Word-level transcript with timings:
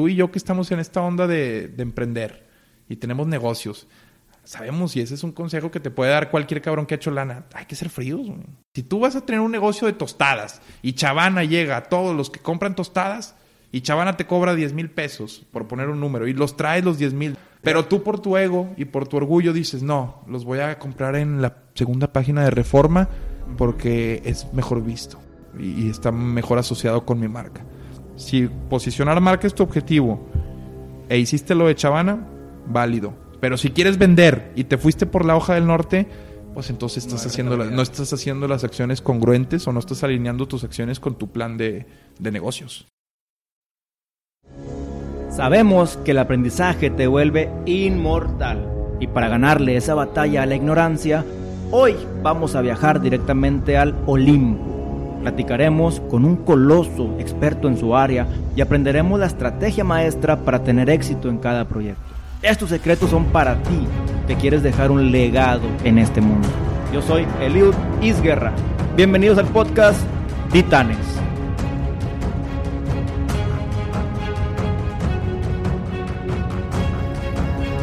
tú 0.00 0.08
y 0.08 0.14
yo 0.14 0.30
que 0.30 0.38
estamos 0.38 0.72
en 0.72 0.80
esta 0.80 1.02
onda 1.02 1.26
de, 1.26 1.68
de 1.68 1.82
emprender 1.82 2.46
y 2.88 2.96
tenemos 2.96 3.26
negocios, 3.26 3.86
sabemos, 4.44 4.96
y 4.96 5.02
ese 5.02 5.12
es 5.12 5.22
un 5.22 5.32
consejo 5.32 5.70
que 5.70 5.78
te 5.78 5.90
puede 5.90 6.10
dar 6.10 6.30
cualquier 6.30 6.62
cabrón 6.62 6.86
que 6.86 6.94
ha 6.94 6.96
hecho 6.96 7.10
lana, 7.10 7.44
hay 7.52 7.66
que 7.66 7.76
ser 7.76 7.90
fríos. 7.90 8.22
Si 8.74 8.82
tú 8.82 9.00
vas 9.00 9.14
a 9.14 9.26
tener 9.26 9.42
un 9.42 9.52
negocio 9.52 9.86
de 9.86 9.92
tostadas 9.92 10.62
y 10.80 10.94
Chavana 10.94 11.44
llega 11.44 11.76
a 11.76 11.82
todos 11.82 12.16
los 12.16 12.30
que 12.30 12.40
compran 12.40 12.74
tostadas 12.74 13.36
y 13.72 13.82
Chavana 13.82 14.16
te 14.16 14.26
cobra 14.26 14.54
10 14.54 14.72
mil 14.72 14.90
pesos, 14.90 15.44
por 15.52 15.68
poner 15.68 15.90
un 15.90 16.00
número, 16.00 16.26
y 16.26 16.32
los 16.32 16.56
traes 16.56 16.82
los 16.82 16.96
10 16.96 17.12
mil, 17.12 17.36
pero 17.60 17.84
tú 17.84 18.02
por 18.02 18.20
tu 18.20 18.38
ego 18.38 18.72
y 18.78 18.86
por 18.86 19.06
tu 19.06 19.18
orgullo 19.18 19.52
dices, 19.52 19.82
no, 19.82 20.24
los 20.26 20.46
voy 20.46 20.60
a 20.60 20.78
comprar 20.78 21.14
en 21.14 21.42
la 21.42 21.58
segunda 21.74 22.10
página 22.10 22.42
de 22.44 22.52
Reforma 22.52 23.10
porque 23.58 24.22
es 24.24 24.50
mejor 24.54 24.82
visto 24.82 25.20
y 25.58 25.90
está 25.90 26.10
mejor 26.10 26.56
asociado 26.56 27.04
con 27.04 27.20
mi 27.20 27.28
marca. 27.28 27.66
Si 28.20 28.48
posicionar 28.68 29.18
marca 29.20 29.46
es 29.46 29.54
tu 29.54 29.62
objetivo 29.62 30.20
e 31.08 31.18
hiciste 31.18 31.54
lo 31.54 31.66
de 31.66 31.74
Chavana, 31.74 32.18
válido. 32.66 33.14
Pero 33.40 33.56
si 33.56 33.70
quieres 33.70 33.96
vender 33.96 34.52
y 34.54 34.64
te 34.64 34.76
fuiste 34.76 35.06
por 35.06 35.24
la 35.24 35.34
hoja 35.36 35.54
del 35.54 35.66
norte, 35.66 36.06
pues 36.52 36.68
entonces 36.68 37.06
estás 37.06 37.24
haciendo 37.24 37.56
la- 37.56 37.64
no 37.64 37.80
estás 37.80 38.12
haciendo 38.12 38.46
las 38.46 38.62
acciones 38.62 39.00
congruentes 39.00 39.66
o 39.66 39.72
no 39.72 39.78
estás 39.78 40.04
alineando 40.04 40.46
tus 40.46 40.64
acciones 40.64 41.00
con 41.00 41.14
tu 41.14 41.28
plan 41.30 41.56
de, 41.56 41.86
de 42.18 42.30
negocios. 42.30 42.86
Sabemos 45.30 45.96
que 46.04 46.10
el 46.10 46.18
aprendizaje 46.18 46.90
te 46.90 47.06
vuelve 47.06 47.50
inmortal 47.64 48.66
y 49.00 49.06
para 49.06 49.28
ganarle 49.28 49.76
esa 49.76 49.94
batalla 49.94 50.42
a 50.42 50.46
la 50.46 50.56
ignorancia, 50.56 51.24
hoy 51.70 51.94
vamos 52.22 52.54
a 52.54 52.60
viajar 52.60 53.00
directamente 53.00 53.78
al 53.78 53.94
Olimpo. 54.06 54.79
Platicaremos 55.22 56.00
con 56.10 56.24
un 56.24 56.36
coloso 56.36 57.16
experto 57.18 57.68
en 57.68 57.76
su 57.76 57.94
área 57.94 58.26
y 58.56 58.60
aprenderemos 58.60 59.20
la 59.20 59.26
estrategia 59.26 59.84
maestra 59.84 60.36
para 60.36 60.62
tener 60.64 60.88
éxito 60.88 61.28
en 61.28 61.38
cada 61.38 61.66
proyecto. 61.66 62.02
Estos 62.42 62.70
secretos 62.70 63.10
son 63.10 63.26
para 63.26 63.62
ti 63.62 63.86
que 64.26 64.36
quieres 64.36 64.62
dejar 64.62 64.90
un 64.90 65.12
legado 65.12 65.68
en 65.84 65.98
este 65.98 66.20
mundo. 66.22 66.48
Yo 66.92 67.02
soy 67.02 67.26
Eliud 67.40 67.74
Isguerra. 68.00 68.52
Bienvenidos 68.96 69.36
al 69.38 69.46
podcast 69.46 70.00
Titanes. 70.50 71.29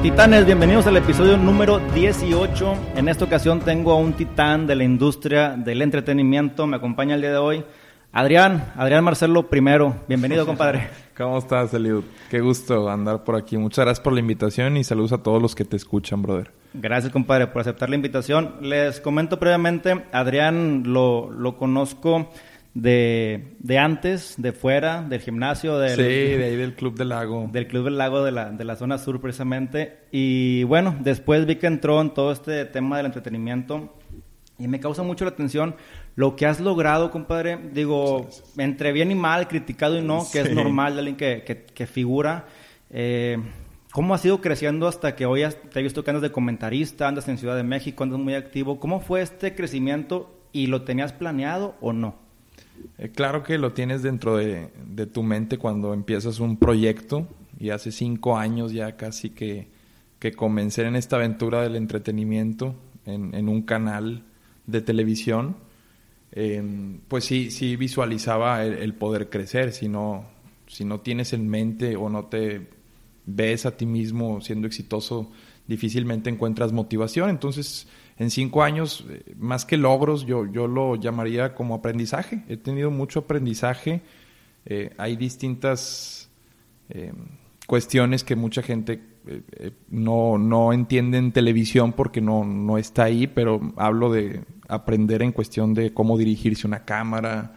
Titanes, 0.01 0.45
bienvenidos 0.45 0.85
al 0.85 0.95
episodio 0.97 1.37
número 1.37 1.79
18. 1.79 2.75
En 2.95 3.09
esta 3.09 3.25
ocasión 3.25 3.59
tengo 3.61 3.91
a 3.91 3.97
un 3.97 4.13
titán 4.13 4.67
de 4.67 4.75
la 4.75 4.83
industria 4.83 5.55
del 5.57 5.81
entretenimiento. 5.81 6.67
Me 6.67 6.77
acompaña 6.77 7.15
el 7.15 7.21
día 7.21 7.31
de 7.31 7.37
hoy 7.37 7.65
Adrián, 8.11 8.71
Adrián 8.75 9.03
Marcelo 9.03 9.49
primero. 9.49 9.95
Bienvenido, 10.07 10.45
compadre. 10.47 10.87
¿Cómo 11.17 11.39
estás, 11.39 11.73
Eliud? 11.73 12.03
Qué 12.29 12.41
gusto 12.41 12.89
andar 12.89 13.23
por 13.23 13.35
aquí. 13.35 13.57
Muchas 13.57 13.85
gracias 13.85 14.03
por 14.03 14.13
la 14.13 14.19
invitación 14.19 14.77
y 14.77 14.83
saludos 14.83 15.13
a 15.13 15.17
todos 15.17 15.41
los 15.41 15.55
que 15.55 15.65
te 15.65 15.75
escuchan, 15.75 16.21
brother. 16.21 16.51
Gracias, 16.73 17.11
compadre, 17.11 17.47
por 17.47 17.61
aceptar 17.61 17.89
la 17.89 17.95
invitación. 17.95 18.55
Les 18.61 19.01
comento 19.01 19.39
previamente, 19.39 20.05
Adrián 20.11 20.83
lo, 20.85 21.31
lo 21.31 21.57
conozco 21.57 22.29
de, 22.81 23.55
de 23.59 23.77
antes, 23.79 24.35
de 24.37 24.51
fuera, 24.53 25.01
del 25.01 25.19
gimnasio, 25.19 25.79
del, 25.79 25.95
Sí, 25.95 26.03
de 26.03 26.43
ahí 26.45 26.55
del 26.55 26.75
Club 26.75 26.95
del 26.95 27.09
Lago. 27.09 27.49
del 27.51 27.67
Club 27.67 27.85
del 27.85 27.97
Lago 27.97 28.23
de 28.23 28.31
la, 28.31 28.51
de 28.51 28.63
la 28.63 28.75
zona 28.75 28.99
sur 28.99 29.19
precisamente. 29.19 29.97
Y 30.11 30.63
bueno, 30.63 30.95
después 30.99 31.45
vi 31.47 31.55
que 31.55 31.65
entró 31.67 31.99
en 32.01 32.11
todo 32.13 32.31
este 32.31 32.65
tema 32.65 32.97
del 32.97 33.07
entretenimiento 33.07 33.95
y 34.59 34.67
me 34.67 34.79
causa 34.79 35.01
mucho 35.01 35.25
la 35.25 35.31
atención 35.31 35.75
lo 36.15 36.35
que 36.35 36.45
has 36.45 36.59
logrado, 36.59 37.09
compadre. 37.09 37.57
Digo, 37.73 38.27
entre 38.57 38.91
bien 38.91 39.09
y 39.11 39.15
mal, 39.15 39.47
criticado 39.47 39.97
y 39.97 40.01
no, 40.03 40.23
que 40.31 40.41
es 40.41 40.53
normal 40.53 40.93
de 40.93 40.99
alguien 40.99 41.17
que, 41.17 41.43
que, 41.43 41.63
que 41.63 41.87
figura. 41.87 42.45
Eh, 42.91 43.37
¿Cómo 43.91 44.13
has 44.13 44.23
ido 44.23 44.39
creciendo 44.39 44.87
hasta 44.87 45.15
que 45.15 45.25
hoy 45.25 45.41
has- 45.41 45.57
te 45.71 45.79
he 45.79 45.83
visto 45.83 46.03
que 46.03 46.11
andas 46.11 46.21
de 46.21 46.31
comentarista, 46.31 47.07
andas 47.07 47.27
en 47.27 47.39
Ciudad 47.39 47.55
de 47.55 47.63
México, 47.63 48.03
andas 48.03 48.19
muy 48.19 48.35
activo? 48.35 48.79
¿Cómo 48.79 48.99
fue 48.99 49.21
este 49.21 49.55
crecimiento 49.55 50.39
y 50.51 50.67
lo 50.67 50.83
tenías 50.83 51.13
planeado 51.13 51.75
o 51.81 51.93
no? 51.93 52.26
Eh, 52.97 53.09
claro 53.09 53.43
que 53.43 53.57
lo 53.57 53.73
tienes 53.73 54.01
dentro 54.03 54.37
de, 54.37 54.69
tu 55.13 55.23
mente 55.23 55.57
cuando 55.57 55.93
empiezas 55.93 56.39
un 56.39 56.57
proyecto 56.57 57.27
y 57.59 57.69
hace 57.69 57.91
cinco 57.91 58.37
años 58.37 58.71
ya 58.71 58.97
casi 58.97 59.29
que, 59.29 59.67
que 60.19 60.33
comencé 60.33 60.83
en 60.83 60.95
esta 60.95 61.17
aventura 61.17 61.61
del 61.61 61.75
entretenimiento 61.75 62.75
en, 63.05 63.33
en 63.33 63.49
un 63.49 63.61
canal 63.61 64.23
de 64.65 64.81
televisión, 64.81 65.55
eh, 66.31 66.61
pues 67.07 67.25
sí, 67.25 67.51
sí 67.51 67.75
visualizaba 67.75 68.63
el, 68.63 68.73
el 68.73 68.93
poder 68.93 69.29
crecer. 69.29 69.71
Si 69.71 69.87
no, 69.87 70.25
si 70.67 70.85
no 70.85 70.99
tienes 70.99 71.33
en 71.33 71.47
mente 71.47 71.95
o 71.95 72.09
no 72.09 72.25
te 72.25 72.67
ves 73.25 73.65
a 73.65 73.75
ti 73.77 73.85
mismo 73.85 74.41
siendo 74.41 74.67
exitoso, 74.67 75.31
difícilmente 75.67 76.29
encuentras 76.29 76.71
motivación. 76.71 77.29
Entonces, 77.29 77.87
en 78.17 78.31
cinco 78.31 78.63
años, 78.63 79.05
eh, 79.09 79.33
más 79.37 79.65
que 79.65 79.77
logros, 79.77 80.25
yo, 80.25 80.45
yo 80.45 80.67
lo 80.67 80.95
llamaría 80.95 81.53
como 81.53 81.75
aprendizaje. 81.75 82.43
He 82.47 82.57
tenido 82.57 82.91
mucho 82.91 83.19
aprendizaje. 83.19 84.01
Eh, 84.65 84.93
hay 84.97 85.15
distintas 85.15 86.29
eh, 86.89 87.13
cuestiones 87.67 88.23
que 88.23 88.35
mucha 88.35 88.61
gente 88.61 89.01
eh, 89.27 89.71
no, 89.89 90.37
no 90.37 90.71
entiende 90.71 91.17
en 91.17 91.31
televisión 91.31 91.93
porque 91.93 92.21
no, 92.21 92.45
no 92.45 92.77
está 92.77 93.03
ahí, 93.03 93.27
pero 93.27 93.73
hablo 93.75 94.11
de 94.11 94.41
aprender 94.69 95.21
en 95.21 95.33
cuestión 95.33 95.73
de 95.73 95.93
cómo 95.93 96.17
dirigirse 96.17 96.65
una 96.65 96.85
cámara, 96.85 97.55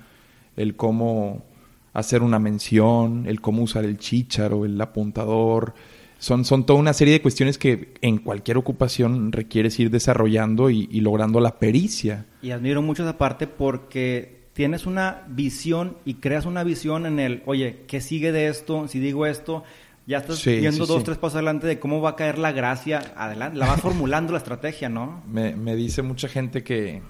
el 0.56 0.74
cómo 0.74 1.44
hacer 1.92 2.22
una 2.22 2.38
mención, 2.38 3.24
el 3.26 3.40
cómo 3.40 3.62
usar 3.62 3.84
el 3.84 3.98
chícharo, 3.98 4.64
el 4.64 4.80
apuntador. 4.80 5.74
Son, 6.20 6.44
son 6.44 6.66
toda 6.66 6.78
una 6.78 6.92
serie 6.92 7.14
de 7.14 7.22
cuestiones 7.22 7.58
que 7.58 7.94
en 8.02 8.18
cualquier 8.18 8.58
ocupación 8.58 9.32
requieres 9.32 9.80
ir 9.80 9.90
desarrollando 9.90 10.70
y, 10.70 10.86
y 10.92 11.00
logrando 11.00 11.40
la 11.40 11.58
pericia. 11.58 12.26
Y 12.42 12.50
admiro 12.52 12.82
mucho 12.82 13.02
esa 13.02 13.18
parte 13.18 13.46
porque 13.46 14.38
tienes 14.52 14.84
una 14.86 15.22
visión 15.28 15.96
y 16.04 16.14
creas 16.14 16.44
una 16.44 16.62
visión 16.62 17.06
en 17.06 17.18
el, 17.18 17.42
oye, 17.46 17.80
¿qué 17.88 18.00
sigue 18.02 18.32
de 18.32 18.48
esto? 18.48 18.86
Si 18.86 18.98
digo 18.98 19.24
esto, 19.24 19.64
ya 20.06 20.18
estás 20.18 20.38
Sí, 20.40 20.56
viendo 20.56 20.84
sí, 20.84 20.88
dos, 20.92 20.98
sí. 20.98 21.04
tres 21.06 21.16
pasos 21.18 21.36
adelante 21.36 21.66
de 21.66 21.78
cómo 21.78 22.02
va 22.02 22.10
a 22.10 22.16
caer 22.16 22.36
la 22.38 22.52
gracia 22.52 23.00
adelante. 23.16 23.56
La 23.58 23.66
vas 23.66 23.80
formulando 23.80 24.32
la 24.32 24.38
estrategia, 24.38 24.90
¿no? 24.90 25.22
Me, 25.26 25.56
me 25.56 25.74
dice 25.74 26.02
mucha 26.02 26.28
gente 26.28 26.62
que, 26.62 27.00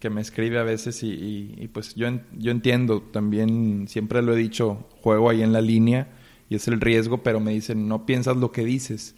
que 0.00 0.08
me 0.08 0.22
escribe 0.22 0.58
a 0.58 0.62
veces 0.62 1.02
y, 1.02 1.08
y- 1.12 1.54
y 1.58 1.68
pues 1.68 1.94
yo, 1.94 2.08
yo 2.38 2.52
entiendo, 2.52 3.02
también 3.02 3.86
siempre 3.88 4.22
lo 4.22 4.32
he 4.32 4.36
dicho, 4.38 4.88
juego 5.02 5.28
ahí 5.28 5.42
en 5.42 5.52
la 5.52 5.60
línea 5.60 6.08
y 6.48 6.54
es 6.56 6.68
el 6.68 6.80
riesgo, 6.80 7.18
pero 7.22 7.40
me 7.40 7.52
dicen, 7.52 7.88
no 7.88 8.06
piensas 8.06 8.36
lo 8.36 8.52
que 8.52 8.64
dices. 8.64 9.14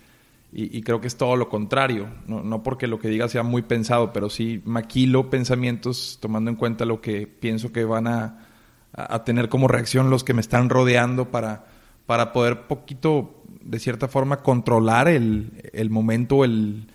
Y, 0.53 0.75
y 0.77 0.83
creo 0.83 1.01
que 1.03 1.09
es 1.09 1.17
todo 1.17 1.37
lo 1.37 1.51
contrario, 1.51 2.09
no, 2.27 2.43
no 2.43 2.63
porque 2.63 2.87
lo 2.87 2.99
que 2.99 3.09
diga 3.09 3.29
sea 3.29 3.43
muy 3.43 3.61
pensado, 3.63 4.13
pero 4.15 4.31
sí 4.31 4.63
maquilo 4.65 5.29
pensamientos 5.29 6.19
tomando 6.23 6.51
en 6.51 6.57
cuenta 6.57 6.87
lo 6.87 7.03
que 7.03 7.27
pienso 7.27 7.71
que 7.71 7.85
van 7.85 8.07
a, 8.07 8.47
a- 8.95 9.15
a 9.17 9.25
tener 9.25 9.51
como 9.51 9.69
reacción 9.69 10.09
los 10.09 10.25
que 10.25 10.33
me 10.33 10.41
están 10.41 10.71
rodeando 10.71 11.31
para, 11.31 11.67
para 12.07 12.33
poder 12.33 12.63
poquito, 12.67 13.43
de 13.61 13.79
cierta 13.79 14.09
forma, 14.09 14.39
controlar 14.39 15.07
el, 15.09 15.53
el 15.75 15.91
momento, 15.91 16.45
el, 16.45 16.87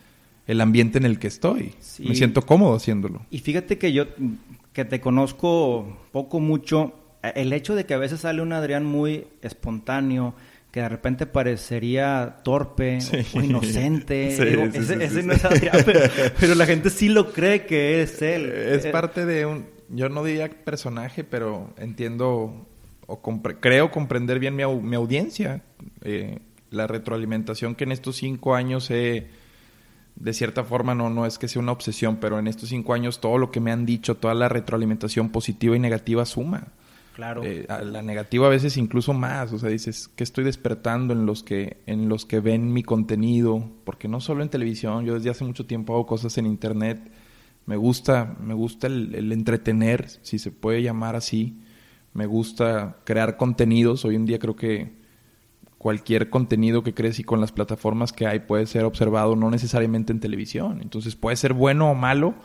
el 0.47 0.59
ambiente 0.59 0.97
en 0.97 1.05
el 1.05 1.19
que 1.19 1.27
estoy. 1.27 1.75
Sí. 1.79 2.05
Me 2.07 2.15
siento 2.15 2.41
cómodo 2.41 2.73
haciéndolo. 2.75 3.21
Y 3.29 3.37
fíjate 3.37 3.77
que 3.77 3.93
yo, 3.93 4.05
que 4.73 4.83
te 4.83 4.99
conozco 4.99 5.95
poco, 6.11 6.39
mucho, 6.39 6.95
el 7.29 7.53
hecho 7.53 7.75
de 7.75 7.85
que 7.85 7.93
a 7.93 7.97
veces 7.97 8.21
sale 8.21 8.41
un 8.41 8.53
Adrián 8.53 8.85
muy 8.85 9.27
espontáneo, 9.41 10.33
que 10.71 10.81
de 10.81 10.89
repente 10.89 11.25
parecería 11.25 12.37
torpe 12.43 12.99
Sí. 13.01 13.17
o 13.35 13.41
inocente. 13.41 14.31
Sí, 14.37 14.45
digo, 14.45 14.63
sí, 14.71 14.93
ese 14.99 15.23
no 15.23 15.33
es 15.33 15.45
Adrián, 15.45 15.77
pero, 15.85 15.99
pero 16.39 16.55
la 16.55 16.65
gente 16.65 16.89
sí 16.89 17.09
lo 17.09 17.31
cree 17.31 17.65
que 17.65 18.01
es 18.01 18.21
él. 18.21 18.51
Es 18.51 18.85
Eh, 18.85 18.89
parte 18.91 19.25
de 19.25 19.45
un, 19.45 19.65
yo 19.89 20.09
no 20.09 20.23
diría 20.23 20.49
personaje, 20.49 21.23
pero 21.23 21.73
entiendo 21.77 22.67
o 23.05 23.21
compre- 23.21 23.57
creo 23.59 23.91
comprender 23.91 24.39
bien 24.39 24.55
mi, 24.55 24.65
mi 24.65 24.95
audiencia. 24.95 25.61
Eh, 26.03 26.39
la 26.71 26.87
retroalimentación 26.87 27.75
que 27.75 27.83
en 27.83 27.91
estos 27.91 28.15
cinco 28.17 28.55
años 28.55 28.89
he, 28.89 29.27
de 30.15 30.33
cierta 30.33 30.63
forma, 30.63 30.95
no, 30.95 31.09
no 31.11 31.25
es 31.27 31.37
que 31.37 31.47
sea 31.47 31.61
una 31.61 31.71
obsesión, 31.71 32.17
pero 32.17 32.39
en 32.39 32.47
estos 32.47 32.69
cinco 32.69 32.93
años 32.95 33.19
todo 33.21 33.37
lo 33.37 33.51
que 33.51 33.59
me 33.59 33.71
han 33.71 33.85
dicho, 33.85 34.15
toda 34.15 34.33
la 34.33 34.49
retroalimentación 34.49 35.29
positiva 35.29 35.75
y 35.75 35.79
negativa 35.79 36.25
suma. 36.25 36.69
Claro. 37.13 37.43
Eh, 37.43 37.67
la 37.67 38.01
negativa 38.01 38.47
a 38.47 38.49
veces 38.49 38.75
incluso 38.75 39.13
más, 39.13 39.53
o 39.53 39.59
sea, 39.59 39.69
dices, 39.69 40.09
¿qué 40.15 40.23
estoy 40.23 40.43
despertando 40.43 41.13
en 41.13 41.27
los 41.27 41.43
que 41.43 41.77
en 41.85 42.09
los 42.09 42.25
que 42.25 42.39
ven 42.39 42.73
mi 42.73 42.81
contenido? 42.81 43.69
Porque 43.83 44.07
no 44.07 44.19
solo 44.19 44.41
en 44.41 44.49
televisión, 44.49 45.05
yo 45.05 45.13
desde 45.13 45.29
hace 45.29 45.43
mucho 45.43 45.65
tiempo 45.65 45.93
hago 45.93 46.07
cosas 46.07 46.37
en 46.39 46.47
internet. 46.47 47.11
Me 47.65 47.77
gusta, 47.77 48.35
me 48.41 48.53
gusta 48.53 48.87
el, 48.87 49.31
entretener, 49.31 50.09
si 50.21 50.39
se 50.39 50.51
puede 50.51 50.81
llamar 50.81 51.15
así. 51.15 51.61
Me 52.13 52.25
gusta 52.25 52.97
crear 53.05 53.37
contenidos. 53.37 54.05
Hoy 54.05 54.15
en 54.15 54.25
día 54.25 54.39
creo 54.39 54.55
que 54.55 54.93
cualquier 55.77 56.29
contenido 56.29 56.83
que 56.83 56.93
crees 56.93 57.19
y 57.19 57.23
con 57.23 57.41
las 57.41 57.51
plataformas 57.51 58.11
que 58.11 58.25
hay 58.25 58.39
puede 58.39 58.65
ser 58.65 58.85
observado, 58.85 59.35
no 59.35 59.51
necesariamente 59.51 60.11
en 60.11 60.19
televisión. 60.19 60.81
Entonces 60.81 61.15
puede 61.15 61.35
ser 61.35 61.53
bueno 61.53 61.91
o 61.91 61.95
malo, 61.95 62.35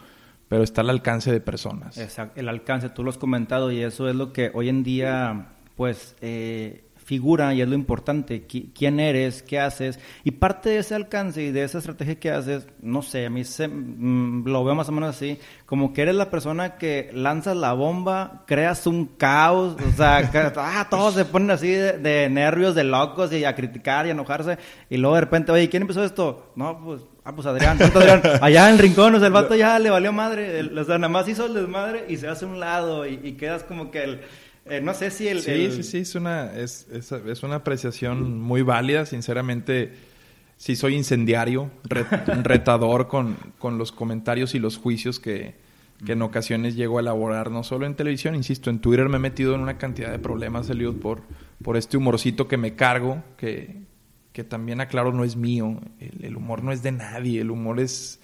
pero 0.49 0.63
está 0.63 0.81
al 0.81 0.91
alcance 0.91 1.31
de 1.31 1.41
personas. 1.41 1.99
Exacto, 1.99 2.41
el 2.41 2.49
alcance, 2.49 2.89
tú 2.89 3.05
lo 3.05 3.11
has 3.11 3.19
comentado 3.19 3.71
y 3.71 3.83
eso 3.83 4.09
es 4.09 4.17
lo 4.17 4.33
que 4.33 4.51
hoy 4.55 4.69
en 4.69 4.83
día, 4.83 5.49
pues, 5.77 6.17
eh, 6.21 6.89
figura 7.09 7.55
y 7.55 7.63
es 7.63 7.69
lo 7.69 7.75
importante, 7.75 8.47
quién 8.47 9.01
eres, 9.01 9.43
qué 9.43 9.59
haces, 9.59 9.99
y 10.25 10.33
parte 10.33 10.69
de 10.69 10.79
ese 10.81 10.95
alcance 10.95 11.43
y 11.43 11.53
de 11.53 11.65
esa 11.65 11.79
estrategia 11.79 12.21
que 12.21 12.31
haces, 12.31 12.67
no 12.83 13.01
sé, 13.01 13.25
a 13.25 13.31
mí 13.31 13.45
se, 13.45 13.67
mm, 13.67 14.45
lo 14.47 14.63
veo 14.63 14.75
más 14.75 14.91
o 14.91 14.93
menos 14.93 15.17
así, 15.17 15.39
como 15.65 15.95
que 15.95 16.03
eres 16.03 16.17
la 16.17 16.29
persona 16.29 16.77
que 16.77 17.09
lanzas 17.15 17.57
la 17.57 17.73
bomba, 17.73 18.45
creas 18.47 18.87
un 18.87 19.07
caos, 19.07 19.75
o 19.81 19.97
sea, 19.97 20.19
ah, 20.59 20.87
todos 20.91 21.15
se 21.15 21.25
ponen 21.25 21.51
así 21.51 21.71
de, 21.71 22.29
nervios, 22.29 22.75
de 22.75 22.85
locos 22.85 23.33
y 23.33 23.43
a 23.47 23.55
criticar 23.55 24.05
y 24.05 24.11
a 24.11 24.13
enojarse, 24.13 24.59
y 24.91 24.99
luego 24.99 25.15
de 25.15 25.23
repente, 25.23 25.51
oye, 25.51 25.71
¿quién 25.71 25.85
empezó 25.85 26.05
esto? 26.05 26.53
No, 26.57 26.79
pues, 26.85 27.01
ah, 27.29 27.35
pues 27.35 27.47
Adrián, 27.47 27.81
Adrián, 27.81 28.23
allá 28.41 28.69
en 28.69 28.75
el 28.75 28.79
rincón, 28.79 29.15
o 29.15 29.19
sea, 29.19 29.27
el 29.29 29.33
vato 29.33 29.55
ya 29.55 29.79
le 29.79 29.91
valió 29.91 30.13
madre, 30.13 30.63
o 30.63 30.85
sea, 30.85 30.99
nada 30.99 31.09
más 31.09 31.29
hizo 31.29 31.47
el 31.47 31.55
desmadre 31.55 32.07
y 32.09 32.17
se 32.17 32.29
hace 32.29 32.45
un 32.47 32.59
lado 32.59 33.07
y, 33.07 33.21
y 33.23 33.33
quedas 33.33 33.65
como 33.65 33.91
que 33.91 34.05
el 34.05 34.21
eh, 34.71 34.81
no 34.83 34.93
sé 34.93 35.11
si 35.11 35.29
el... 35.29 35.41
Sí, 35.41 35.71
sí, 35.71 35.83
sí, 35.83 35.99
es 35.99 36.15
una, 36.15 36.53
es, 36.53 36.87
es, 36.91 37.43
una 37.43 37.57
apreciación 37.57 38.39
muy 38.39 38.63
válida. 38.63 39.07
Sinceramente, 39.07 39.95
sí 40.57 40.77
soy 40.77 40.95
incendiario, 40.95 41.71
retador 42.43 43.09
con, 43.09 43.37
con, 43.59 43.79
los 43.79 43.93
comentarios 43.93 44.55
y 44.55 44.59
los 44.59 44.77
juicios 44.77 45.21
que, 45.21 45.55
que, 46.05 46.13
en 46.13 46.23
ocasiones 46.23 46.77
llego 46.77 46.99
a 46.99 47.01
elaborar, 47.01 47.51
no 47.51 47.65
solo 47.65 47.87
en 47.87 47.95
televisión, 47.95 48.35
insisto, 48.35 48.69
en 48.69 48.81
Twitter 48.81 49.09
me 49.09 49.17
he 49.17 49.21
metido 49.21 49.55
en 49.55 49.63
una 49.63 49.79
cantidad 49.79 50.11
de 50.11 50.19
problemas, 50.19 50.69
Eliud, 50.69 50.97
por, 50.97 51.23
por 51.63 51.79
este 51.79 51.97
humorcito 51.97 52.47
que 52.47 52.59
me 52.59 52.75
cargo, 52.75 53.23
que, 53.39 53.88
que 54.39 54.45
también 54.45 54.81
aclaro 54.81 55.13
no 55.13 55.25
es 55.25 55.35
mío. 55.35 55.81
El, 55.99 56.25
el 56.25 56.37
humor 56.37 56.63
no 56.63 56.71
es 56.71 56.81
de 56.85 56.93
nadie, 56.93 57.41
el 57.41 57.51
humor 57.51 57.81
es, 57.81 58.21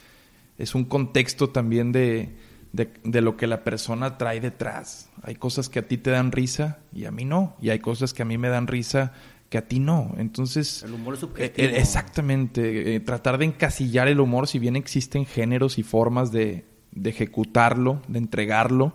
es 0.58 0.76
un 0.76 0.84
contexto 0.84 1.50
también 1.50 1.90
de 1.90 2.36
de, 2.74 3.20
lo 3.20 3.36
que 3.36 3.46
la 3.46 3.62
persona 3.62 4.18
trae 4.18 4.40
detrás. 4.40 5.08
Hay 5.22 5.36
cosas 5.36 5.68
que 5.68 5.78
a 5.78 5.88
ti 5.88 5.96
te 5.96 6.10
dan 6.10 6.32
risa 6.32 6.78
y 6.92 7.04
a 7.04 7.12
mí 7.12 7.24
no. 7.24 7.56
Y 7.60 7.70
hay 7.70 7.78
cosas 7.78 8.12
que 8.12 8.22
a 8.22 8.24
mí 8.24 8.36
me 8.36 8.48
dan 8.48 8.66
risa 8.66 9.12
que 9.48 9.58
a 9.58 9.68
ti 9.68 9.78
no. 9.78 10.12
Entonces... 10.18 10.82
El 10.82 10.94
humor 10.94 11.14
es 11.14 11.20
subjetivo. 11.20 11.68
Eh, 11.68 11.78
exactamente. 11.78 12.96
Eh, 12.96 13.00
tratar 13.00 13.38
de 13.38 13.44
encasillar 13.44 14.08
el 14.08 14.18
humor, 14.18 14.48
si 14.48 14.58
bien 14.58 14.74
existen 14.74 15.24
géneros 15.24 15.78
y 15.78 15.84
formas 15.84 16.32
de, 16.32 16.64
de 16.90 17.10
ejecutarlo, 17.10 18.02
de 18.08 18.18
entregarlo, 18.18 18.94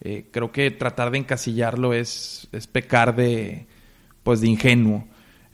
eh, 0.00 0.26
creo 0.32 0.50
que 0.50 0.72
tratar 0.72 1.12
de 1.12 1.18
encasillarlo 1.18 1.94
es, 1.94 2.48
es 2.50 2.66
pecar 2.66 3.14
de, 3.14 3.66
pues, 4.24 4.40
de 4.40 4.48
ingenuo. 4.48 5.06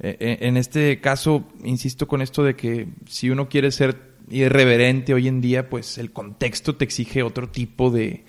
En 0.02 0.56
este 0.56 1.00
caso, 1.00 1.44
insisto 1.62 2.08
con 2.08 2.22
esto 2.22 2.42
de 2.42 2.56
que 2.56 2.88
si 3.06 3.30
uno 3.30 3.48
quiere 3.48 3.70
ser 3.70 4.10
irreverente 4.30 5.12
hoy 5.14 5.28
en 5.28 5.40
día, 5.40 5.68
pues 5.68 5.98
el 5.98 6.12
contexto 6.12 6.76
te 6.76 6.84
exige 6.84 7.22
otro 7.22 7.48
tipo 7.48 7.90
de... 7.90 8.24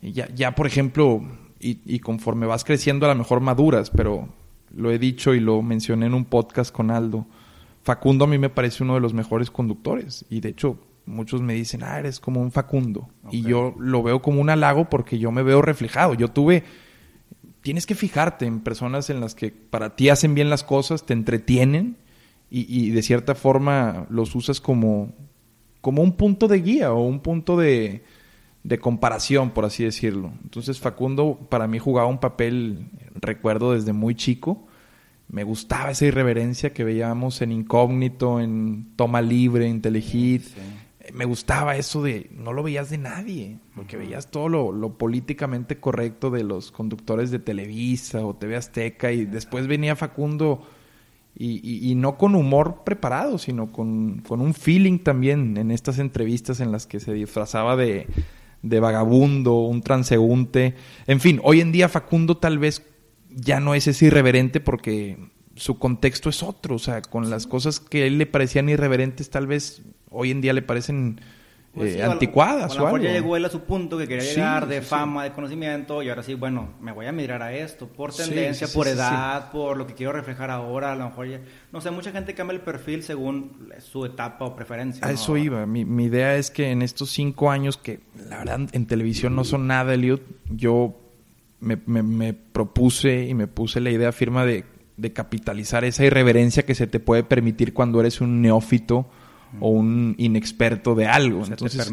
Ya, 0.00 0.28
ya 0.32 0.54
por 0.54 0.66
ejemplo, 0.66 1.22
y, 1.58 1.80
y, 1.84 1.98
conforme 1.98 2.46
vas 2.46 2.62
creciendo 2.62 3.06
a 3.06 3.08
lo 3.08 3.16
mejor 3.16 3.40
maduras, 3.40 3.90
pero 3.90 4.28
lo 4.72 4.92
he 4.92 4.98
dicho 4.98 5.34
y 5.34 5.40
lo 5.40 5.60
mencioné 5.60 6.06
en 6.06 6.14
un 6.14 6.24
podcast 6.24 6.72
con 6.72 6.92
Aldo, 6.92 7.26
Facundo 7.82 8.26
a 8.26 8.28
mí 8.28 8.38
me 8.38 8.50
parece 8.50 8.84
uno 8.84 8.94
de 8.94 9.00
los 9.00 9.14
mejores 9.14 9.50
conductores 9.50 10.24
y 10.28 10.40
de 10.40 10.50
hecho 10.50 10.78
muchos 11.06 11.40
me 11.40 11.54
dicen, 11.54 11.82
ah, 11.82 11.98
eres 11.98 12.20
como 12.20 12.40
un 12.40 12.52
Facundo. 12.52 13.08
Y 13.30 13.42
yo 13.42 13.74
lo 13.78 14.02
veo 14.02 14.20
como 14.20 14.40
un 14.40 14.50
halago 14.50 14.88
porque 14.90 15.18
yo 15.18 15.32
me 15.32 15.42
veo 15.42 15.62
reflejado. 15.62 16.14
Yo 16.14 16.28
tuve, 16.28 16.64
tienes 17.68 17.84
que 17.84 17.94
fijarte 17.94 18.46
en 18.46 18.60
personas 18.60 19.10
en 19.10 19.20
las 19.20 19.34
que 19.34 19.50
para 19.50 19.94
ti 19.94 20.08
hacen 20.08 20.34
bien 20.34 20.48
las 20.48 20.64
cosas, 20.64 21.04
te 21.04 21.12
entretienen 21.12 21.98
y, 22.48 22.92
de 22.92 23.02
cierta 23.02 23.34
forma 23.34 24.06
los 24.08 24.34
usas 24.34 24.58
como, 24.58 25.12
como 25.82 26.00
un 26.00 26.12
punto 26.12 26.48
de 26.48 26.62
guía 26.62 26.94
o 26.94 27.02
un 27.02 27.20
punto 27.20 27.58
de, 27.58 28.04
de 28.62 28.78
comparación, 28.78 29.50
por 29.50 29.66
así 29.66 29.84
decirlo. 29.84 30.32
Entonces 30.44 30.80
Facundo 30.80 31.46
para 31.50 31.66
mí 31.66 31.78
jugaba 31.78 32.08
un 32.08 32.20
papel, 32.20 32.88
recuerdo 33.16 33.74
desde 33.74 33.92
muy 33.92 34.14
chico, 34.14 34.66
me 35.28 35.44
gustaba 35.44 35.90
esa 35.90 36.06
irreverencia 36.06 36.72
que 36.72 36.84
veíamos 36.84 37.42
en 37.42 37.52
Incógnito, 37.52 38.40
en 38.40 38.94
Toma 38.96 39.20
Libre, 39.20 39.66
en 39.66 39.82
Telehit. 39.82 40.44
Me 41.12 41.24
gustaba 41.24 41.76
eso 41.76 42.02
de, 42.02 42.30
no 42.32 42.52
lo 42.52 42.62
veías 42.62 42.90
de 42.90 42.98
nadie, 42.98 43.58
porque 43.74 43.96
veías 43.96 44.30
todo 44.30 44.48
lo, 44.48 44.72
lo, 44.72 44.98
políticamente 44.98 45.78
correcto 45.78 46.30
de 46.30 46.44
los 46.44 46.70
conductores 46.70 47.30
de 47.30 47.38
Televisa 47.38 48.24
o 48.24 48.34
TV 48.34 48.56
Azteca 48.56 49.12
y 49.12 49.24
después 49.24 49.66
venía 49.66 49.96
Facundo 49.96 50.66
y, 51.34 51.90
y, 51.90 51.94
no 51.94 52.18
con 52.18 52.34
humor 52.34 52.82
preparado, 52.84 53.38
sino 53.38 53.70
con, 53.70 54.22
con, 54.26 54.40
un 54.40 54.54
feeling 54.54 54.98
también 54.98 55.56
en 55.56 55.70
estas 55.70 56.00
entrevistas 56.00 56.58
en 56.58 56.72
las 56.72 56.86
que 56.86 56.98
se 56.98 57.12
disfrazaba 57.12 57.76
de, 57.76 58.08
de 58.62 58.80
vagabundo, 58.80 59.54
un 59.60 59.82
transeúnte. 59.82 60.74
En 61.06 61.20
fin, 61.20 61.40
hoy 61.44 61.60
en 61.60 61.70
día 61.70 61.88
Facundo 61.88 62.38
tal 62.38 62.58
vez 62.58 62.84
ya 63.30 63.60
no 63.60 63.74
es 63.74 63.86
ese 63.86 64.06
irreverente 64.06 64.60
porque 64.60 65.16
su 65.54 65.78
contexto 65.78 66.28
es 66.28 66.42
otro, 66.42 66.76
o 66.76 66.78
sea, 66.78 67.02
con 67.02 67.30
las 67.30 67.46
cosas 67.46 67.80
que 67.80 68.02
a 68.02 68.06
él 68.06 68.18
le 68.18 68.26
parecían 68.26 68.68
irreverentes 68.68 69.30
tal 69.30 69.46
vez 69.46 69.82
hoy 70.10 70.30
en 70.30 70.40
día 70.40 70.52
le 70.52 70.62
parecen 70.62 71.20
pues 71.74 71.94
eh, 71.94 72.02
anticuadas 72.02 72.76
o, 72.76 72.86
algo. 72.86 72.98
ya 72.98 73.12
llegó 73.12 73.36
él 73.36 73.44
a 73.44 73.48
su 73.48 73.60
punto 73.60 73.98
que 73.98 74.08
quería 74.08 74.24
llegar 74.24 74.66
de 74.66 74.82
fama, 74.82 75.24
de 75.24 75.32
conocimiento 75.32 76.02
y 76.02 76.08
ahora 76.08 76.22
sí, 76.22 76.34
bueno, 76.34 76.70
me 76.80 76.92
voy 76.92 77.06
a 77.06 77.12
mirar 77.12 77.42
a 77.42 77.52
esto 77.52 77.86
por 77.86 78.12
tendencia, 78.14 78.66
por 78.68 78.88
edad, 78.88 79.50
por 79.50 79.76
lo 79.76 79.86
que 79.86 79.94
quiero 79.94 80.12
reflejar 80.12 80.50
ahora, 80.50 80.92
a 80.92 80.96
lo 80.96 81.04
mejor 81.04 81.28
ya, 81.28 81.40
no 81.72 81.80
sé, 81.80 81.90
mucha 81.90 82.10
gente 82.10 82.34
cambia 82.34 82.54
el 82.54 82.62
perfil 82.62 83.02
según 83.02 83.70
su 83.80 84.04
etapa 84.04 84.44
o 84.44 84.56
preferencia. 84.56 85.06
A 85.06 85.12
eso 85.12 85.36
iba, 85.36 85.64
mi, 85.66 85.84
mi, 85.84 86.04
idea 86.04 86.36
es 86.36 86.50
que 86.50 86.70
en 86.70 86.82
estos 86.82 87.10
cinco 87.10 87.50
años 87.50 87.76
que 87.76 88.00
la 88.28 88.38
verdad 88.38 88.60
en 88.72 88.86
televisión 88.86 89.36
no 89.36 89.44
son 89.44 89.66
nada, 89.66 89.94
Eliud, 89.94 90.20
yo 90.50 90.98
me, 91.60 91.78
me, 91.86 92.02
me 92.02 92.32
propuse 92.32 93.26
y 93.26 93.34
me 93.34 93.46
puse 93.46 93.80
la 93.80 93.90
idea 93.90 94.10
firma 94.12 94.44
de, 94.44 94.64
de 94.96 95.12
capitalizar 95.12 95.84
esa 95.84 96.04
irreverencia 96.04 96.64
que 96.64 96.74
se 96.74 96.86
te 96.86 96.98
puede 96.98 97.22
permitir 97.22 97.72
cuando 97.74 98.00
eres 98.00 98.20
un 98.20 98.42
neófito 98.42 99.08
o 99.60 99.70
un 99.70 100.14
inexperto 100.18 100.94
de 100.94 101.06
algo. 101.06 101.44
Entonces, 101.44 101.90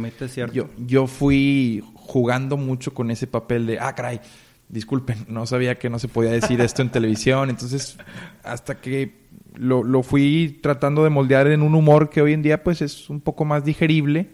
Yo, 0.53 0.69
yo 0.77 1.07
fui 1.07 1.83
jugando 1.93 2.57
mucho 2.57 2.93
con 2.93 3.11
ese 3.11 3.27
papel 3.27 3.65
de, 3.65 3.79
ah, 3.79 3.93
caray, 3.95 4.21
disculpen, 4.69 5.25
no 5.27 5.45
sabía 5.45 5.77
que 5.77 5.89
no 5.89 5.99
se 5.99 6.07
podía 6.07 6.31
decir 6.31 6.61
esto 6.61 6.81
en 6.81 6.89
televisión. 6.89 7.49
Entonces, 7.49 7.97
hasta 8.43 8.79
que 8.79 9.25
lo, 9.55 9.83
lo, 9.83 10.03
fui 10.03 10.59
tratando 10.61 11.03
de 11.03 11.09
moldear 11.09 11.47
en 11.47 11.61
un 11.61 11.75
humor 11.75 12.09
que 12.09 12.21
hoy 12.21 12.33
en 12.33 12.41
día 12.41 12.63
pues 12.63 12.81
es 12.81 13.09
un 13.09 13.21
poco 13.21 13.45
más 13.45 13.63
digerible, 13.63 14.29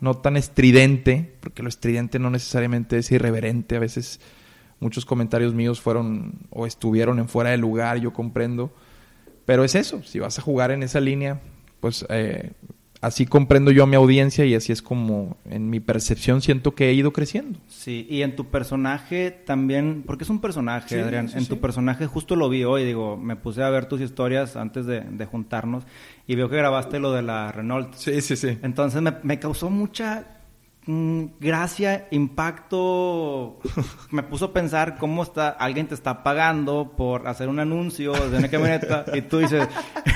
no 0.00 0.14
tan 0.14 0.36
estridente, 0.36 1.34
porque 1.40 1.62
lo 1.62 1.68
estridente 1.68 2.18
no 2.18 2.30
necesariamente 2.30 2.98
es 2.98 3.10
irreverente. 3.10 3.76
A 3.76 3.80
veces 3.80 4.20
muchos 4.80 5.06
comentarios 5.06 5.54
míos 5.54 5.80
fueron 5.80 6.34
o 6.50 6.66
estuvieron 6.66 7.18
en 7.18 7.28
fuera 7.28 7.50
de 7.50 7.56
lugar, 7.56 7.98
yo 7.98 8.12
comprendo. 8.12 8.72
Pero 9.46 9.64
es 9.64 9.74
eso, 9.74 10.02
si 10.02 10.18
vas 10.18 10.38
a 10.38 10.42
jugar 10.42 10.72
en 10.72 10.82
esa 10.82 11.00
línea, 11.00 11.40
pues 11.80 12.06
eh, 12.08 12.52
así 13.00 13.26
comprendo 13.26 13.70
yo 13.70 13.84
a 13.84 13.86
mi 13.86 13.96
audiencia 13.96 14.44
y 14.44 14.54
así 14.54 14.72
es 14.72 14.82
como 14.82 15.36
en 15.48 15.70
mi 15.70 15.80
percepción 15.80 16.42
siento 16.42 16.74
que 16.74 16.88
he 16.88 16.92
ido 16.92 17.12
creciendo. 17.12 17.58
Sí, 17.68 18.06
y 18.10 18.22
en 18.22 18.36
tu 18.36 18.46
personaje 18.46 19.30
también, 19.30 20.02
porque 20.06 20.24
es 20.24 20.30
un 20.30 20.40
personaje, 20.40 21.00
Adrián, 21.00 21.30
en 21.34 21.46
tu 21.46 21.60
personaje 21.60 22.06
justo 22.06 22.36
lo 22.36 22.48
vi 22.48 22.64
hoy, 22.64 22.84
digo, 22.84 23.16
me 23.16 23.36
puse 23.36 23.62
a 23.62 23.70
ver 23.70 23.86
tus 23.86 24.00
historias 24.00 24.56
antes 24.56 24.86
de, 24.86 25.26
juntarnos 25.26 25.84
y 26.26 26.36
veo 26.36 26.48
que 26.48 26.56
grabaste 26.56 27.00
lo 27.00 27.12
de 27.12 27.22
la 27.22 27.50
Renault. 27.50 27.94
Sí, 27.94 28.20
sí, 28.20 28.36
sí. 28.36 28.58
Entonces 28.62 29.02
me, 29.02 29.14
me 29.22 29.38
causó 29.38 29.70
mucha 29.70 30.35
gracia, 30.86 32.06
impacto, 32.12 33.58
me 34.10 34.22
puso 34.22 34.46
a 34.46 34.52
pensar 34.52 34.98
cómo 34.98 35.24
está, 35.24 35.48
alguien 35.48 35.88
te 35.88 35.94
está 35.94 36.22
pagando 36.22 36.92
por 36.96 37.26
hacer 37.26 37.48
un 37.48 37.58
anuncio 37.58 38.12
de 38.12 38.38
una 38.38 38.48
camioneta 38.48 39.04
y 39.12 39.22
tú 39.22 39.38
dices, 39.38 39.66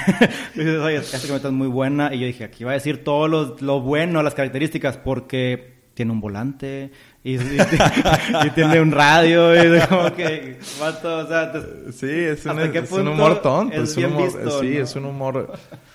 dices 0.55 0.79
oye, 0.79 0.97
esta 0.97 1.19
camioneta 1.19 1.49
es 1.49 1.55
muy 1.55 1.67
buena 1.67 2.15
y 2.15 2.21
yo 2.21 2.27
dije, 2.27 2.45
aquí 2.45 2.63
va 2.63 2.71
a 2.71 2.75
decir 2.75 3.03
todo 3.03 3.27
lo, 3.27 3.57
lo 3.61 3.81
bueno, 3.81 4.23
las 4.23 4.35
características, 4.35 4.97
porque 4.97 5.81
tiene 5.95 6.13
un 6.13 6.21
volante 6.21 6.93
y, 7.25 7.37
tiene 8.55 8.81
un 8.81 8.93
radio 8.93 9.55
y 9.55 9.81
como 9.81 10.13
que 10.15 10.59
o 10.81 11.27
sea, 11.27 11.53
sí 11.93 12.09
es 12.09 12.47
un, 12.47 12.59
es 12.59 12.93
un 12.93 13.09
humor 13.09 13.43
tonto 13.43 13.83
es, 13.83 13.97
un 13.97 14.05
humor, 14.07 14.31
sí 14.61 14.77
es 14.79 14.97
un 14.97 15.05
humor 15.05 15.53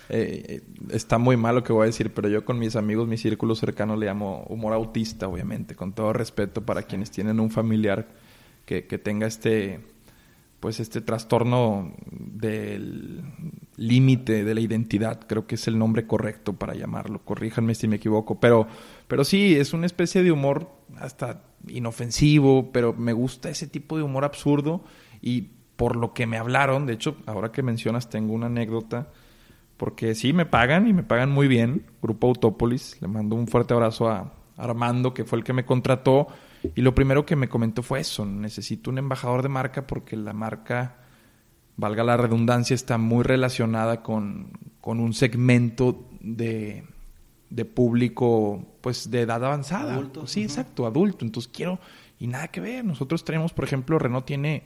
eh, 0.10 0.62
está 0.90 1.18
muy 1.18 1.38
mal 1.38 1.56
lo 1.56 1.64
que 1.64 1.74
voy 1.74 1.84
a 1.84 1.86
decir 1.88 2.14
pero 2.14 2.30
yo 2.30 2.46
con 2.46 2.60
mis 2.60 2.76
amigos 2.76 3.08
mi 3.08 3.18
círculo 3.18 3.56
cercano 3.56 3.96
le 3.96 4.06
llamo 4.06 4.46
humor 4.50 4.74
autista 4.74 5.28
obviamente 5.28 5.76
con 5.76 5.94
todo 5.94 6.14
respeto 6.14 6.66
para 6.66 6.84
quienes 6.84 7.12
tienen 7.12 7.40
un 7.40 7.50
familiar 7.50 8.08
que, 8.66 8.86
que 8.86 8.98
tenga 8.98 9.28
este 9.28 9.80
pues 10.60 10.80
este 10.80 11.02
trastorno 11.02 11.94
del 12.10 13.24
límite 13.78 14.44
de 14.44 14.56
la 14.56 14.62
identidad, 14.62 15.20
creo 15.28 15.46
que 15.46 15.56
es 15.56 15.68
el 15.68 15.78
nombre 15.78 16.08
correcto 16.08 16.54
para 16.54 16.74
llamarlo, 16.74 17.24
corríjanme 17.24 17.76
si 17.76 17.88
me 17.88 17.98
equivoco, 17.98 18.40
pero, 18.40 18.68
pero 19.08 19.24
sí, 19.24 19.56
es 19.56 19.74
una 19.74 19.86
especie 19.86 20.24
de 20.24 20.32
humor 20.32 20.72
hasta 20.98 21.44
inofensivo, 21.68 22.72
pero 22.72 22.94
me 22.94 23.14
gusta 23.14 23.50
ese 23.50 23.68
tipo 23.68 23.98
de 23.98 24.04
humor 24.04 24.26
absurdo 24.26 24.84
y 25.22 25.50
por 25.76 25.98
lo 25.98 26.14
que 26.14 26.26
me 26.26 26.38
hablaron, 26.38 26.86
de 26.86 26.94
hecho, 26.94 27.18
ahora 27.26 27.52
que 27.52 27.62
mencionas 27.62 28.10
tengo 28.10 28.34
una 28.34 28.48
anécdota, 28.48 29.10
porque 29.78 30.16
sí 30.16 30.34
me 30.34 30.46
pagan 30.46 30.88
y 30.88 30.94
me 30.94 31.04
pagan 31.04 31.32
muy 31.32 31.48
bien, 31.48 31.86
Grupo 32.02 32.28
Autópolis, 32.28 32.98
le 33.02 33.08
mando 33.08 33.36
un 33.36 33.48
fuerte 33.48 33.74
abrazo 33.74 34.10
a 34.10 34.34
Armando, 34.58 35.14
que 35.14 35.26
fue 35.26 35.40
el 35.40 35.44
que 35.44 35.54
me 35.54 35.66
contrató, 35.66 36.28
y 36.76 36.82
lo 36.82 36.96
primero 36.96 37.26
que 37.26 37.36
me 37.36 37.50
comentó 37.50 37.84
fue 37.84 38.00
eso, 38.00 38.26
necesito 38.26 38.90
un 38.90 38.98
embajador 38.98 39.44
de 39.44 39.50
marca 39.50 39.86
porque 39.86 40.16
la 40.16 40.34
marca, 40.34 40.98
valga 41.76 42.04
la 42.04 42.18
redundancia, 42.18 42.74
está 42.74 42.98
muy 42.98 43.24
relacionada 43.24 44.02
con, 44.02 44.52
con 44.82 45.00
un 45.00 45.14
segmento 45.14 46.08
de, 46.22 46.86
de, 47.50 47.66
público 47.66 48.78
pues 48.82 49.12
de 49.12 49.22
edad 49.22 49.44
avanzada. 49.44 49.94
Adulto. 49.94 50.26
Sí, 50.26 50.44
exacto, 50.44 50.86
adulto. 50.86 51.26
Entonces 51.26 51.52
quiero, 51.54 51.80
y 52.18 52.28
nada 52.28 52.48
que 52.48 52.62
ver, 52.62 52.86
nosotros 52.86 53.24
tenemos, 53.26 53.54
por 53.54 53.66
ejemplo, 53.66 54.00
Renault 54.00 54.26
tiene 54.26 54.64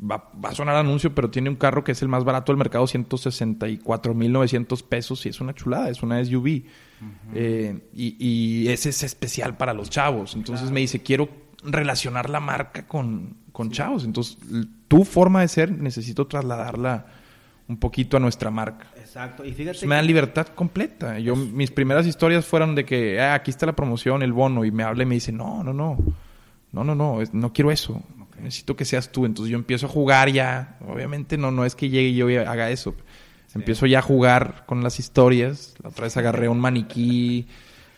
va, 0.00 0.30
a 0.42 0.54
sonar 0.54 0.76
anuncio, 0.76 1.14
pero 1.14 1.30
tiene 1.30 1.50
un 1.50 1.56
carro 1.56 1.82
que 1.84 1.92
es 1.92 2.02
el 2.02 2.08
más 2.08 2.24
barato 2.24 2.52
del 2.52 2.58
mercado, 2.58 2.84
164.900 2.86 4.82
pesos, 4.82 5.24
y 5.26 5.28
es 5.30 5.40
una 5.40 5.54
chulada, 5.54 5.88
es 5.90 6.02
una 6.02 6.24
SUV. 6.24 6.62
Eh, 7.34 7.78
y, 7.94 8.68
ese 8.68 8.90
es 8.90 9.02
especial 9.02 9.56
para 9.56 9.72
los 9.72 9.88
chavos. 9.90 10.34
Entonces 10.34 10.70
me 10.70 10.80
dice, 10.80 11.02
quiero 11.02 11.28
relacionar 11.62 12.28
la 12.30 12.40
marca 12.40 12.86
con, 12.86 13.36
con 13.52 13.70
chavos. 13.70 14.04
Entonces, 14.04 14.36
tu 14.88 15.04
forma 15.04 15.40
de 15.40 15.48
ser, 15.48 15.70
necesito 15.70 16.26
trasladarla 16.26 17.06
un 17.68 17.78
poquito 17.78 18.16
a 18.16 18.20
nuestra 18.20 18.50
marca. 18.50 18.88
Exacto. 18.96 19.44
Y 19.44 19.52
fíjate. 19.52 19.86
me 19.86 19.94
da 19.94 20.02
libertad 20.02 20.48
completa. 20.48 21.18
Yo, 21.18 21.36
mis 21.36 21.70
primeras 21.70 22.06
historias 22.06 22.44
fueron 22.44 22.74
de 22.74 22.84
que, 22.84 23.20
ah, 23.20 23.34
aquí 23.34 23.50
está 23.50 23.64
la 23.66 23.76
promoción, 23.76 24.22
el 24.22 24.32
bono, 24.32 24.64
y 24.64 24.70
me 24.70 24.82
habla 24.82 25.04
y 25.04 25.06
me 25.06 25.14
dice, 25.14 25.32
no, 25.32 25.62
no, 25.62 25.72
no. 25.72 25.96
No, 26.72 26.84
no, 26.84 26.94
no, 26.94 27.18
no 27.32 27.52
quiero 27.52 27.72
eso 27.72 28.00
necesito 28.40 28.76
que 28.76 28.84
seas 28.84 29.12
tú. 29.12 29.26
Entonces 29.26 29.50
yo 29.50 29.58
empiezo 29.58 29.86
a 29.86 29.88
jugar 29.88 30.30
ya. 30.30 30.78
Obviamente 30.86 31.36
no, 31.36 31.50
no 31.50 31.64
es 31.64 31.74
que 31.74 31.88
llegue 31.88 32.08
y 32.08 32.16
yo 32.16 32.26
haga 32.48 32.70
eso. 32.70 32.94
Empiezo 33.54 33.86
ya 33.86 33.98
a 33.98 34.02
jugar 34.02 34.64
con 34.66 34.82
las 34.82 34.98
historias. 34.98 35.74
La 35.82 35.90
otra 35.90 36.04
vez 36.04 36.16
agarré 36.16 36.48
un 36.48 36.60
maniquí. 36.60 37.46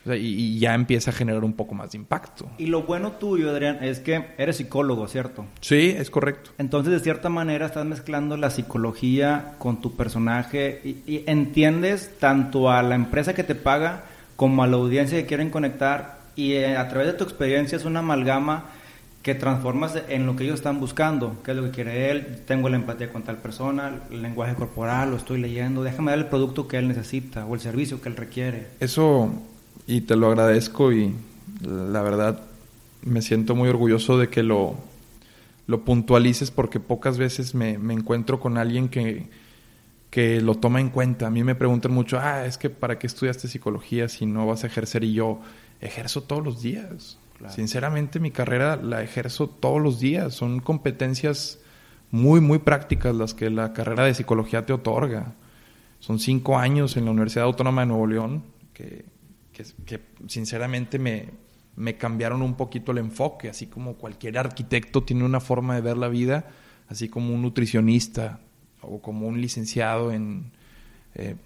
y, 0.07 0.59
ya 0.59 0.75
empieza 0.75 1.11
a 1.11 1.15
generar 1.15 1.45
un 1.45 1.53
poco 1.53 1.75
más 1.75 1.93
de 1.93 1.99
impacto. 1.99 2.51
Y 2.59 2.67
lo 2.67 2.83
bueno 2.83 3.13
tuyo, 3.13 3.51
Adrián, 3.51 3.79
es 3.83 4.01
que 4.01 4.35
eres 4.39 4.57
psicólogo, 4.57 5.07
¿cierto? 5.07 5.47
Sí, 5.61 5.95
es 5.97 6.11
correcto. 6.11 6.51
Entonces, 6.59 6.93
de 6.93 7.01
cierta 7.01 7.29
manera, 7.29 7.67
estás 7.67 7.87
mezclando 7.87 8.37
la 8.37 8.51
psicología 8.51 9.55
con 9.59 9.81
tu 9.81 9.95
personaje 9.97 10.81
y 10.85 11.23
entiendes 11.27 12.19
tanto 12.19 12.71
a 12.71 12.83
la 12.83 12.95
empresa 12.95 13.35
que 13.35 13.45
te 13.45 13.55
paga 13.55 14.05
como 14.37 14.65
a 14.65 14.67
la 14.67 14.77
audiencia 14.77 15.19
que 15.19 15.27
quieren 15.27 15.51
conectar 15.51 16.19
y 16.35 16.53
eh, 16.55 16.77
a 16.77 16.89
través 16.89 17.09
de 17.09 17.13
tu 17.15 17.25
experiencia 17.25 17.77
es 17.77 17.85
una 17.85 18.01
amalgama 18.01 18.65
que 19.23 19.37
transformas 19.37 19.97
en 20.09 20.27
lo 20.27 20.35
que 20.35 20.45
ellos 20.45 20.57
están 20.57 20.81
buscando, 20.81 21.37
qué 21.45 21.53
es 21.53 21.57
lo 21.57 21.63
que 21.63 21.71
quiere 21.71 22.11
él, 22.11 22.43
tengo 22.45 22.69
la 22.69 22.77
empatía 22.77 23.13
con 23.13 23.23
tal 23.23 23.39
persona, 23.39 24.03
el 24.11 24.21
lenguaje 24.21 24.55
corporal, 24.55 25.11
lo 25.11 25.17
estoy 25.17 25.41
leyendo, 25.41 25.85
déjame 25.85 26.11
dar 26.11 26.19
el 26.19 26.27
producto 26.27 26.67
que 26.67 26.79
él 26.79 26.89
necesita 26.89 27.47
o 27.47 27.55
el 27.55 27.61
servicio 27.61 28.01
que 28.01 28.09
él 28.09 28.17
requiere. 28.17 28.67
Eso, 28.81 29.33
y 29.87 30.01
te 30.03 30.17
lo 30.17 30.27
agradezco 30.27 30.93
y 30.93 31.15
la 31.61 32.03
verdad 32.03 32.41
me 33.05 33.23
siento 33.23 33.55
muy 33.55 33.69
orgulloso 33.69 34.19
de 34.19 34.29
que 34.29 34.43
lo, 34.43 34.75
lo 35.69 35.85
puntualices 35.85 36.51
porque 36.51 36.81
pocas 36.81 37.17
veces 37.17 37.55
me, 37.55 37.79
me 37.79 37.95
encuentro 37.95 38.41
con 38.41 38.59
alguien 38.59 38.89
que, 38.89 39.29
que 40.11 40.41
lo 40.41 40.57
toma 40.57 40.81
en 40.81 40.91
cuenta. 40.91 41.29
A 41.29 41.31
mí 41.31 41.45
me 41.45 41.55
preguntan 41.55 41.93
mucho, 41.93 42.19
ah, 42.19 42.45
es 42.45 42.59
que 42.59 42.71
¿para 42.71 42.99
qué 42.99 43.07
estudiaste 43.07 43.47
psicología 43.47 44.09
si 44.09 44.27
no 44.27 44.49
vas 44.49 44.65
a 44.65 44.67
ejercer? 44.67 45.05
Y 45.05 45.15
yo 45.15 45.41
ejerzo 45.81 46.25
todos 46.25 46.45
los 46.45 46.61
días 46.61 47.19
Sinceramente, 47.49 48.21
mi 48.21 48.31
carrera 48.31 48.77
la 48.77 49.03
ejerzo 49.03 49.49
todos 49.49 49.81
los 49.81 50.01
días. 50.01 50.35
Son 50.35 50.61
competencias 50.61 51.59
muy, 52.11 52.41
muy 52.41 52.59
prácticas 52.59 53.15
las 53.15 53.35
que 53.35 53.51
la 53.51 53.73
carrera 53.73 54.05
de 54.05 54.15
psicología 54.15 54.67
te 54.67 54.73
otorga. 54.73 55.35
Son 55.99 56.19
cinco 56.19 56.59
años 56.59 56.97
en 56.97 57.05
la 57.07 57.11
Universidad 57.11 57.45
Autónoma 57.47 57.83
de 57.83 57.87
Nuevo 57.87 58.07
León 58.07 58.45
que, 58.73 59.05
que, 59.53 60.01
sinceramente 60.27 60.99
me, 60.99 61.31
me 61.77 61.97
cambiaron 61.97 62.43
un 62.43 62.55
poquito 62.55 62.93
el 62.93 62.99
enfoque, 62.99 63.49
así 63.49 63.67
como 63.67 63.95
cualquier 63.95 64.39
arquitecto 64.39 65.03
tiene 65.03 65.25
una 65.25 65.41
forma 65.41 65.75
de 65.75 65.81
ver 65.81 65.97
la 65.97 66.09
vida, 66.09 66.47
así 66.89 67.09
como 67.09 67.35
un 67.35 67.43
nutricionista 67.43 68.41
o 68.81 69.01
como 69.01 69.27
un 69.27 69.41
licenciado 69.41 70.13
en 70.13 70.53
eh, 71.15 71.37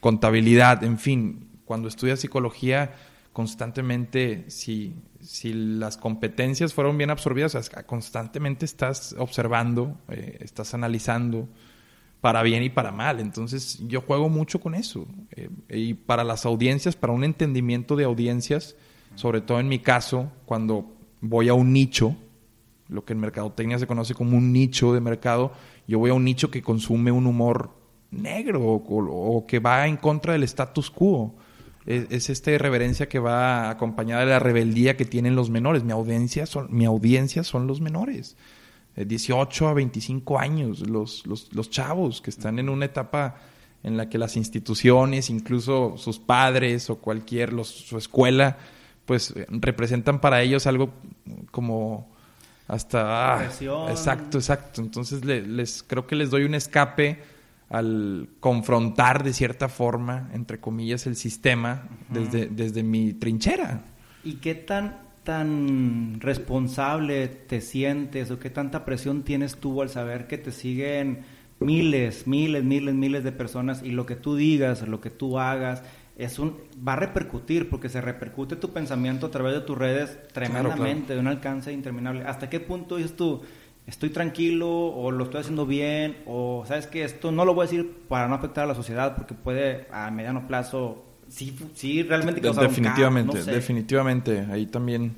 contabilidad, 0.00 0.82
en 0.84 0.98
fin, 0.98 1.48
cuando 1.64 1.88
estudias 1.88 2.20
psicología 2.20 2.94
constantemente, 3.32 4.44
si, 4.48 4.94
si 5.22 5.52
las 5.52 5.96
competencias 5.96 6.74
fueron 6.74 6.98
bien 6.98 7.10
absorbidas, 7.10 7.70
constantemente 7.86 8.64
estás 8.64 9.14
observando, 9.18 9.96
eh, 10.08 10.38
estás 10.40 10.74
analizando 10.74 11.48
para 12.20 12.42
bien 12.42 12.62
y 12.62 12.70
para 12.70 12.92
mal. 12.92 13.20
Entonces 13.20 13.78
yo 13.86 14.00
juego 14.00 14.28
mucho 14.28 14.60
con 14.60 14.74
eso. 14.74 15.06
Eh, 15.30 15.48
y 15.68 15.94
para 15.94 16.24
las 16.24 16.44
audiencias, 16.44 16.96
para 16.96 17.12
un 17.12 17.24
entendimiento 17.24 17.96
de 17.96 18.04
audiencias, 18.04 18.76
sobre 19.14 19.40
todo 19.40 19.60
en 19.60 19.68
mi 19.68 19.78
caso, 19.78 20.32
cuando 20.44 20.92
voy 21.20 21.48
a 21.48 21.54
un 21.54 21.72
nicho, 21.72 22.16
lo 22.88 23.04
que 23.04 23.12
en 23.12 23.20
mercadotecnia 23.20 23.78
se 23.78 23.86
conoce 23.86 24.14
como 24.14 24.36
un 24.36 24.52
nicho 24.52 24.92
de 24.92 25.00
mercado, 25.00 25.52
yo 25.86 25.98
voy 25.98 26.10
a 26.10 26.14
un 26.14 26.24
nicho 26.24 26.50
que 26.50 26.62
consume 26.62 27.12
un 27.12 27.26
humor 27.26 27.70
negro 28.10 28.62
o 28.62 29.46
que 29.46 29.58
va 29.58 29.86
en 29.86 29.96
contra 29.96 30.34
del 30.34 30.42
status 30.42 30.90
quo 30.90 31.34
es, 31.86 32.30
esta 32.30 32.50
irreverencia 32.50 33.08
que 33.08 33.18
va 33.18 33.70
acompañada 33.70 34.20
de 34.20 34.30
la 34.30 34.38
rebeldía 34.38 34.96
que 34.96 35.04
tienen 35.04 35.34
los 35.34 35.50
menores. 35.50 35.84
Mi 35.84 35.92
audiencia 35.92 36.46
son, 36.46 36.68
mi 36.70 36.84
audiencia 36.84 37.44
son 37.44 37.66
los 37.66 37.80
menores. 37.80 38.36
18 38.96 39.68
a 39.68 39.72
25 39.72 40.38
años, 40.38 40.86
los, 40.86 41.26
los, 41.26 41.52
los 41.52 41.70
chavos 41.70 42.20
que 42.20 42.30
están 42.30 42.58
en 42.58 42.68
una 42.68 42.84
etapa 42.84 43.36
en 43.82 43.96
la 43.96 44.08
que 44.08 44.18
las 44.18 44.36
instituciones, 44.36 45.30
incluso 45.30 45.94
sus 45.96 46.18
padres 46.18 46.90
o 46.90 46.96
cualquier, 46.96 47.52
los, 47.52 47.68
su 47.68 47.98
escuela, 47.98 48.58
pues 49.06 49.34
representan 49.48 50.20
para 50.20 50.42
ellos 50.42 50.66
algo 50.66 50.92
como 51.50 52.12
hasta... 52.68 53.38
Ah, 53.38 53.44
exacto, 53.90 54.38
exacto. 54.38 54.80
Entonces 54.80 55.24
les, 55.24 55.82
creo 55.82 56.06
que 56.06 56.14
les 56.14 56.30
doy 56.30 56.44
un 56.44 56.54
escape 56.54 57.22
al 57.72 58.28
confrontar 58.38 59.24
de 59.24 59.32
cierta 59.32 59.70
forma, 59.70 60.28
entre 60.34 60.60
comillas, 60.60 61.06
el 61.06 61.16
sistema 61.16 61.88
desde, 62.10 62.46
desde 62.46 62.82
mi 62.82 63.14
trinchera. 63.14 63.82
¿Y 64.22 64.34
qué 64.34 64.54
tan, 64.54 64.98
tan 65.24 66.20
responsable 66.20 67.28
te 67.28 67.62
sientes 67.62 68.30
o 68.30 68.38
qué 68.38 68.50
tanta 68.50 68.84
presión 68.84 69.22
tienes 69.22 69.56
tú 69.56 69.80
al 69.80 69.88
saber 69.88 70.26
que 70.26 70.36
te 70.36 70.52
siguen 70.52 71.20
miles, 71.60 72.26
miles, 72.26 72.62
miles, 72.62 72.94
miles 72.94 73.24
de 73.24 73.32
personas 73.32 73.82
y 73.82 73.92
lo 73.92 74.04
que 74.04 74.16
tú 74.16 74.36
digas, 74.36 74.86
lo 74.86 75.00
que 75.00 75.08
tú 75.08 75.38
hagas, 75.38 75.82
es 76.18 76.38
un, 76.38 76.58
va 76.86 76.92
a 76.92 76.96
repercutir 76.96 77.70
porque 77.70 77.88
se 77.88 78.02
repercute 78.02 78.56
tu 78.56 78.70
pensamiento 78.74 79.26
a 79.26 79.30
través 79.30 79.54
de 79.54 79.60
tus 79.62 79.78
redes 79.78 80.18
tremendamente, 80.34 81.14
de 81.14 81.20
un 81.20 81.26
alcance 81.26 81.72
interminable. 81.72 82.24
¿Hasta 82.24 82.50
qué 82.50 82.60
punto 82.60 82.98
es 82.98 83.16
tú? 83.16 83.40
Estoy 83.86 84.10
tranquilo 84.10 84.70
o 84.70 85.10
lo 85.10 85.24
estoy 85.24 85.40
haciendo 85.40 85.66
bien 85.66 86.18
o 86.26 86.64
sabes 86.66 86.86
que 86.86 87.04
esto 87.04 87.32
no 87.32 87.44
lo 87.44 87.54
voy 87.54 87.64
a 87.66 87.70
decir 87.70 87.90
para 88.08 88.28
no 88.28 88.34
afectar 88.34 88.64
a 88.64 88.66
la 88.68 88.74
sociedad 88.74 89.16
porque 89.16 89.34
puede 89.34 89.86
a 89.90 90.10
mediano 90.10 90.46
plazo 90.46 91.04
sí, 91.28 91.56
sí 91.74 92.02
realmente 92.02 92.40
causar 92.40 92.68
definitivamente 92.68 93.40
un 93.40 93.46
definitivamente. 93.46 94.46
Ahí 94.50 94.66
también 94.66 95.16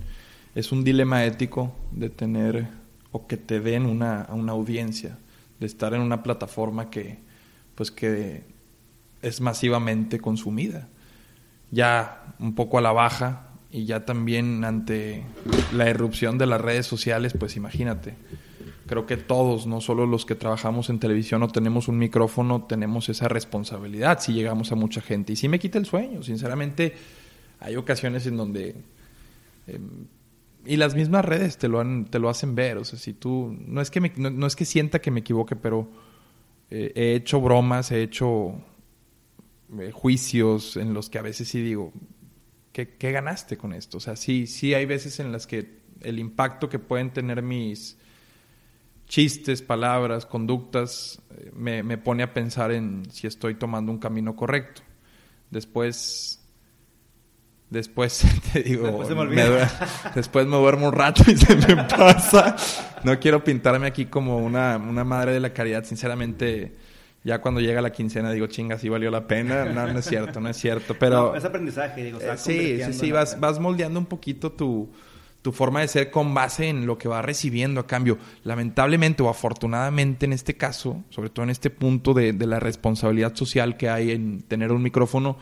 es 0.54 0.72
un 0.72 0.84
dilema 0.84 1.24
ético 1.24 1.74
de 1.90 2.08
tener 2.08 2.68
o 3.12 3.26
que 3.26 3.36
te 3.36 3.60
den 3.60 3.86
una, 3.86 4.26
una 4.30 4.52
audiencia 4.52 5.18
de 5.60 5.66
estar 5.66 5.94
en 5.94 6.00
una 6.00 6.22
plataforma 6.22 6.90
que 6.90 7.18
pues 7.74 7.90
que 7.90 8.44
es 9.20 9.40
masivamente 9.40 10.20
consumida. 10.20 10.88
Ya 11.70 12.34
un 12.38 12.54
poco 12.54 12.78
a 12.78 12.80
la 12.80 12.92
baja 12.92 13.48
y 13.70 13.84
ya 13.84 14.04
también 14.04 14.64
ante 14.64 15.24
la 15.72 15.90
irrupción 15.90 16.38
de 16.38 16.46
las 16.46 16.60
redes 16.60 16.86
sociales 16.86 17.34
pues 17.38 17.56
imagínate 17.56 18.14
creo 18.86 19.06
que 19.06 19.16
todos, 19.16 19.66
no 19.66 19.80
solo 19.80 20.06
los 20.06 20.26
que 20.26 20.34
trabajamos 20.34 20.90
en 20.90 20.98
televisión 20.98 21.42
o 21.42 21.48
tenemos 21.48 21.88
un 21.88 21.98
micrófono, 21.98 22.64
tenemos 22.64 23.08
esa 23.08 23.28
responsabilidad 23.28 24.20
si 24.20 24.32
llegamos 24.32 24.72
a 24.72 24.74
mucha 24.74 25.00
gente. 25.00 25.32
Y 25.32 25.36
sí 25.36 25.48
me 25.48 25.58
quita 25.58 25.78
el 25.78 25.86
sueño, 25.86 26.22
sinceramente, 26.22 26.94
hay 27.60 27.76
ocasiones 27.76 28.26
en 28.26 28.36
donde... 28.36 28.76
Em, 29.66 30.06
y 30.66 30.76
las 30.76 30.94
mismas 30.94 31.24
redes 31.24 31.58
te 31.58 31.68
lo, 31.68 31.80
han, 31.80 32.06
te 32.06 32.18
lo 32.18 32.30
hacen 32.30 32.54
ver, 32.54 32.78
o 32.78 32.84
sea, 32.84 32.98
si 32.98 33.12
tú... 33.12 33.56
No 33.66 33.80
es 33.80 33.90
que, 33.90 34.00
no, 34.00 34.46
es 34.46 34.56
que 34.56 34.64
sienta 34.64 35.00
que 35.00 35.10
me 35.10 35.20
equivoque, 35.20 35.56
pero 35.56 35.88
eh, 36.70 36.92
he 36.94 37.14
hecho 37.14 37.40
bromas, 37.40 37.90
he 37.90 38.02
hecho 38.02 38.54
eh, 39.78 39.90
juicios 39.92 40.76
en 40.76 40.94
los 40.94 41.10
que 41.10 41.18
a 41.18 41.22
veces 41.22 41.48
sí 41.48 41.60
digo, 41.60 41.92
¿qué, 42.72 42.96
¿qué, 42.96 43.12
ganaste 43.12 43.58
con 43.58 43.74
esto? 43.74 43.98
O 43.98 44.00
sea, 44.00 44.16
sí, 44.16 44.46
sí 44.46 44.72
hay 44.72 44.86
veces 44.86 45.20
en 45.20 45.32
las 45.32 45.46
que 45.46 45.84
el 46.00 46.18
impacto 46.18 46.68
que 46.68 46.78
pueden 46.78 47.10
tener 47.10 47.42
mis 47.42 47.98
chistes, 49.06 49.62
palabras, 49.62 50.26
conductas, 50.26 51.20
eh, 51.36 51.50
me, 51.54 51.82
me 51.82 51.98
pone 51.98 52.22
a 52.22 52.32
pensar 52.32 52.72
en 52.72 53.10
si 53.10 53.26
estoy 53.26 53.54
tomando 53.54 53.92
un 53.92 53.98
camino 53.98 54.34
correcto. 54.36 54.82
Después 55.50 56.44
Después 57.74 58.24
te 58.52 58.62
digo, 58.62 58.86
después, 58.86 59.28
me 59.28 59.68
después 60.14 60.46
me 60.46 60.56
duermo 60.56 60.88
un 60.88 60.92
rato 60.92 61.24
y 61.26 61.36
se 61.36 61.56
me 61.56 61.76
pasa. 61.84 62.54
No 63.02 63.18
quiero 63.18 63.42
pintarme 63.42 63.88
aquí 63.88 64.06
como 64.06 64.38
una, 64.38 64.76
una 64.76 65.02
madre 65.02 65.32
de 65.32 65.40
la 65.40 65.52
caridad. 65.52 65.82
Sinceramente, 65.84 66.76
ya 67.24 67.40
cuando 67.40 67.60
llega 67.60 67.82
la 67.82 67.90
quincena 67.90 68.30
digo, 68.30 68.46
chinga, 68.46 68.78
sí 68.78 68.88
valió 68.88 69.10
la 69.10 69.26
pena. 69.26 69.64
No, 69.64 69.88
no 69.88 69.98
es 69.98 70.04
cierto, 70.04 70.40
no 70.40 70.48
es 70.48 70.56
cierto. 70.56 70.94
Pero 71.00 71.34
es 71.34 71.44
aprendizaje, 71.44 72.04
digo. 72.04 72.20
Eh, 72.20 72.36
sí, 72.36 72.80
sí, 72.84 72.92
sí, 72.92 73.10
vas, 73.10 73.40
vas 73.40 73.58
moldeando 73.58 73.98
un 73.98 74.06
poquito 74.06 74.52
tu, 74.52 74.88
tu 75.44 75.52
forma 75.52 75.82
de 75.82 75.88
ser 75.88 76.10
con 76.10 76.32
base 76.32 76.70
en 76.70 76.86
lo 76.86 76.96
que 76.96 77.06
vas 77.06 77.22
recibiendo 77.22 77.78
a 77.78 77.86
cambio. 77.86 78.16
Lamentablemente 78.44 79.22
o 79.22 79.28
afortunadamente 79.28 80.24
en 80.24 80.32
este 80.32 80.54
caso, 80.54 81.04
sobre 81.10 81.28
todo 81.28 81.44
en 81.44 81.50
este 81.50 81.68
punto 81.68 82.14
de, 82.14 82.32
de 82.32 82.46
la 82.46 82.60
responsabilidad 82.60 83.36
social 83.36 83.76
que 83.76 83.90
hay 83.90 84.12
en 84.12 84.40
tener 84.40 84.72
un 84.72 84.82
micrófono, 84.82 85.36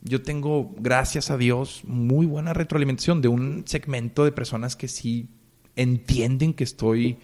yo 0.00 0.22
tengo, 0.22 0.72
gracias 0.78 1.32
a 1.32 1.38
Dios, 1.38 1.82
muy 1.84 2.24
buena 2.24 2.52
retroalimentación 2.52 3.20
de 3.20 3.26
un 3.26 3.64
segmento 3.66 4.24
de 4.24 4.30
personas 4.30 4.76
que 4.76 4.86
sí 4.86 5.28
entienden 5.74 6.54
que 6.54 6.62
estoy, 6.62 7.18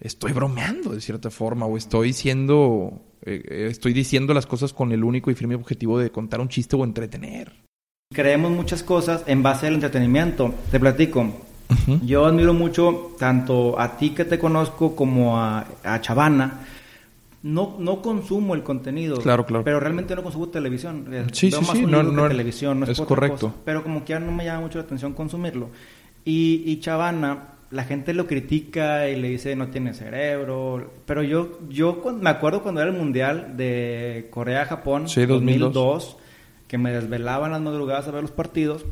estoy 0.00 0.32
bromeando 0.32 0.94
de 0.94 1.02
cierta 1.02 1.30
forma 1.30 1.66
o 1.66 1.76
estoy 1.76 2.14
siendo, 2.14 3.02
eh, 3.20 3.68
estoy 3.70 3.92
diciendo 3.92 4.32
las 4.32 4.46
cosas 4.46 4.72
con 4.72 4.92
el 4.92 5.04
único 5.04 5.30
y 5.30 5.34
firme 5.34 5.56
objetivo 5.56 5.98
de 5.98 6.10
contar 6.10 6.40
un 6.40 6.48
chiste 6.48 6.74
o 6.74 6.84
entretener. 6.84 7.52
Creemos 8.12 8.50
muchas 8.50 8.82
cosas 8.82 9.24
en 9.26 9.42
base 9.42 9.66
al 9.66 9.74
entretenimiento. 9.74 10.54
Te 10.70 10.78
platico. 10.78 11.32
Yo 12.04 12.26
admiro 12.26 12.54
mucho 12.54 13.16
tanto 13.18 13.80
a 13.80 13.96
ti 13.96 14.10
que 14.10 14.24
te 14.24 14.38
conozco 14.38 14.94
como 14.94 15.38
a, 15.38 15.66
a 15.82 16.00
Chavana 16.00 16.60
no, 17.44 17.76
no 17.78 18.00
consumo 18.00 18.54
el 18.54 18.62
contenido. 18.62 19.18
Claro, 19.18 19.44
claro. 19.44 19.64
Pero 19.64 19.78
realmente 19.78 20.16
no 20.16 20.22
consumo 20.22 20.48
televisión. 20.48 21.06
Eh, 21.12 21.26
sí, 21.32 21.50
sí, 21.50 21.64
sí. 21.72 21.84
No, 21.86 22.02
no, 22.02 22.26
televisión, 22.26 22.80
no 22.80 22.86
es, 22.86 22.98
correcto. 23.02 23.54
Pero 23.66 23.82
como 23.82 24.02
que 24.02 24.14
ya 24.14 24.18
no 24.18 24.32
me 24.32 24.46
llama 24.46 24.62
mucho 24.62 24.78
la 24.78 24.84
atención 24.84 25.12
consumirlo. 25.12 25.68
Y, 26.24 26.62
y 26.64 26.80
Chavana, 26.80 27.48
la 27.70 27.84
gente 27.84 28.14
lo 28.14 28.26
critica 28.26 29.10
y 29.10 29.20
le 29.20 29.28
dice 29.28 29.54
no 29.56 29.68
tiene 29.68 29.92
cerebro. 29.92 30.90
Pero 31.04 31.22
yo, 31.22 31.58
yo 31.68 32.02
me 32.18 32.30
acuerdo 32.30 32.62
cuando 32.62 32.80
era 32.80 32.90
el 32.90 32.96
mundial 32.96 33.58
de 33.58 34.28
Corea-Japón, 34.30 35.06
sí, 35.06 35.26
2002, 35.26 36.16
que 36.74 36.78
me 36.78 36.90
desvelaban 36.90 37.52
las 37.52 37.60
madrugadas 37.60 38.08
a 38.08 38.10
ver 38.10 38.22
los 38.22 38.32
partidos. 38.32 38.84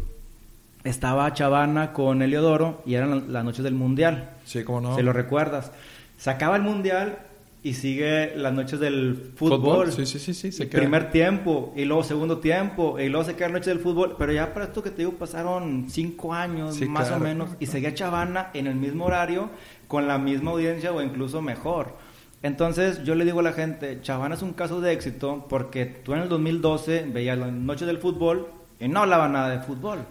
Estaba 0.84 1.32
Chavana 1.34 1.92
con 1.92 2.22
Eliodoro 2.22 2.80
y 2.86 2.94
eran 2.94 3.32
las 3.32 3.44
noches 3.44 3.64
del 3.64 3.74
mundial. 3.74 4.36
Sí, 4.44 4.62
cómo 4.62 4.80
no. 4.80 4.94
Si 4.94 5.02
lo 5.02 5.12
recuerdas. 5.12 5.72
Se 6.16 6.30
acaba 6.30 6.54
el 6.54 6.62
mundial 6.62 7.18
y 7.60 7.74
sigue 7.74 8.36
las 8.36 8.52
noches 8.52 8.78
del 8.78 9.32
fútbol. 9.34 9.90
Sí, 9.90 10.06
sí, 10.06 10.20
sí, 10.20 10.32
sí. 10.32 10.52
Se 10.52 10.66
primer 10.66 11.10
tiempo, 11.10 11.72
y 11.74 11.84
luego 11.84 12.04
segundo 12.04 12.38
tiempo, 12.38 13.00
y 13.00 13.08
luego 13.08 13.24
se 13.24 13.34
queda 13.34 13.48
la 13.48 13.54
noche 13.54 13.70
del 13.70 13.80
fútbol. 13.80 14.14
Pero 14.16 14.32
ya 14.32 14.54
para 14.54 14.66
esto 14.66 14.80
que 14.80 14.90
te 14.90 14.98
digo, 14.98 15.14
pasaron 15.14 15.86
cinco 15.88 16.32
años 16.32 16.80
más 16.82 17.10
o 17.10 17.18
menos, 17.18 17.50
y 17.58 17.66
seguía 17.66 17.94
Chavana 17.94 18.50
en 18.54 18.68
el 18.68 18.76
mismo 18.76 19.06
horario, 19.06 19.50
con 19.88 20.06
la 20.06 20.18
misma 20.18 20.52
audiencia 20.52 20.92
o 20.92 21.02
incluso 21.02 21.42
mejor. 21.42 21.96
Entonces 22.42 23.04
yo 23.04 23.14
le 23.14 23.24
digo 23.24 23.40
a 23.40 23.42
la 23.42 23.52
gente, 23.52 24.00
Chavana 24.00 24.34
es 24.34 24.42
un 24.42 24.52
caso 24.52 24.80
de 24.80 24.92
éxito 24.92 25.46
porque 25.48 25.86
tú 25.86 26.12
en 26.14 26.20
el 26.20 26.28
2012 26.28 27.06
veías 27.12 27.38
las 27.38 27.52
noches 27.52 27.86
del 27.86 27.98
fútbol 27.98 28.48
y 28.82 28.88
no 28.88 29.00
hablaba 29.00 29.28
nada 29.28 29.48
de 29.50 29.60
fútbol. 29.60 30.04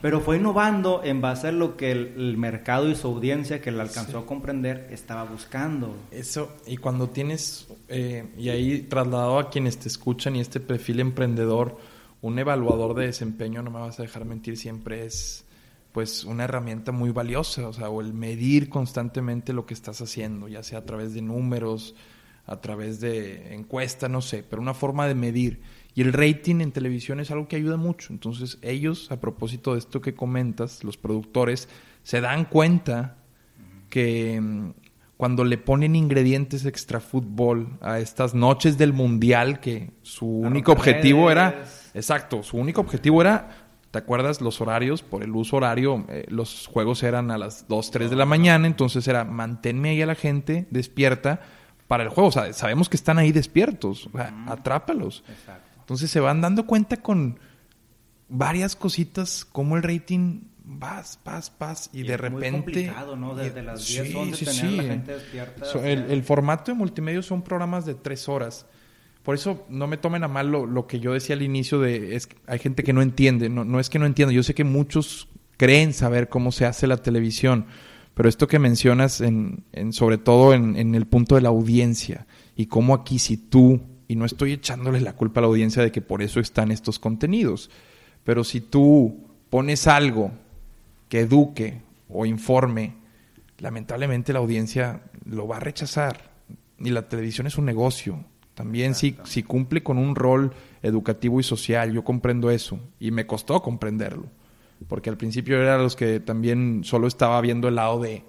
Pero 0.00 0.20
fue 0.20 0.36
innovando 0.36 1.02
en 1.02 1.20
base 1.20 1.48
a 1.48 1.52
lo 1.52 1.76
que 1.76 1.90
el, 1.90 2.36
mercado 2.36 2.88
y 2.88 2.94
su 2.94 3.08
audiencia 3.08 3.60
que 3.60 3.72
le 3.72 3.80
alcanzó 3.80 4.18
a 4.18 4.26
comprender 4.26 4.86
estaba 4.92 5.24
buscando. 5.24 5.96
Eso, 6.12 6.52
y 6.64 6.76
cuando 6.76 7.08
tienes, 7.08 7.66
eh, 7.88 8.24
y 8.38 8.50
ahí 8.50 8.82
trasladado 8.82 9.40
a 9.40 9.50
quienes 9.50 9.78
te 9.78 9.88
escuchan 9.88 10.36
y 10.36 10.40
este 10.40 10.60
perfil 10.60 11.00
emprendedor, 11.00 11.76
un 12.22 12.38
evaluador 12.38 12.94
de 12.94 13.06
desempeño, 13.06 13.62
no 13.62 13.72
me 13.72 13.80
vas 13.80 13.98
a 13.98 14.02
dejar 14.02 14.24
mentir, 14.24 14.56
siempre 14.56 15.06
es 15.06 15.43
pues 15.94 16.24
una 16.24 16.42
herramienta 16.42 16.90
muy 16.90 17.12
valiosa, 17.12 17.68
o 17.68 17.72
sea, 17.72 17.88
o 17.88 18.00
el 18.00 18.12
medir 18.12 18.68
constantemente 18.68 19.52
lo 19.52 19.64
que 19.64 19.74
estás 19.74 20.00
haciendo, 20.00 20.48
ya 20.48 20.64
sea 20.64 20.80
a 20.80 20.84
través 20.84 21.14
de 21.14 21.22
números, 21.22 21.94
a 22.46 22.60
través 22.60 22.98
de 22.98 23.54
encuesta, 23.54 24.08
no 24.08 24.20
sé, 24.20 24.42
pero 24.42 24.60
una 24.60 24.74
forma 24.74 25.06
de 25.06 25.14
medir. 25.14 25.60
Y 25.94 26.02
el 26.02 26.12
rating 26.12 26.56
en 26.62 26.72
televisión 26.72 27.20
es 27.20 27.30
algo 27.30 27.46
que 27.46 27.54
ayuda 27.54 27.76
mucho. 27.76 28.12
Entonces 28.12 28.58
ellos, 28.60 29.12
a 29.12 29.20
propósito 29.20 29.74
de 29.74 29.78
esto 29.78 30.00
que 30.00 30.14
comentas, 30.14 30.82
los 30.82 30.96
productores, 30.96 31.68
se 32.02 32.20
dan 32.20 32.46
cuenta 32.46 33.18
que 33.88 34.40
mm, 34.40 34.70
cuando 35.16 35.44
le 35.44 35.58
ponen 35.58 35.94
ingredientes 35.94 36.66
extra 36.66 36.98
fútbol 36.98 37.78
a 37.80 38.00
estas 38.00 38.34
noches 38.34 38.78
del 38.78 38.92
mundial, 38.92 39.60
que 39.60 39.92
su 40.02 40.26
único 40.26 40.72
objetivo 40.72 41.30
era, 41.30 41.66
exacto, 41.94 42.42
su 42.42 42.56
único 42.56 42.80
objetivo 42.80 43.20
era 43.20 43.63
¿Te 43.94 43.98
acuerdas 43.98 44.40
los 44.40 44.60
horarios? 44.60 45.02
Por 45.02 45.22
el 45.22 45.30
uso 45.36 45.56
horario, 45.56 46.04
eh, 46.08 46.24
los 46.28 46.66
juegos 46.66 47.04
eran 47.04 47.30
a 47.30 47.38
las 47.38 47.68
2, 47.68 47.92
3 47.92 48.10
de 48.10 48.16
la 48.16 48.26
mañana, 48.26 48.66
entonces 48.66 49.06
era 49.06 49.22
manténme 49.22 49.90
ahí 49.90 50.02
a 50.02 50.06
la 50.06 50.16
gente 50.16 50.66
despierta 50.72 51.42
para 51.86 52.02
el 52.02 52.08
juego. 52.08 52.30
O 52.30 52.32
sea, 52.32 52.52
sabemos 52.54 52.88
que 52.88 52.96
están 52.96 53.18
ahí 53.18 53.30
despiertos, 53.30 54.08
o 54.08 54.18
sea, 54.18 54.34
atrápalos. 54.48 55.22
Exacto. 55.28 55.78
Entonces 55.78 56.10
se 56.10 56.18
van 56.18 56.40
dando 56.40 56.66
cuenta 56.66 56.96
con 56.96 57.38
varias 58.28 58.74
cositas 58.74 59.44
como 59.44 59.76
el 59.76 59.84
rating 59.84 60.40
vas, 60.64 61.20
vas, 61.24 61.52
vas 61.56 61.88
y, 61.92 62.02
de 62.02 62.16
repente... 62.16 62.50
Muy 62.50 62.62
complicado, 62.62 63.14
¿no? 63.14 63.36
Desde 63.36 63.62
las 63.62 63.86
10, 63.86 64.08
sí, 64.08 64.16
11 64.16 64.44
sí, 64.44 64.60
tener 64.60 64.72
la 64.72 64.82
gente 64.82 65.12
despierta. 65.12 65.66
el, 65.84 66.22
formato 66.24 66.72
de 66.72 66.78
multimedia 66.78 67.22
son 67.22 67.42
programas 67.42 67.86
de 67.86 67.94
tres 67.94 68.28
horas. 68.28 68.66
Por 69.24 69.34
eso 69.34 69.64
no 69.68 69.86
me 69.86 69.96
tomen 69.96 70.22
a 70.22 70.28
mal 70.28 70.50
lo, 70.50 70.86
que 70.86 71.00
yo 71.00 71.12
decía 71.12 71.34
al 71.34 71.42
inicio 71.42 71.80
de... 71.80 72.14
Es, 72.14 72.28
hay 72.46 72.58
gente 72.58 72.84
que 72.84 72.92
no 72.92 73.02
entiende, 73.02 73.48
no, 73.48 73.64
no 73.64 73.80
es 73.80 73.88
que 73.88 73.98
no 73.98 74.06
entienda, 74.06 74.32
yo 74.32 74.42
sé 74.42 74.54
que 74.54 74.64
muchos 74.64 75.28
creen 75.56 75.92
saber 75.92 76.28
cómo 76.28 76.52
se 76.52 76.66
hace 76.66 76.86
la 76.86 76.98
televisión, 76.98 77.66
pero 78.12 78.28
esto 78.28 78.46
que 78.46 78.58
mencionas 78.58 79.20
en, 79.20 79.64
en 79.72 79.92
sobre 79.92 80.18
todo 80.18 80.52
en, 80.52 80.76
en 80.76 80.94
el 80.94 81.06
punto 81.06 81.36
de 81.36 81.40
la 81.40 81.48
audiencia 81.48 82.26
y 82.54 82.66
cómo 82.66 82.94
aquí 82.94 83.18
si 83.18 83.36
tú 83.36 83.80
y 84.08 84.16
no 84.16 84.24
estoy 84.24 84.52
echándole 84.52 85.00
la 85.00 85.14
culpa 85.14 85.40
a 85.40 85.42
la 85.42 85.48
audiencia 85.48 85.82
de 85.82 85.90
que 85.90 86.02
por 86.02 86.22
eso 86.22 86.40
están 86.40 86.70
estos 86.70 86.98
contenidos. 86.98 87.70
Pero 88.24 88.44
si 88.44 88.60
tú 88.60 89.28
pones 89.50 89.86
algo 89.86 90.32
que 91.08 91.20
eduque 91.20 91.80
o 92.08 92.26
informe, 92.26 92.94
lamentablemente 93.58 94.32
la 94.32 94.40
audiencia 94.40 95.02
lo 95.24 95.46
va 95.46 95.56
a 95.56 95.60
rechazar. 95.60 96.34
Y 96.78 96.90
la 96.90 97.08
televisión 97.08 97.46
es 97.46 97.56
un 97.56 97.64
negocio. 97.64 98.24
También 98.54 98.94
si, 98.94 99.16
si 99.24 99.42
cumple 99.42 99.82
con 99.82 99.98
un 99.98 100.14
rol 100.14 100.52
educativo 100.82 101.40
y 101.40 101.42
social, 101.42 101.92
yo 101.92 102.04
comprendo 102.04 102.50
eso. 102.50 102.78
Y 103.00 103.10
me 103.10 103.26
costó 103.26 103.60
comprenderlo. 103.62 104.26
Porque 104.88 105.10
al 105.10 105.16
principio 105.16 105.60
era 105.60 105.78
los 105.78 105.96
que 105.96 106.20
también 106.20 106.82
solo 106.84 107.06
estaba 107.06 107.40
viendo 107.40 107.68
el 107.68 107.76
lado 107.76 108.00
de 108.00 108.24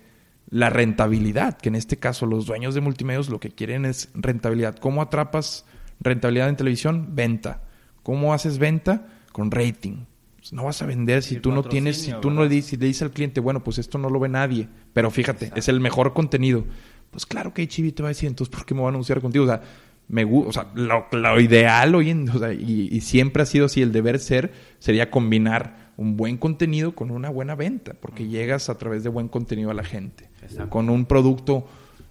la 0.50 0.70
rentabilidad, 0.70 1.58
que 1.58 1.70
en 1.70 1.76
este 1.76 1.98
caso 1.98 2.26
los 2.26 2.46
dueños 2.46 2.76
de 2.76 2.82
multimedios 2.82 3.30
lo 3.30 3.40
que 3.40 3.50
quieren 3.50 3.86
es 3.86 4.10
rentabilidad. 4.14 4.76
¿Cómo 4.78 5.02
atrapas 5.02 5.66
rentabilidad 6.00 6.50
en 6.50 6.56
televisión? 6.56 7.10
Venta. 7.16 7.64
¿Cómo 8.04 8.34
haces 8.34 8.58
venta? 8.58 9.08
Con 9.32 9.52
rating. 9.52 10.06
Pues 10.38 10.54
no 10.54 10.66
vas 10.66 10.82
a 10.82 10.86
vender 10.86 11.24
si 11.24 11.40
tú 11.40 11.52
no 11.52 11.64
tienes, 11.64 12.02
si 12.02 12.14
tú 12.22 12.30
no 12.30 12.44
le 12.44 12.50
dices, 12.50 12.80
le 12.80 12.86
dices 12.86 13.02
al 13.02 13.12
cliente, 13.12 13.40
bueno, 13.40 13.64
pues 13.64 13.80
esto 13.80 13.98
no 13.98 14.10
lo 14.10 14.20
ve 14.20 14.30
nadie, 14.30 14.70
pero 14.94 15.10
fíjate, 15.10 15.52
es 15.56 15.68
el 15.68 15.80
mejor 15.80 16.14
contenido. 16.14 16.66
Pues 17.10 17.26
claro 17.26 17.54
que 17.54 17.68
Chibi 17.68 17.92
te 17.92 18.04
va 18.04 18.10
a 18.10 18.12
decir, 18.12 18.28
entonces, 18.28 18.56
¿por 18.56 18.66
qué 18.66 18.76
me 18.76 18.82
voy 18.82 18.88
a 18.88 18.90
anunciar 18.90 19.22
contigo? 19.22 19.46
O 19.46 19.48
sea, 19.48 19.62
me 20.08 20.24
o 20.26 20.52
sea, 20.52 20.68
lo, 20.76 21.40
ideal 21.40 21.96
hoy 21.96 22.12
en, 22.12 22.30
o 22.30 22.40
sea, 22.40 22.54
y, 22.54 22.90
y, 22.92 23.02
siempre 23.02 23.44
ha 23.44 23.46
sido 23.46 23.66
así, 23.66 23.82
el 23.82 23.92
deber 23.92 24.20
ser 24.20 24.54
sería 24.80 25.10
combinar 25.10 25.92
un 25.98 26.18
buen 26.18 26.38
contenido 26.38 26.94
con 26.94 27.10
una 27.12 27.30
buena 27.30 27.56
venta, 27.56 27.94
porque 28.00 28.28
llegas 28.28 28.70
a 28.70 28.78
través 28.78 29.04
de 29.04 29.10
buen 29.10 29.28
contenido 29.28 29.72
a 29.72 29.74
la 29.74 29.84
gente 29.84 30.30
con 30.70 30.90
un 30.90 31.06
producto 31.06 31.68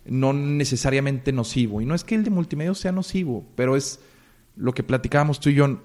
no 0.07 0.33
necesariamente 0.33 1.33
nocivo. 1.33 1.81
Y 1.81 1.87
no 1.87 1.95
es 1.95 2.05
que 2.05 2.15
el 2.15 2.25
de 2.25 2.31
multimedia 2.31 2.75
sea 2.75 2.93
nocivo, 2.93 3.45
pero 3.55 3.77
es 3.77 4.01
lo 4.57 4.73
que 4.73 4.83
platicábamos 4.83 5.41
tú 5.41 5.51
y 5.51 5.55
yo. 5.55 5.81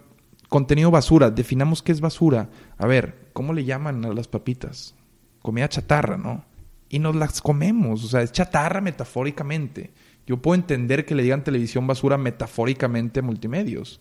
Contenido 0.49 0.91
basura, 0.91 1.29
definamos 1.29 1.83
qué 1.83 1.91
es 1.91 2.01
basura. 2.01 2.49
A 2.77 2.87
ver, 2.87 3.29
¿cómo 3.33 3.53
le 3.53 3.65
llaman 3.65 4.03
a 4.03 4.13
las 4.13 4.27
papitas? 4.27 4.95
Comida 5.41 5.69
chatarra, 5.69 6.17
¿no? 6.17 6.43
Y 6.89 6.99
nos 6.99 7.15
las 7.15 7.39
comemos, 7.39 8.03
o 8.03 8.07
sea, 8.07 8.23
es 8.23 8.31
chatarra 8.31 8.81
metafóricamente. 8.81 9.91
Yo 10.29 10.37
puedo 10.37 10.53
entender 10.53 11.07
que 11.07 11.15
le 11.15 11.23
digan 11.23 11.43
televisión 11.43 11.87
basura 11.87 12.15
metafóricamente 12.15 13.21
a 13.21 13.23
multimedios. 13.23 13.99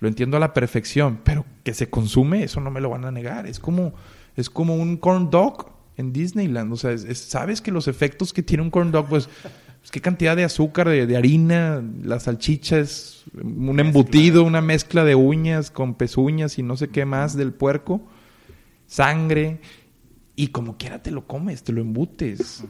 Lo 0.00 0.08
entiendo 0.08 0.36
a 0.36 0.40
la 0.40 0.52
perfección, 0.52 1.20
pero 1.22 1.46
que 1.62 1.74
se 1.74 1.88
consume, 1.88 2.42
eso 2.42 2.60
no 2.60 2.72
me 2.72 2.80
lo 2.80 2.90
van 2.90 3.04
a 3.04 3.12
negar. 3.12 3.46
Es 3.46 3.60
como, 3.60 3.94
es 4.34 4.50
como 4.50 4.74
un 4.74 4.96
corn 4.96 5.30
dog 5.30 5.70
en 5.96 6.12
Disneyland. 6.12 6.72
O 6.72 6.76
sea, 6.76 6.98
sabes 6.98 7.60
que 7.60 7.70
los 7.70 7.86
efectos 7.86 8.32
que 8.32 8.42
tiene 8.42 8.64
un 8.64 8.70
corn 8.70 8.90
dog, 8.90 9.08
pues, 9.08 9.28
pues 9.78 9.92
qué 9.92 10.00
cantidad 10.00 10.34
de 10.34 10.42
azúcar, 10.42 10.88
de, 10.88 11.16
harina, 11.16 11.84
la 12.02 12.18
salchicha 12.18 12.80
es 12.80 13.22
un 13.40 13.78
embutido, 13.78 14.42
una 14.42 14.60
mezcla 14.60 15.04
de 15.04 15.14
uñas 15.14 15.70
con 15.70 15.94
pezuñas 15.94 16.58
y 16.58 16.64
no 16.64 16.76
sé 16.76 16.88
qué 16.88 17.04
más 17.04 17.36
del 17.36 17.52
puerco, 17.52 18.02
sangre. 18.88 19.60
Y 20.40 20.48
como 20.48 20.78
quiera 20.78 21.02
te 21.02 21.10
lo 21.10 21.26
comes, 21.26 21.64
te 21.64 21.70
lo 21.70 21.82
embutes. 21.82 22.64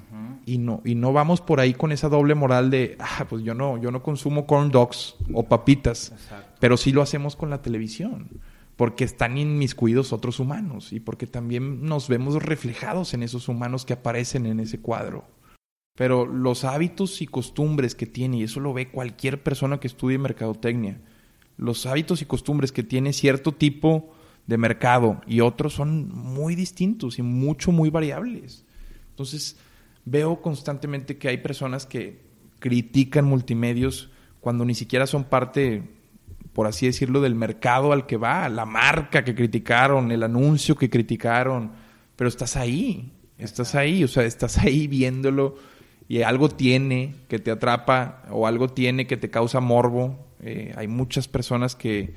Y 0.45 0.59
no 0.59 0.83
y 0.85 0.97
no 0.97 1.13
vamos 1.13 1.41
por 1.41 1.61
ahí 1.61 1.73
con 1.73 1.93
esa 1.93 2.09
doble 2.09 2.35
moral 2.35 2.69
de, 2.69 2.97
ah, 2.99 3.27
pues 3.29 3.45
yo 3.45 3.55
no 3.55 3.79
yo 3.79 3.93
no 3.93 4.03
consumo 4.03 4.45
corn 4.45 4.73
dogs 4.73 5.15
o 5.33 5.45
papitas, 5.45 6.13
pero 6.59 6.77
sí 6.77 6.91
lo 6.91 7.01
hacemos 7.01 7.37
con 7.37 7.49
la 7.49 7.63
televisión, 7.63 8.29
porque 8.75 9.05
están 9.05 9.39
inmiscuidos 9.39 10.13
otros 10.13 10.41
humanos 10.41 10.93
y 10.93 10.99
porque 10.99 11.29
también 11.29 11.85
nos 11.85 12.09
vemos 12.09 12.43
reflejados 12.43 13.15
en 13.15 13.23
esos 13.23 13.47
humanos 13.47 13.85
que 13.85 13.93
aparecen 13.93 14.47
en 14.47 14.59
ese 14.59 14.81
cuadro. 14.81 15.29
Pero 15.95 16.27
los 16.27 16.65
hábitos 16.65 17.23
y 17.23 17.29
costumbres 17.29 17.95
que 17.95 18.07
tiene, 18.07 18.39
y 18.39 18.43
eso 18.43 18.59
lo 18.59 18.73
ve 18.73 18.91
cualquier 18.91 19.45
persona 19.45 19.79
que 19.79 19.87
estudie 19.87 20.19
mercadotecnia, 20.19 21.01
los 21.57 21.87
hábitos 21.87 22.21
y 22.21 22.25
costumbres 22.25 22.73
que 22.73 22.83
tiene 22.83 23.13
cierto 23.13 23.53
tipo 23.53 24.13
de 24.51 24.59
mercado 24.59 25.21
y 25.29 25.41
otros 25.41 25.75
son 25.75 26.09
muy 26.09 26.57
distintos 26.57 27.21
y 27.21 27.23
mucho, 27.23 27.71
muy 27.71 27.89
variables. 27.89 28.65
Entonces, 29.11 29.57
veo 30.05 30.43
constantemente 30.43 31.19
que 31.19 31.29
hay 31.29 31.37
personas 31.37 31.87
que 31.87 32.21
critican 32.59 33.27
multimedios 33.27 34.11
cuando 34.41 34.65
ni 34.65 34.75
siquiera 34.75 35.07
son 35.07 35.23
parte, 35.23 35.85
por 36.53 36.67
así 36.67 36.87
decirlo, 36.87 37.21
del 37.21 37.37
mercado 37.37 37.93
al 37.93 38.07
que 38.07 38.17
va, 38.17 38.49
la 38.49 38.67
marca 38.67 39.23
que 39.23 39.37
criticaron, 39.37 40.11
el 40.11 40.25
anuncio 40.25 40.75
que 40.75 40.91
criticaron, 40.91 41.71
pero 42.17 42.27
estás 42.27 42.57
ahí, 42.57 43.13
estás 43.39 43.77
ahí, 43.77 44.03
o 44.03 44.09
sea, 44.09 44.25
estás 44.25 44.59
ahí 44.59 44.89
viéndolo 44.89 45.55
y 46.09 46.23
algo 46.23 46.49
tiene 46.49 47.15
que 47.29 47.39
te 47.39 47.53
atrapa 47.53 48.25
o 48.33 48.49
algo 48.49 48.69
tiene 48.69 49.07
que 49.07 49.17
te 49.17 49.31
causa 49.31 49.61
morbo. 49.61 50.27
Eh, 50.43 50.75
hay 50.77 50.89
muchas 50.89 51.29
personas 51.29 51.77
que 51.77 52.15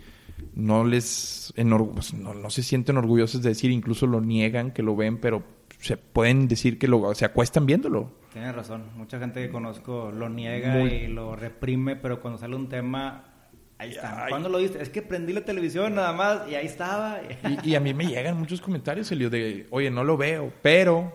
no 0.56 0.86
les 0.86 1.54
pues, 1.56 2.14
no, 2.14 2.50
se 2.50 2.64
sienten 2.64 2.98
orgullosos 2.98 3.42
de 3.42 3.50
decir, 3.50 3.72
incluso 3.72 4.08
lo 4.08 4.22
niegan, 4.22 4.72
que 4.72 4.84
lo 4.84 4.96
ven, 4.96 5.18
pero 5.18 5.44
se 5.80 5.98
pueden 5.98 6.48
decir 6.48 6.80
que 6.80 6.88
lo, 6.88 7.14
se 7.14 7.26
acuestan 7.26 7.66
viéndolo. 7.66 8.12
Tienes 8.32 8.56
razón, 8.56 8.86
mucha 8.96 9.20
gente 9.20 9.42
que 9.42 9.52
conozco 9.52 10.12
lo 10.12 10.30
niega 10.30 10.82
y 10.82 11.08
lo 11.08 11.36
reprime, 11.36 11.96
pero 11.96 12.22
cuando 12.22 12.40
sale 12.40 12.56
un 12.56 12.70
tema, 12.70 13.26
ahí 13.78 13.92
está. 13.92 14.26
¿Cuándo 14.30 14.50
lo 14.50 14.60
viste? 14.60 14.82
Es 14.82 14.90
que 14.90 15.02
prendí 15.02 15.34
la 15.34 15.46
televisión 15.46 15.96
nada 15.96 16.14
más 16.14 16.50
y 16.50 16.56
ahí 16.56 16.66
estaba. 16.66 17.22
Y, 17.64 17.76
a 17.76 17.80
mí 17.80 17.94
me 17.94 18.08
llegan 18.08 18.38
muchos 18.38 18.62
comentarios, 18.62 19.12
Elio, 19.12 19.30
de, 19.30 19.68
oye, 19.70 19.92
no 19.92 20.04
lo 20.04 20.18
veo, 20.18 20.52
pero 20.62 21.12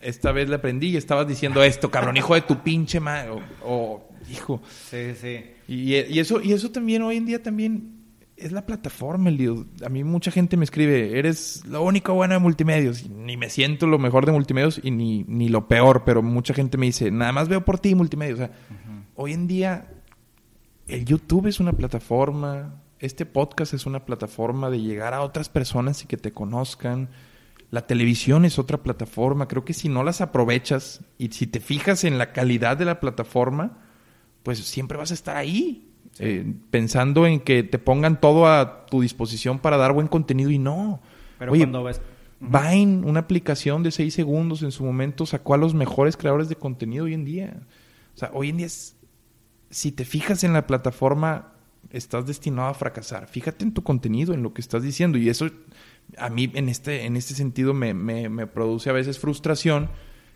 esta 0.00 0.32
vez 0.32 0.48
le 0.48 0.56
aprendí 0.56 0.88
y 0.88 0.96
estabas 0.96 1.28
diciendo 1.28 1.62
esto, 1.62 1.90
cabrón, 1.90 2.16
hijo 2.16 2.34
de 2.34 2.40
tu 2.40 2.60
pinche 2.62 2.98
madre, 2.98 3.40
o, 3.64 4.02
hijo. 4.30 4.60
Sí, 4.68 5.14
sí. 5.14 5.44
Y, 5.68 5.94
y, 5.94 6.18
eso, 6.18 6.40
y 6.40 6.52
eso 6.52 6.70
también 6.72 7.02
hoy 7.02 7.18
en 7.18 7.26
día 7.26 7.42
también 7.42 7.91
es 8.42 8.52
la 8.52 8.66
plataforma, 8.66 9.30
el 9.30 9.66
A 9.84 9.88
mí 9.88 10.04
mucha 10.04 10.30
gente 10.30 10.56
me 10.56 10.64
escribe, 10.64 11.18
eres 11.18 11.62
lo 11.66 11.82
único 11.82 12.14
bueno 12.14 12.34
de 12.34 12.40
multimedios. 12.40 13.02
Y 13.02 13.08
ni 13.08 13.36
me 13.36 13.48
siento 13.48 13.86
lo 13.86 13.98
mejor 13.98 14.26
de 14.26 14.32
multimedios 14.32 14.80
y 14.82 14.90
ni, 14.90 15.24
ni 15.28 15.48
lo 15.48 15.68
peor, 15.68 16.02
pero 16.04 16.22
mucha 16.22 16.52
gente 16.52 16.76
me 16.76 16.86
dice, 16.86 17.10
nada 17.10 17.32
más 17.32 17.48
veo 17.48 17.64
por 17.64 17.78
ti 17.78 17.94
multimedios. 17.94 18.40
O 18.40 18.46
sea, 18.46 18.52
hoy 19.14 19.32
en 19.32 19.46
día 19.46 19.92
el 20.86 21.04
YouTube 21.04 21.46
es 21.46 21.60
una 21.60 21.72
plataforma, 21.72 22.82
este 22.98 23.26
podcast 23.26 23.74
es 23.74 23.86
una 23.86 24.04
plataforma 24.04 24.70
de 24.70 24.80
llegar 24.80 25.14
a 25.14 25.22
otras 25.22 25.48
personas 25.48 26.02
y 26.02 26.06
que 26.06 26.16
te 26.16 26.32
conozcan. 26.32 27.10
La 27.70 27.86
televisión 27.86 28.44
es 28.44 28.58
otra 28.58 28.82
plataforma. 28.82 29.48
Creo 29.48 29.64
que 29.64 29.72
si 29.72 29.88
no 29.88 30.04
las 30.04 30.20
aprovechas 30.20 31.00
y 31.16 31.28
si 31.28 31.46
te 31.46 31.60
fijas 31.60 32.04
en 32.04 32.18
la 32.18 32.32
calidad 32.32 32.76
de 32.76 32.84
la 32.84 33.00
plataforma, 33.00 33.78
pues 34.42 34.58
siempre 34.58 34.98
vas 34.98 35.10
a 35.10 35.14
estar 35.14 35.36
ahí. 35.36 35.91
Eh, 36.18 36.52
pensando 36.70 37.26
en 37.26 37.40
que 37.40 37.62
te 37.62 37.78
pongan 37.78 38.20
todo 38.20 38.46
a 38.46 38.84
tu 38.86 39.00
disposición 39.00 39.58
para 39.58 39.76
dar 39.76 39.92
buen 39.92 40.08
contenido 40.08 40.50
y 40.50 40.58
no. 40.58 41.00
Pero 41.38 41.52
cuando 41.52 41.84
ves... 41.84 42.00
Vine, 42.44 43.06
una 43.06 43.20
aplicación 43.20 43.84
de 43.84 43.92
6 43.92 44.12
segundos 44.12 44.62
en 44.64 44.72
su 44.72 44.84
momento, 44.84 45.26
sacó 45.26 45.54
a 45.54 45.56
los 45.56 45.74
mejores 45.74 46.16
creadores 46.16 46.48
de 46.48 46.56
contenido 46.56 47.04
hoy 47.04 47.14
en 47.14 47.24
día. 47.24 47.62
O 48.16 48.18
sea, 48.18 48.32
hoy 48.34 48.48
en 48.48 48.56
día 48.56 48.66
es, 48.66 48.96
si 49.70 49.92
te 49.92 50.04
fijas 50.04 50.42
en 50.42 50.52
la 50.52 50.66
plataforma, 50.66 51.52
estás 51.90 52.26
destinado 52.26 52.68
a 52.68 52.74
fracasar. 52.74 53.28
Fíjate 53.28 53.64
en 53.64 53.72
tu 53.72 53.84
contenido, 53.84 54.34
en 54.34 54.42
lo 54.42 54.52
que 54.54 54.60
estás 54.60 54.82
diciendo. 54.82 55.18
Y 55.18 55.28
eso 55.28 55.50
a 56.18 56.30
mí 56.30 56.50
en 56.54 56.68
este, 56.68 57.06
en 57.06 57.16
este 57.16 57.34
sentido 57.34 57.74
me, 57.74 57.94
me, 57.94 58.28
me 58.28 58.48
produce 58.48 58.90
a 58.90 58.92
veces 58.92 59.20
frustración 59.20 59.90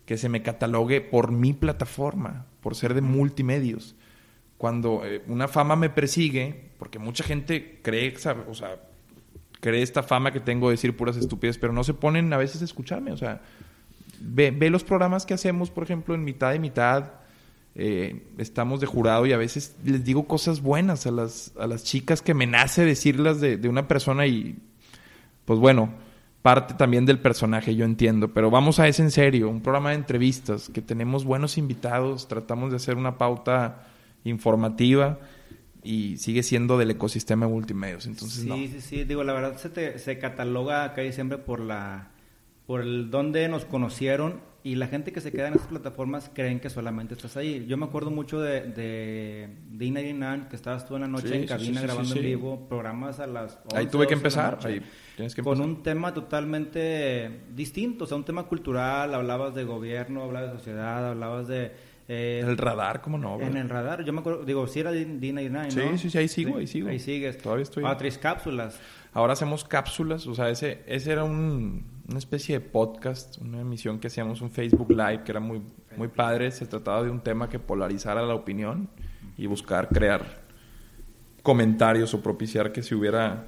que 0.05 0.17
se 0.17 0.29
me 0.29 0.43
catalogue 0.43 1.01
por 1.01 1.33
mi 1.33 1.55
plataforma, 1.55 2.47
por 2.61 2.77
ser 2.77 2.95
de 2.95 3.01
multimedios 3.01 3.97
cuando 4.59 5.03
eh, 5.05 5.23
una 5.27 5.49
fama 5.49 5.77
me 5.77 5.91
persigue, 5.91 6.71
porque 6.79 6.99
mucha 6.99 7.25
gente 7.25 7.81
cree, 7.83 8.15
o 8.49 8.55
sea, 8.55 8.77
cree 9.61 9.83
esta 9.83 10.03
fama 10.03 10.33
que 10.33 10.41
tengo 10.41 10.69
de 10.69 10.75
decir 10.75 10.97
puras 10.97 11.17
estupideces, 11.17 11.59
pero 11.61 11.73
no 11.73 11.85
se 11.85 11.95
ponen 11.95 12.33
a 12.33 12.37
veces 12.37 12.63
a 12.63 12.65
escucharme, 12.65 13.13
o 13.13 13.17
sea, 13.17 13.43
ve, 14.21 14.53
los 14.71 14.85
programas 14.85 15.27
que 15.27 15.35
hacemos, 15.35 15.71
por 15.71 15.85
ejemplo, 15.85 16.15
en 16.15 16.25
mitad 16.25 16.55
y 16.55 16.59
mitad, 16.59 17.13
eh, 17.75 18.27
estamos 18.39 18.81
de 18.81 18.87
jurado 18.87 19.27
y 19.27 19.33
a 19.33 19.37
veces 19.37 19.77
les 19.85 20.03
digo 20.03 20.27
cosas 20.27 20.63
buenas 20.63 21.07
a 21.07 21.11
las, 21.11 21.53
a 21.59 21.67
las 21.67 21.85
chicas 21.85 22.23
que 22.23 22.33
me 22.33 22.47
nace 22.47 22.87
decirlas 22.87 23.41
de, 23.41 23.59
de 23.59 23.69
una 23.69 23.87
persona 23.87 24.27
y, 24.27 24.57
pues 25.45 25.59
bueno, 25.59 25.93
parte 26.41 26.75
también 26.75 27.05
del 27.05 27.19
personaje, 27.19 27.75
yo 27.75 27.85
entiendo, 27.85 28.29
pero 28.29 28.51
vamos 28.51 28.79
a 28.79 28.89
ese 28.89 29.03
en 29.03 29.11
serio, 29.11 29.51
un 29.51 29.61
programa 29.61 29.91
de 29.91 29.97
entrevistas, 29.97 30.71
que 30.73 30.81
tenemos 30.81 31.25
buenos 31.25 31.59
invitados, 31.59 32.29
tratamos 32.29 32.71
de 32.71 32.77
hacer 32.77 32.97
una 32.97 33.19
pauta 33.19 33.83
informativa 34.29 35.19
y 35.83 36.17
sigue 36.19 36.43
siendo 36.43 36.79
del 36.79 36.91
ecosistema 36.91 37.47
de 37.47 37.53
multimedios. 37.53 38.07
Entonces, 38.07 38.43
sí, 38.43 38.49
no. 38.49 38.57
sí, 38.57 38.81
sí. 38.81 39.05
Digo, 39.05 39.25
la 39.25 39.33
verdad 39.33 39.57
se, 39.57 39.71
te, 39.71 39.99
se 39.99 40.19
cataloga 40.19 40.85
acá 40.85 41.11
siempre 41.13 41.39
por 41.39 41.61
la 41.61 42.11
por 42.67 42.81
el 42.81 43.11
donde 43.11 43.49
nos 43.49 43.65
conocieron 43.65 44.41
y 44.65 44.75
la 44.75 44.89
gente 44.89 45.13
que 45.13 45.21
se 45.21 45.31
queda 45.31 45.47
en 45.47 45.55
esas 45.55 45.69
plataformas 45.69 46.29
creen 46.35 46.59
que 46.59 46.69
solamente 46.69 47.15
estás 47.15 47.37
ahí. 47.37 47.65
Yo 47.69 47.77
me 47.77 47.85
acuerdo 47.85 48.11
mucho 48.11 48.41
de, 48.41 48.63
de 48.63 49.49
D99, 49.71 50.49
que 50.49 50.57
estabas 50.57 50.85
tú 50.89 50.97
en 50.97 51.03
la 51.03 51.07
noche 51.07 51.37
en 51.37 51.47
cabina 51.47 51.81
grabando 51.81 52.17
en 52.17 52.23
vivo, 52.23 52.67
programas 52.69 53.21
a 53.21 53.29
las 53.29 53.61
Ahí 53.73 53.87
tuve 53.87 54.09
que 54.09 54.15
empezar, 54.15 54.59
ahí 54.65 54.83
tienes 55.15 55.37
que 55.37 55.45
Con 55.45 55.61
un 55.61 55.85
tema 55.85 56.13
totalmente 56.13 57.43
distinto, 57.55 58.03
o 58.03 58.07
sea, 58.09 58.17
un 58.17 58.25
tema 58.25 58.49
cultural, 58.49 59.15
hablabas 59.15 59.55
de 59.55 59.63
gobierno, 59.63 60.25
hablabas 60.25 60.51
de 60.51 60.59
sociedad, 60.59 61.11
hablabas 61.11 61.47
de 61.47 61.71
eh, 62.09 62.43
el 62.45 62.57
radar, 62.57 63.01
¿cómo 63.01 63.19
no? 63.19 63.41
En 63.41 63.57
el 63.57 63.69
radar, 63.69 64.05
yo 64.05 64.13
me 64.13 64.21
acuerdo, 64.21 64.45
digo, 64.45 64.67
si 64.69 64.81
era 64.81 64.93
D99, 64.93 65.51
¿no? 65.51 65.71
Sí, 65.71 65.99
sí, 65.99 66.11
sí, 66.11 66.19
ahí 66.19 66.29
sigo, 66.29 66.57
ahí 66.57 66.67
sigo. 66.67 66.89
Ahí 66.89 67.01
sigues. 67.01 67.39
Todavía 67.39 67.65
estoy. 67.65 67.85
Ah, 67.87 67.97
tres 67.97 68.17
cápsulas. 68.17 68.79
Ahora 69.13 69.33
hacemos 69.33 69.65
cápsulas, 69.65 70.27
o 70.27 70.35
sea, 70.35 70.51
ese, 70.51 70.83
ese 70.87 71.11
era 71.11 71.25
un, 71.25 71.85
una 72.09 72.19
especie 72.19 72.61
de 72.61 72.65
podcast, 72.65 73.39
una 73.39 73.61
emisión 73.61 73.99
que 73.99 74.07
hacíamos 74.07 74.41
un 74.41 74.51
Facebook 74.51 74.91
Live 74.91 75.23
que 75.25 75.33
era 75.33 75.41
muy, 75.41 75.63
muy 75.97 76.09
padre. 76.09 76.51
Se 76.53 76.67
trataba 76.67 77.03
de 77.03 77.11
un 77.11 77.21
tema 77.21 77.49
que 77.49 77.59
polarizara 77.59 78.23
la 78.23 78.35
opinión 78.35 78.89
y 79.37 79.47
buscar 79.47 79.89
crear 79.89 80.45
comentarios 81.43 82.15
o 82.15 82.23
propiciar 82.23 82.73
que 82.73 82.83
se 82.83 82.95
hubiera 82.95 83.47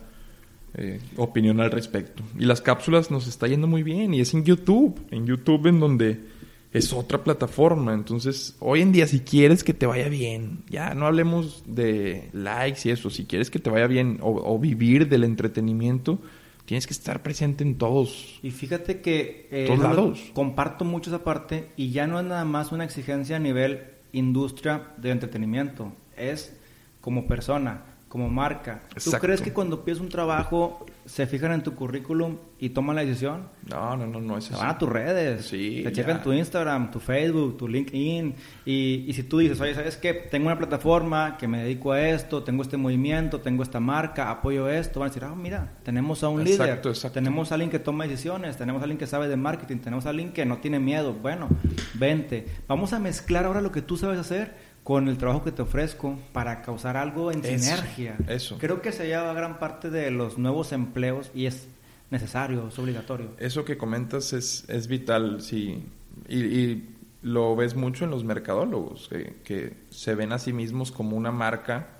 eh, 0.75 1.01
opinión 1.17 1.61
al 1.61 1.71
respecto. 1.71 2.23
Y 2.39 2.45
las 2.45 2.61
cápsulas 2.61 3.11
nos 3.11 3.27
está 3.27 3.47
yendo 3.47 3.67
muy 3.67 3.83
bien 3.83 4.15
y 4.15 4.21
es 4.21 4.35
en 4.35 4.45
YouTube, 4.45 5.07
en 5.11 5.27
YouTube 5.27 5.67
en 5.67 5.81
donde 5.81 6.38
es 6.73 6.93
otra 6.93 7.25
plataforma. 7.25 7.95
Entonces, 7.95 8.57
hoy 8.61 8.83
en 8.83 8.93
día, 8.93 9.07
si 9.07 9.21
quieres 9.21 9.65
que 9.65 9.75
te 9.75 9.87
vaya 9.87 10.09
bien, 10.09 10.65
ya 10.69 10.95
no 10.95 11.07
hablemos 11.07 11.63
de 11.67 12.29
likes 12.33 12.89
y 12.89 12.91
eso, 12.91 13.11
si 13.11 13.25
quieres 13.25 13.51
que 13.51 13.59
te 13.59 13.71
vaya 13.71 13.87
bien 13.87 14.19
o, 14.21 14.59
vivir 14.59 15.09
del 15.09 15.25
entretenimiento, 15.25 16.19
tienes 16.65 16.87
que 16.87 16.93
estar 16.93 17.23
presente 17.23 17.65
en 17.65 17.77
todos. 17.77 18.39
Y 18.43 18.51
fíjate 18.51 19.01
que 19.01 19.49
eh, 19.51 19.65
todos 19.67 19.81
lados. 19.81 20.31
comparto 20.35 20.85
mucho 20.85 21.11
esa 21.11 21.25
parte 21.25 21.71
y 21.77 21.91
ya 21.91 22.07
no 22.07 22.21
es 22.21 22.27
nada 22.27 22.45
más 22.45 22.73
una 22.73 22.85
exigencia 22.85 23.37
a 23.37 23.41
nivel 23.41 23.83
industria 24.13 24.93
de 24.97 25.11
entretenimiento, 25.11 25.93
es 26.17 26.55
como 27.01 27.27
persona 27.27 27.85
como 28.09 28.29
marca. 28.31 28.83
¿Tú 29.03 29.11
crees 29.13 29.43
que 29.43 29.53
cuando 29.53 29.85
pides 29.85 30.01
un 30.01 30.09
trabajo 30.09 30.87
se 31.05 31.27
fijan 31.27 31.53
en 31.53 31.63
tu 31.63 31.75
currículum 31.75 32.37
y 32.59 32.71
toman 32.71 32.97
la 32.97 33.05
decisión? 33.05 33.49
No, 33.69 33.97
no, 33.97 34.07
no, 34.07 34.21
no 34.21 34.39
es 34.39 34.51
Van 34.51 34.69
a 34.69 34.79
tus 34.79 34.89
redes, 34.89 35.47
sí, 35.47 35.83
te 35.85 35.93
checan 35.93 36.23
tu 36.23 36.33
Instagram, 36.33 36.91
tu 36.91 37.01
Facebook, 37.01 37.59
tu 37.59 37.69
LinkedIn 37.69 38.35
y, 38.65 39.05
y 39.07 39.13
si 39.13 39.23
tú 39.25 39.39
dices, 39.39 39.61
oye, 39.61 39.75
¿sabes 39.75 39.97
qué? 39.97 40.15
Tengo 40.15 40.47
una 40.47 40.57
plataforma 40.57 41.37
que 41.37 41.47
me 41.47 41.63
dedico 41.63 41.93
a 41.93 42.01
esto, 42.01 42.43
tengo 42.43 42.63
este 42.63 42.79
movimiento, 42.79 43.41
tengo 43.41 43.63
esta 43.63 43.79
marca, 43.79 44.31
apoyo 44.31 44.69
esto, 44.69 45.01
van 45.01 45.09
a 45.09 45.11
decir, 45.11 45.25
ah, 45.25 45.35
mira, 45.35 45.75
tenemos 45.83 46.23
a 46.25 46.29
un 46.29 46.45
líder, 46.45 46.81
tenemos 47.13 47.53
a 47.53 47.55
alguien 47.55 47.71
que 47.71 47.79
toma 47.79 48.05
decisiones, 48.05 48.57
tenemos 48.57 48.81
a 48.81 48.85
alguien 48.85 48.99
que 48.99 49.07
sabe 49.07 49.29
de 49.29 49.37
marketing, 49.37 49.79
tenemos 49.79 50.07
a 50.07 50.11
alguien 50.11 50.33
que 50.33 50.47
no 50.47 50.59
tiene 50.59 50.79
miedo. 50.79 51.13
Bueno, 51.13 51.49
vente, 51.95 52.47
vamos 52.67 52.95
a 52.95 52.99
mezclar 52.99 53.45
ahora 53.45 53.61
lo 53.61 53.71
que 53.71 53.83
tú 53.83 53.99
sabes 53.99 54.19
hacer 54.19 54.68
con 54.89 55.07
el 55.07 55.19
trabajo 55.19 55.45
que 55.45 55.53
te 55.53 55.61
ofrezco 55.61 56.19
para 56.33 56.63
causar 56.63 56.97
algo 56.97 57.31
en 57.31 57.45
sinergia. 57.45 58.17
Eso. 58.27 58.57
Creo 58.57 58.81
que 58.81 58.91
se 58.91 59.07
lleva 59.07 59.35
gran 59.35 59.59
parte 59.59 59.91
de 59.91 60.11
los 60.11 60.39
nuevos 60.39 60.73
empleos 60.73 61.31
y 61.35 61.45
es 61.45 61.69
necesario, 62.09 62.69
es 62.69 62.79
obligatorio. 62.79 63.33
Eso 63.37 63.67
que 63.67 63.77
comentas 63.77 64.33
es, 64.33 64.65
es 64.67 64.89
vital, 64.89 65.43
sí. 65.43 65.85
Y, 66.27 66.85
lo 67.21 67.55
ves 67.55 67.77
mucho 67.77 68.07
en 68.07 68.11
los 68.11 68.25
mercadólogos, 68.25 69.09
que, 69.11 69.37
que, 69.45 69.77
se 69.91 70.15
ven 70.15 70.33
a 70.33 70.39
sí 70.39 70.55
mismos 70.55 70.91
como 70.91 71.19
una 71.19 71.33
marca 71.33 71.99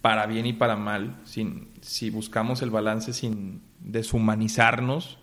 para 0.00 0.26
bien 0.26 0.46
y 0.46 0.52
para 0.52 0.76
mal. 0.76 1.18
Sin, 1.24 1.70
si 1.80 2.10
buscamos 2.10 2.62
el 2.62 2.70
balance 2.70 3.12
sin 3.12 3.60
deshumanizarnos, 3.80 5.18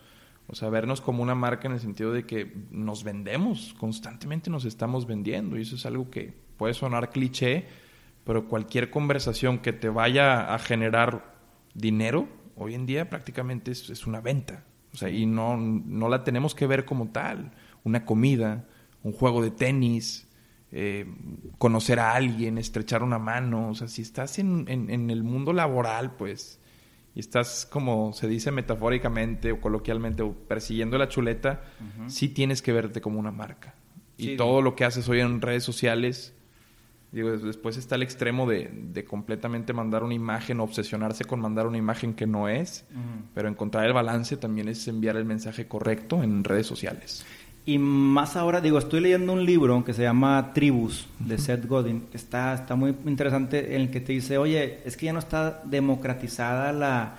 O 0.49 0.55
sea, 0.55 0.67
vernos 0.69 0.99
como 0.99 1.23
una 1.23 1.35
marca 1.35 1.69
en 1.69 1.75
el 1.75 1.79
sentido 1.79 2.11
de 2.11 2.25
que 2.25 2.53
nos 2.69 3.05
vendemos, 3.05 3.73
constantemente 3.79 4.49
nos 4.49 4.65
estamos 4.65 5.07
vendiendo. 5.07 5.57
Y 5.57 5.61
eso 5.61 5.77
es 5.77 5.85
algo 5.85 6.09
que 6.09 6.46
puede 6.57 6.73
sonar 6.73 7.09
cliché, 7.09 7.67
pero 8.23 8.47
cualquier 8.47 8.89
conversación 8.89 9.59
que 9.59 9.73
te 9.73 9.89
vaya 9.89 10.53
a 10.53 10.59
generar 10.59 11.33
dinero, 11.73 12.27
hoy 12.55 12.73
en 12.73 12.85
día 12.85 13.09
prácticamente 13.09 13.71
es, 13.71 14.07
una 14.07 14.21
venta. 14.21 14.65
O 14.93 14.97
sea, 14.97 15.09
y 15.09 15.25
no, 15.25 15.57
no 15.57 16.09
la 16.09 16.23
tenemos 16.23 16.55
que 16.55 16.67
ver 16.67 16.85
como 16.85 17.09
tal. 17.09 17.51
Una 17.83 18.05
comida, 18.05 18.65
un 19.03 19.13
juego 19.13 19.41
de 19.41 19.51
tenis, 19.51 20.27
eh, 20.71 21.05
conocer 21.57 21.99
a 21.99 22.13
alguien, 22.13 22.57
estrechar 22.57 23.03
una 23.03 23.19
mano. 23.19 23.69
O 23.69 23.75
sea, 23.75 23.87
si 23.87 24.01
estás 24.01 24.39
en, 24.39 24.65
en 24.67 25.09
el 25.09 25.23
mundo 25.23 25.53
laboral, 25.53 26.15
pues 26.15 26.59
y 27.17 27.19
estás 27.19 27.65
como 27.65 28.13
se 28.13 28.27
dice 28.27 28.51
metafóricamente 28.51 29.51
o 29.51 29.59
coloquialmente 29.59 30.21
o 30.21 30.33
persiguiendo 30.33 30.99
la 30.99 31.09
chuleta, 31.09 31.63
sí 32.05 32.29
tienes 32.29 32.61
que 32.61 32.71
verte 32.71 33.01
como 33.01 33.19
una 33.19 33.31
marca. 33.31 33.73
Y 34.17 34.37
todo 34.37 34.61
lo 34.61 34.75
que 34.75 34.85
haces 34.85 35.09
hoy 35.09 35.21
en 35.21 35.41
redes 35.41 35.63
sociales, 35.63 36.35
digo, 37.11 37.31
después 37.37 37.77
está 37.77 37.95
el 37.95 38.03
extremo 38.03 38.47
de, 38.47 38.69
de 38.73 39.05
completamente 39.05 39.73
mandar 39.73 40.03
una 40.03 40.13
imagen, 40.13 40.59
obsesionarse 40.59 41.25
con 41.25 41.39
mandar 41.39 41.67
una 41.67 41.77
imagen 41.77 42.13
que 42.13 42.27
no 42.27 42.49
es, 42.49 42.85
pero 43.33 43.47
encontrar 43.47 43.85
el 43.85 43.93
balance 43.93 44.37
también 44.37 44.67
es 44.67 44.87
enviar 44.87 45.15
el 45.15 45.25
mensaje 45.25 45.67
correcto 45.67 46.23
en 46.23 46.43
redes 46.43 46.67
sociales. 46.67 47.25
Y 47.65 47.79
más 47.79 48.37
ahora, 48.37 48.61
digo, 48.61 48.77
estoy 48.77 49.01
leyendo 49.01 49.33
un 49.33 49.45
libro 49.45 49.83
que 49.83 49.93
se 49.93 50.01
llama 50.01 50.53
Tribus 50.53 51.05
de 51.19 51.37
Seth 51.37 51.65
Godin, 51.65 52.07
que 52.09 52.15
está, 52.15 52.53
está 52.53 52.75
muy 52.75 52.95
interesante, 53.05 53.75
en 53.75 53.81
el 53.81 53.89
que 53.91 53.99
te 53.99 54.13
dice, 54.13 54.37
oye, 54.37 54.79
es 54.85 54.95
que 54.95 55.07
ya 55.07 55.13
no 55.13 55.19
está 55.19 55.61
democratizada 55.65 56.71
la, 56.71 57.17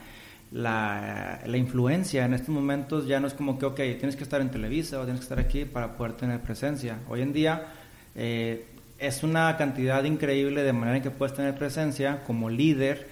la, 0.53 1.41
la, 1.45 1.57
influencia. 1.59 2.25
En 2.25 2.33
estos 2.33 2.49
momentos 2.49 3.07
ya 3.07 3.21
no 3.21 3.27
es 3.27 3.35
como 3.35 3.59
que, 3.59 3.67
ok, 3.67 3.77
tienes 3.77 4.17
que 4.17 4.23
estar 4.23 4.41
en 4.41 4.51
Televisa 4.51 4.99
o 4.99 5.05
tienes 5.05 5.21
que 5.21 5.25
estar 5.25 5.39
aquí 5.39 5.67
para 5.67 5.95
poder 5.95 6.15
tener 6.15 6.41
presencia. 6.41 7.01
Hoy 7.11 7.21
en 7.21 7.35
día 7.35 7.67
eh, 8.15 8.65
es 8.99 9.23
una 9.23 9.57
cantidad 9.57 10.05
increíble 10.05 10.63
de 10.63 10.73
manera 10.73 10.97
en 10.97 11.03
que 11.03 11.11
puedes 11.11 11.35
tener 11.35 11.57
presencia 11.57 12.23
como 12.27 12.51
líder. 12.51 13.09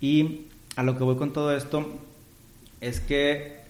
Y 0.00 0.42
a 0.76 0.82
lo 0.82 0.96
que 0.96 1.04
voy 1.04 1.16
con 1.16 1.32
todo 1.32 1.56
esto 1.56 1.98
es 2.80 3.00
que 3.00 3.60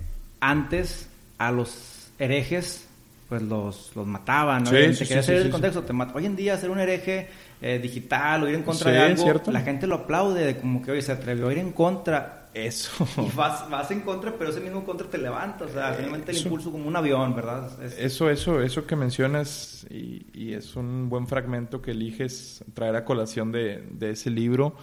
antes 0.41 1.09
a 1.39 1.51
los 1.53 2.11
herejes 2.19 2.89
pues 3.29 3.43
los, 3.43 3.95
los 3.95 4.07
mataban, 4.07 4.65
¿no? 4.65 4.71
Sí, 4.71 4.95
sí, 5.05 5.33
el 5.33 5.51
contexto, 5.51 5.83
te 5.83 5.93
Hoy 6.15 6.25
en 6.25 6.35
día 6.35 6.57
ser 6.57 6.71
un 6.71 6.81
hereje 6.81 7.29
eh, 7.61 7.79
digital 7.79 8.43
o 8.43 8.49
ir 8.49 8.55
en 8.55 8.63
contra 8.63 8.91
de 8.91 8.99
algo, 9.01 9.43
la 9.53 9.61
gente 9.61 9.87
lo 9.87 9.97
aplaude, 9.97 10.57
como 10.57 10.83
que 10.83 10.93
hoy 10.93 11.03
se 11.03 11.13
atrevió 11.13 11.49
a 11.49 11.53
ir 11.53 11.59
en 11.59 11.73
contra. 11.73 12.38
Eso. 12.67 13.07
Y 13.17 13.35
vas, 13.37 13.69
vas 13.71 13.91
en 13.91 14.01
contra, 14.01 14.37
pero 14.37 14.51
ese 14.51 14.61
mismo 14.61 14.85
contra 14.85 15.09
te 15.09 15.19
levanta, 15.19 15.65
o 15.65 15.69
sea, 15.69 15.95
finalmente 15.95 16.33
el 16.33 16.39
impulso 16.39 16.73
como 16.73 16.89
un 16.89 16.97
avión, 16.97 17.35
¿verdad? 17.35 17.71
Eso, 17.83 18.31
eso, 18.31 18.61
eso 18.61 18.87
que 18.87 18.97
mencionas 18.97 19.87
y, 19.91 20.27
y, 20.33 20.55
es 20.55 20.77
un 20.77 21.09
buen 21.09 21.27
fragmento 21.27 21.81
que 21.81 21.93
eliges 21.93 22.65
traer 22.75 22.97
a 22.97 23.05
colación 23.05 23.53
de, 23.53 23.85
de 23.91 24.11
ese 24.11 24.31
libro, 24.31 24.75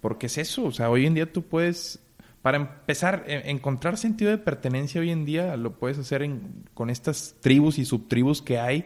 porque 0.00 0.26
es 0.26 0.38
eso, 0.38 0.64
o 0.64 0.72
sea, 0.72 0.90
hoy 0.90 1.06
en 1.06 1.14
día 1.14 1.32
tú 1.32 1.42
puedes 1.42 2.00
para 2.42 2.56
empezar, 2.56 3.24
e, 3.26 3.50
encontrar 3.50 3.98
sentido 3.98 4.30
de 4.30 4.38
pertenencia 4.38 5.00
hoy 5.00 5.10
en 5.10 5.24
día 5.24 5.56
lo 5.56 5.72
puedes 5.78 5.98
hacer 5.98 6.28
con 6.74 6.88
estas 6.90 7.34
tribus 7.40 7.78
y 7.78 7.84
subtribus 7.84 8.42
que 8.42 8.58
hay 8.58 8.84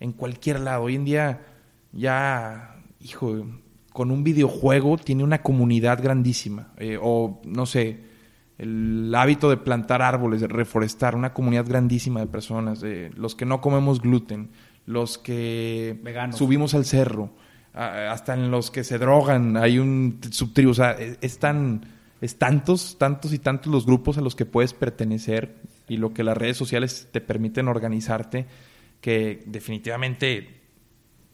en 0.00 0.12
cualquier 0.12 0.60
lado. 0.60 0.84
Hoy 0.84 0.94
en 0.94 1.04
día 1.04 1.46
ya, 1.92 2.76
hijo, 3.00 3.46
con 3.94 4.10
un 4.10 4.24
videojuego 4.24 4.98
tiene 4.98 5.22
una 5.22 5.40
comunidad 5.40 6.02
grandísima. 6.02 6.72
Eh, 6.78 6.98
o, 7.00 7.40
no 7.44 7.64
sé, 7.64 8.00
el 8.58 9.14
hábito 9.14 9.48
de 9.48 9.56
plantar 9.56 10.02
árboles, 10.02 10.40
de 10.40 10.48
reforestar, 10.48 11.14
una 11.14 11.32
comunidad 11.32 11.64
grandísima 11.64 12.18
de 12.18 12.26
personas. 12.26 12.82
los 13.14 13.36
que 13.36 13.46
no 13.46 13.60
comemos 13.60 14.02
gluten, 14.02 14.50
los 14.84 15.16
que 15.16 15.96
subimos 16.32 16.74
al 16.74 16.84
cerro, 16.84 17.30
hasta 17.72 18.34
en 18.34 18.50
los 18.50 18.72
que 18.72 18.82
se 18.82 18.98
drogan 18.98 19.56
hay 19.56 19.78
un 19.78 20.18
subtribu. 20.28 20.72
O 20.72 20.74
sea, 20.74 20.96
e, 20.98 21.16
es 21.20 21.38
tan 21.38 21.86
es 22.20 22.36
tantos, 22.36 22.98
tantos 22.98 23.32
y 23.32 23.38
tantos 23.38 23.72
los 23.72 23.86
grupos 23.86 24.18
a 24.18 24.22
los 24.22 24.34
que 24.34 24.44
puedes 24.44 24.74
pertenecer 24.74 25.54
y 25.86 25.98
lo 25.98 26.12
que 26.12 26.24
las 26.24 26.36
redes 26.36 26.56
sociales 26.56 27.06
te 27.12 27.20
permiten 27.20 27.68
organizarte, 27.68 28.46
que 29.00 29.44
definitivamente 29.46 30.62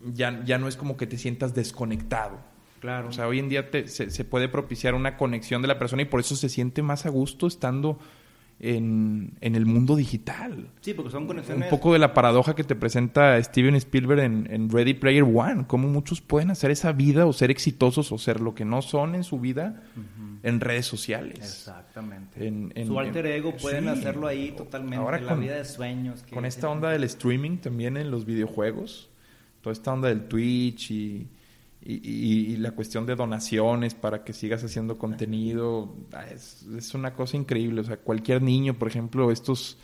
ya, 0.04 0.44
ya 0.44 0.58
no 0.58 0.68
es 0.68 0.76
como 0.76 0.98
que 0.98 1.06
te 1.06 1.16
sientas 1.16 1.54
desconectado. 1.54 2.49
Claro. 2.80 3.08
O 3.08 3.12
sea, 3.12 3.28
hoy 3.28 3.38
en 3.38 3.48
día 3.48 3.68
se, 3.86 4.10
se, 4.10 4.24
puede 4.24 4.48
propiciar 4.48 4.94
una 4.94 5.16
conexión 5.16 5.62
de 5.62 5.68
la 5.68 5.78
persona 5.78 6.02
y 6.02 6.06
por 6.06 6.20
eso 6.20 6.34
se 6.34 6.48
siente 6.48 6.82
más 6.82 7.06
a 7.06 7.10
gusto 7.10 7.46
estando 7.46 7.98
en, 8.60 9.32
el 9.40 9.66
mundo 9.66 9.96
digital. 9.96 10.68
Sí, 10.80 10.92
porque 10.92 11.10
son 11.10 11.26
conexiones. 11.26 11.64
Un 11.64 11.70
poco 11.70 11.92
de 11.92 11.98
la 11.98 12.12
paradoja 12.12 12.54
que 12.54 12.62
te 12.62 12.74
presenta 12.74 13.42
Steven 13.42 13.74
Spielberg 13.76 14.20
en, 14.20 14.70
Ready 14.70 14.94
Player 14.94 15.22
One, 15.22 15.64
cómo 15.66 15.88
muchos 15.88 16.20
pueden 16.20 16.50
hacer 16.50 16.70
esa 16.70 16.92
vida 16.92 17.26
o 17.26 17.32
ser 17.32 17.50
exitosos 17.50 18.12
o 18.12 18.18
ser 18.18 18.40
lo 18.40 18.54
que 18.54 18.64
no 18.64 18.82
son 18.82 19.14
en 19.14 19.24
su 19.24 19.40
vida 19.40 19.82
en 20.42 20.60
redes 20.60 20.86
sociales. 20.86 21.38
Exactamente. 21.38 22.46
En, 22.46 22.86
su 22.86 22.98
alter 22.98 23.26
ego 23.26 23.56
pueden 23.56 23.88
hacerlo 23.88 24.26
ahí 24.26 24.52
totalmente. 24.52 24.96
Ahora 24.96 25.20
la 25.20 25.34
vida 25.34 25.56
de 25.56 25.64
sueños. 25.64 26.22
con 26.32 26.44
esta 26.44 26.68
onda 26.68 26.90
del 26.90 27.04
streaming 27.04 27.58
también 27.58 27.96
en 27.96 28.10
los 28.10 28.26
videojuegos, 28.26 29.08
toda 29.62 29.72
esta 29.72 29.92
onda 29.92 30.08
del 30.08 30.28
Twitch 30.28 30.90
y 30.90 31.28
y, 31.82 32.56
la 32.58 32.72
cuestión 32.72 33.06
de 33.06 33.16
donaciones 33.16 33.94
para 33.94 34.22
que 34.22 34.32
sigas 34.32 34.62
haciendo 34.62 34.98
contenido 34.98 35.94
ah, 36.12 36.26
es, 36.26 36.94
una 36.94 37.14
cosa 37.14 37.36
increíble. 37.36 37.80
O 37.80 37.84
sea, 37.84 37.96
cualquier 37.96 38.42
niño, 38.42 38.74
por 38.74 38.88
ejemplo, 38.88 39.30
estos 39.30 39.78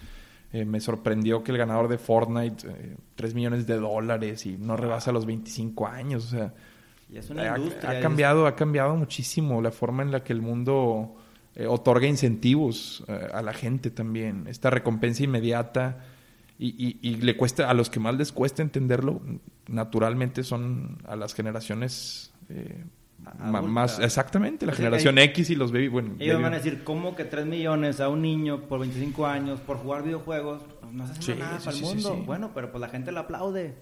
eh, 0.52 0.64
me 0.64 0.80
sorprendió 0.80 1.42
que 1.42 1.52
el 1.52 1.58
ganador 1.58 1.88
de 1.88 1.98
Fortnite, 1.98 2.68
eh, 2.68 2.96
3 3.14 3.34
millones 3.34 3.66
de 3.66 3.76
dólares 3.76 4.44
y 4.44 4.58
no 4.58 4.76
rebasa 4.76 5.10
los 5.10 5.24
25 5.24 5.86
años. 5.86 6.26
O 6.26 6.28
sea, 6.28 6.54
ha, 7.82 8.00
cambiado, 8.00 8.46
ha 8.46 8.56
cambiado 8.56 8.96
muchísimo 8.96 9.62
la 9.62 9.70
forma 9.70 10.02
en 10.02 10.10
la 10.10 10.24
que 10.24 10.32
el 10.32 10.42
mundo 10.42 11.16
eh, 11.54 11.66
otorga 11.66 12.06
incentivos 12.06 13.04
eh, 13.08 13.28
a 13.32 13.42
la 13.42 13.52
gente 13.52 13.90
también. 13.90 14.46
Esta 14.48 14.70
recompensa 14.70 15.24
inmediata 15.24 16.04
y, 16.58 16.98
y, 17.02 17.16
le 17.16 17.36
cuesta, 17.36 17.68
a 17.68 17.74
los 17.74 17.90
que 17.90 18.00
más 18.00 18.16
les 18.16 18.32
cuesta 18.32 18.62
entenderlo, 18.62 19.20
naturalmente 19.68 20.42
son 20.42 20.98
a 21.06 21.14
las 21.14 21.34
generaciones 21.34 22.32
eh, 22.48 22.82
más, 23.38 23.98
exactamente, 23.98 24.64
la 24.64 24.72
generación 24.72 25.18
X 25.18 25.50
y 25.50 25.54
los 25.54 25.72
baby, 25.72 25.88
bueno. 25.88 26.14
Ellos 26.18 26.40
van 26.40 26.54
a 26.54 26.56
decir, 26.56 26.82
¿cómo 26.84 27.14
que 27.14 27.24
3 27.24 27.44
millones 27.46 28.00
a 28.00 28.08
un 28.08 28.22
niño 28.22 28.62
por 28.62 28.80
25 28.80 29.26
años 29.26 29.60
por 29.60 29.76
jugar 29.78 30.02
videojuegos? 30.02 30.62
No 30.92 31.06
se 31.06 31.12
hace 31.12 31.36
nada 31.36 31.58
para 31.58 31.76
el 31.76 31.82
mundo. 31.82 32.22
Bueno, 32.24 32.50
pero 32.54 32.70
pues 32.70 32.80
la 32.80 32.88
gente 32.88 33.12
lo 33.12 33.20
aplaude. 33.20 33.74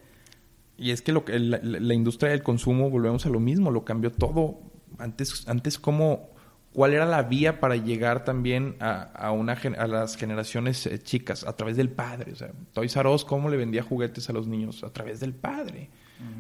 Y 0.77 0.91
es 0.91 1.03
que, 1.03 1.13
lo 1.13 1.25
que 1.25 1.39
la, 1.39 1.61
la, 1.63 1.95
industria 1.95 2.31
del 2.31 2.43
consumo, 2.43 2.91
volvemos 2.91 3.27
a 3.27 3.29
lo 3.29 3.39
mismo, 3.39 3.71
lo 3.71 3.85
cambió 3.85 4.11
todo. 4.11 4.59
Antes, 4.99 5.47
antes 5.47 5.79
como 5.79 6.34
cuál 6.75 6.93
era 6.93 7.07
la 7.07 7.23
vía 7.23 7.61
para 7.61 7.77
llegar 7.77 8.25
también 8.25 8.75
a, 8.81 9.31
una, 9.31 9.53
a 9.53 9.87
las 9.87 10.17
generaciones 10.17 10.85
eh, 10.87 10.99
chicas, 10.99 11.45
a 11.45 11.57
través 11.57 11.77
del 11.77 11.89
padre. 11.89 12.33
O 12.33 12.37
sea, 12.37 12.51
Toys 12.73 12.95
R 12.97 13.09
¿cómo 13.27 13.49
le 13.49 13.57
vendía 13.57 13.83
juguetes 13.83 14.29
a 14.29 14.33
los 14.33 14.49
niños? 14.49 14.83
A 14.83 14.93
través 14.93 15.21
del 15.21 15.33
padre. 15.33 15.89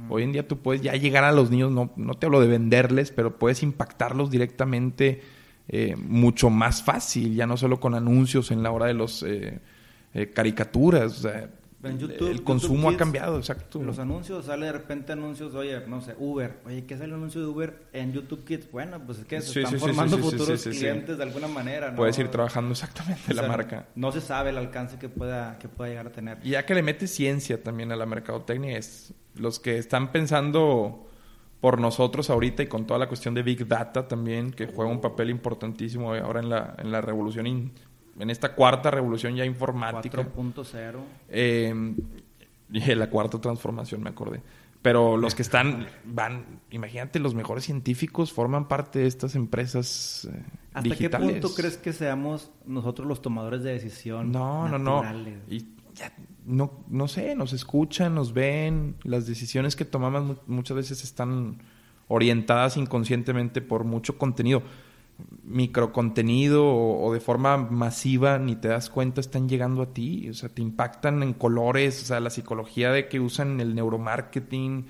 Hoy 0.08 0.22
en 0.22 0.32
día 0.32 0.48
tú 0.48 0.58
puedes 0.58 0.82
ya 0.82 0.94
llegar 0.94 1.24
a 1.24 1.32
los 1.32 1.50
niños, 1.50 1.70
no, 1.70 1.92
no 1.96 2.14
te 2.14 2.26
hablo 2.26 2.40
de 2.40 2.46
venderles, 2.46 3.10
pero 3.10 3.38
puedes 3.38 3.62
impactarlos 3.62 4.30
directamente 4.30 5.20
eh, 5.68 5.94
mucho 5.96 6.48
más 6.48 6.82
fácil, 6.82 7.34
ya 7.34 7.46
no 7.46 7.56
solo 7.56 7.80
con 7.80 7.94
anuncios 7.94 8.50
en 8.50 8.62
la 8.62 8.70
hora 8.70 8.86
de 8.86 8.94
los 8.94 9.22
eh, 9.22 9.60
caricaturas. 10.32 11.18
O 11.18 11.22
sea, 11.22 11.50
el 11.84 12.42
consumo 12.42 12.88
ha 12.88 12.96
cambiado, 12.96 13.38
exacto. 13.38 13.82
Los 13.82 13.98
anuncios, 13.98 14.46
sale 14.46 14.66
de 14.66 14.72
repente 14.72 15.12
anuncios, 15.12 15.54
oye, 15.54 15.80
no 15.86 16.00
sé, 16.00 16.14
Uber. 16.18 16.60
Oye, 16.66 16.84
¿qué 16.84 16.94
es 16.94 17.00
el 17.00 17.12
anuncio 17.12 17.40
de 17.40 17.46
Uber 17.46 17.86
en 17.92 18.12
YouTube 18.12 18.44
Kids? 18.44 18.70
Bueno, 18.70 19.00
pues 19.04 19.18
es 19.18 19.24
que 19.24 19.40
se 19.40 19.62
están 19.62 19.78
formando 19.78 20.18
futuros 20.18 20.62
clientes 20.62 21.16
de 21.16 21.22
alguna 21.22 21.48
manera. 21.48 21.90
¿no? 21.90 21.96
Puedes 21.96 22.18
ir 22.18 22.28
trabajando 22.28 22.72
exactamente 22.72 23.34
la 23.34 23.46
marca. 23.46 23.88
No 23.94 24.12
se 24.12 24.20
sabe 24.20 24.50
el 24.50 24.58
alcance 24.58 24.98
que 24.98 25.08
pueda, 25.08 25.58
que 25.58 25.68
pueda 25.68 25.90
llegar 25.90 26.06
a 26.06 26.12
tener. 26.12 26.38
Y 26.42 26.50
ya 26.50 26.64
que 26.64 26.74
le 26.74 26.82
metes 26.82 27.10
ciencia 27.10 27.62
también 27.62 27.92
a 27.92 27.96
la 27.96 28.06
mercadotecnia, 28.06 28.76
es 28.78 29.14
los 29.34 29.60
que 29.60 29.78
están 29.78 30.12
pensando 30.12 31.08
por 31.60 31.80
nosotros 31.80 32.28
ahorita 32.28 32.62
y 32.62 32.66
con 32.66 32.86
toda 32.86 32.98
la 32.98 33.08
cuestión 33.08 33.32
de 33.34 33.42
Big 33.42 33.66
Data 33.66 34.06
también, 34.06 34.52
que 34.52 34.66
juega 34.66 34.90
un 34.90 35.00
papel 35.00 35.30
importantísimo 35.30 36.12
ahora 36.12 36.40
en 36.40 36.50
la, 36.50 36.74
en 36.78 36.92
la 36.92 37.00
revolución 37.00 37.46
en 38.18 38.30
esta 38.30 38.54
cuarta 38.54 38.90
revolución 38.90 39.34
ya 39.36 39.44
informática. 39.44 40.22
4.0. 40.22 41.00
Eh, 41.28 41.94
la 42.96 43.10
cuarta 43.10 43.40
transformación, 43.40 44.02
me 44.02 44.10
acordé. 44.10 44.42
Pero 44.82 45.16
los 45.16 45.34
que 45.34 45.40
están, 45.40 45.86
van, 46.04 46.60
imagínate, 46.70 47.18
los 47.18 47.34
mejores 47.34 47.64
científicos 47.64 48.32
forman 48.32 48.68
parte 48.68 48.98
de 48.98 49.06
estas 49.06 49.34
empresas 49.34 50.28
eh, 50.30 50.42
¿Hasta 50.74 50.96
qué 50.96 51.08
punto 51.08 51.54
crees 51.54 51.78
que 51.78 51.92
seamos 51.92 52.50
nosotros 52.66 53.06
los 53.06 53.22
tomadores 53.22 53.62
de 53.62 53.72
decisión? 53.72 54.32
No, 54.32 54.68
no, 54.68 54.78
no. 54.78 55.02
Y 55.48 55.68
ya, 55.94 56.12
no, 56.44 56.84
no 56.88 57.06
sé, 57.06 57.36
nos 57.36 57.52
escuchan, 57.52 58.14
nos 58.14 58.34
ven. 58.34 58.96
Las 59.04 59.26
decisiones 59.26 59.76
que 59.76 59.84
tomamos 59.84 60.38
muchas 60.48 60.76
veces 60.76 61.04
están 61.04 61.62
orientadas 62.08 62.76
inconscientemente 62.76 63.62
por 63.62 63.84
mucho 63.84 64.18
contenido 64.18 64.62
micro 65.44 65.92
contenido 65.92 66.66
o, 66.66 67.12
de 67.12 67.20
forma 67.20 67.56
masiva 67.56 68.38
ni 68.38 68.56
te 68.56 68.68
das 68.68 68.90
cuenta 68.90 69.20
están 69.20 69.48
llegando 69.48 69.82
a 69.82 69.92
ti, 69.92 70.28
o 70.28 70.34
sea, 70.34 70.48
te 70.48 70.62
impactan 70.62 71.22
en 71.22 71.34
colores, 71.34 72.02
o 72.02 72.06
sea, 72.06 72.20
la 72.20 72.30
psicología 72.30 72.90
de 72.90 73.08
que 73.08 73.20
usan 73.20 73.60
el 73.60 73.74
neuromarketing, 73.74 74.86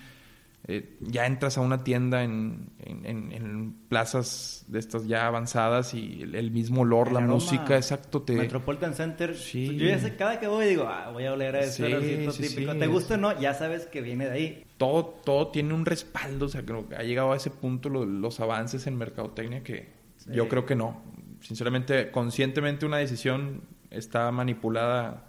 eh, 0.66 0.96
ya 1.00 1.26
entras 1.26 1.58
a 1.58 1.60
una 1.60 1.84
tienda 1.84 2.24
en, 2.24 2.70
en, 2.80 3.74
plazas 3.90 4.64
de 4.66 4.78
estas 4.78 5.06
ya 5.06 5.26
avanzadas 5.26 5.92
y 5.92 6.22
el, 6.22 6.50
mismo 6.50 6.82
olor, 6.82 7.12
la 7.12 7.20
música, 7.20 7.76
exacto. 7.76 8.22
Te... 8.22 8.32
Metropolitan 8.32 8.94
Center. 8.94 9.36
Sí. 9.36 9.76
Yo 9.76 9.86
ya 9.86 9.98
sé, 9.98 10.16
cada 10.16 10.40
que 10.40 10.48
voy 10.48 10.66
digo, 10.66 10.84
ah, 10.88 11.10
voy 11.12 11.26
a 11.26 11.34
oler 11.34 11.56
a 11.56 11.60
ese 11.60 12.30
sí, 12.32 12.48
típico. 12.48 12.74
¿Te 12.74 12.86
gusta 12.86 13.14
o 13.14 13.16
no? 13.18 13.38
Ya 13.38 13.52
sabes 13.52 13.84
que 13.86 14.00
viene 14.00 14.24
de 14.24 14.32
ahí. 14.32 14.64
Todo, 14.78 15.04
todo 15.04 15.48
tiene 15.48 15.74
un 15.74 15.84
respaldo, 15.84 16.46
o 16.46 16.48
sea, 16.48 16.64
creo 16.64 16.88
que 16.88 16.96
ha 16.96 17.02
llegado 17.02 17.32
a 17.32 17.36
ese 17.36 17.50
punto 17.50 17.90
los 17.90 18.40
avances 18.40 18.86
en 18.86 18.96
mercadotecnia 18.96 19.62
que 19.62 19.93
yo 20.26 20.48
creo 20.48 20.64
que 20.66 20.74
no. 20.74 21.02
Sinceramente, 21.40 22.10
conscientemente 22.10 22.86
una 22.86 22.98
decisión 22.98 23.62
está 23.90 24.30
manipulada 24.32 25.26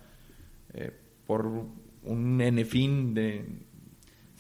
eh, 0.74 0.92
por 1.26 1.46
un 2.04 2.66
fin 2.68 3.14
de 3.14 3.66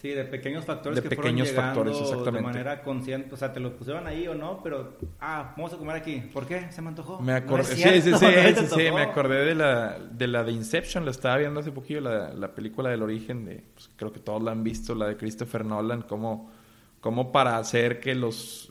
Sí, 0.05 0.11
de 0.11 0.25
pequeños 0.25 0.65
factores 0.65 1.01
de 1.01 1.09
pequeños 1.09 1.51
factores, 1.51 1.97
exactamente. 1.99 2.37
de 2.37 2.41
manera 2.43 2.83
consciente. 2.83 3.33
O 3.33 3.37
sea, 3.37 3.51
te 3.51 3.59
lo 3.59 3.75
pusieron 3.75 4.05
ahí 4.05 4.27
o 4.27 4.35
no, 4.35 4.61
pero, 4.61 4.97
ah, 5.19 5.55
vamos 5.57 5.73
a 5.73 5.77
comer 5.77 5.95
aquí. 5.95 6.21
¿Por 6.31 6.45
qué? 6.45 6.71
¿Se 6.71 6.79
me 6.83 6.89
antojó? 6.89 7.19
Me 7.21 7.33
acordé, 7.33 7.63
sí, 7.63 8.01
sí, 8.01 8.13
sí, 8.19 8.67
sí, 8.67 8.91
me 8.91 9.01
acordé 9.01 9.43
de 9.45 9.55
la, 9.55 9.97
de 9.97 10.27
la 10.27 10.43
de 10.43 10.51
Inception, 10.51 11.05
la 11.05 11.09
estaba 11.11 11.37
viendo 11.37 11.59
hace 11.59 11.71
poquito, 11.71 12.01
la, 12.01 12.31
la 12.35 12.53
película 12.53 12.91
del 12.91 13.01
origen, 13.01 13.45
de, 13.45 13.63
pues, 13.73 13.89
creo 13.95 14.11
que 14.11 14.19
todos 14.19 14.43
la 14.43 14.51
han 14.51 14.63
visto, 14.63 14.93
la 14.93 15.07
de 15.07 15.17
Christopher 15.17 15.65
Nolan, 15.65 16.03
como, 16.03 16.51
como 16.99 17.31
para 17.31 17.57
hacer 17.57 17.99
que 17.99 18.13
los, 18.13 18.69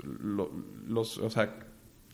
los, 0.87 1.19
o 1.19 1.31
sea, 1.31 1.64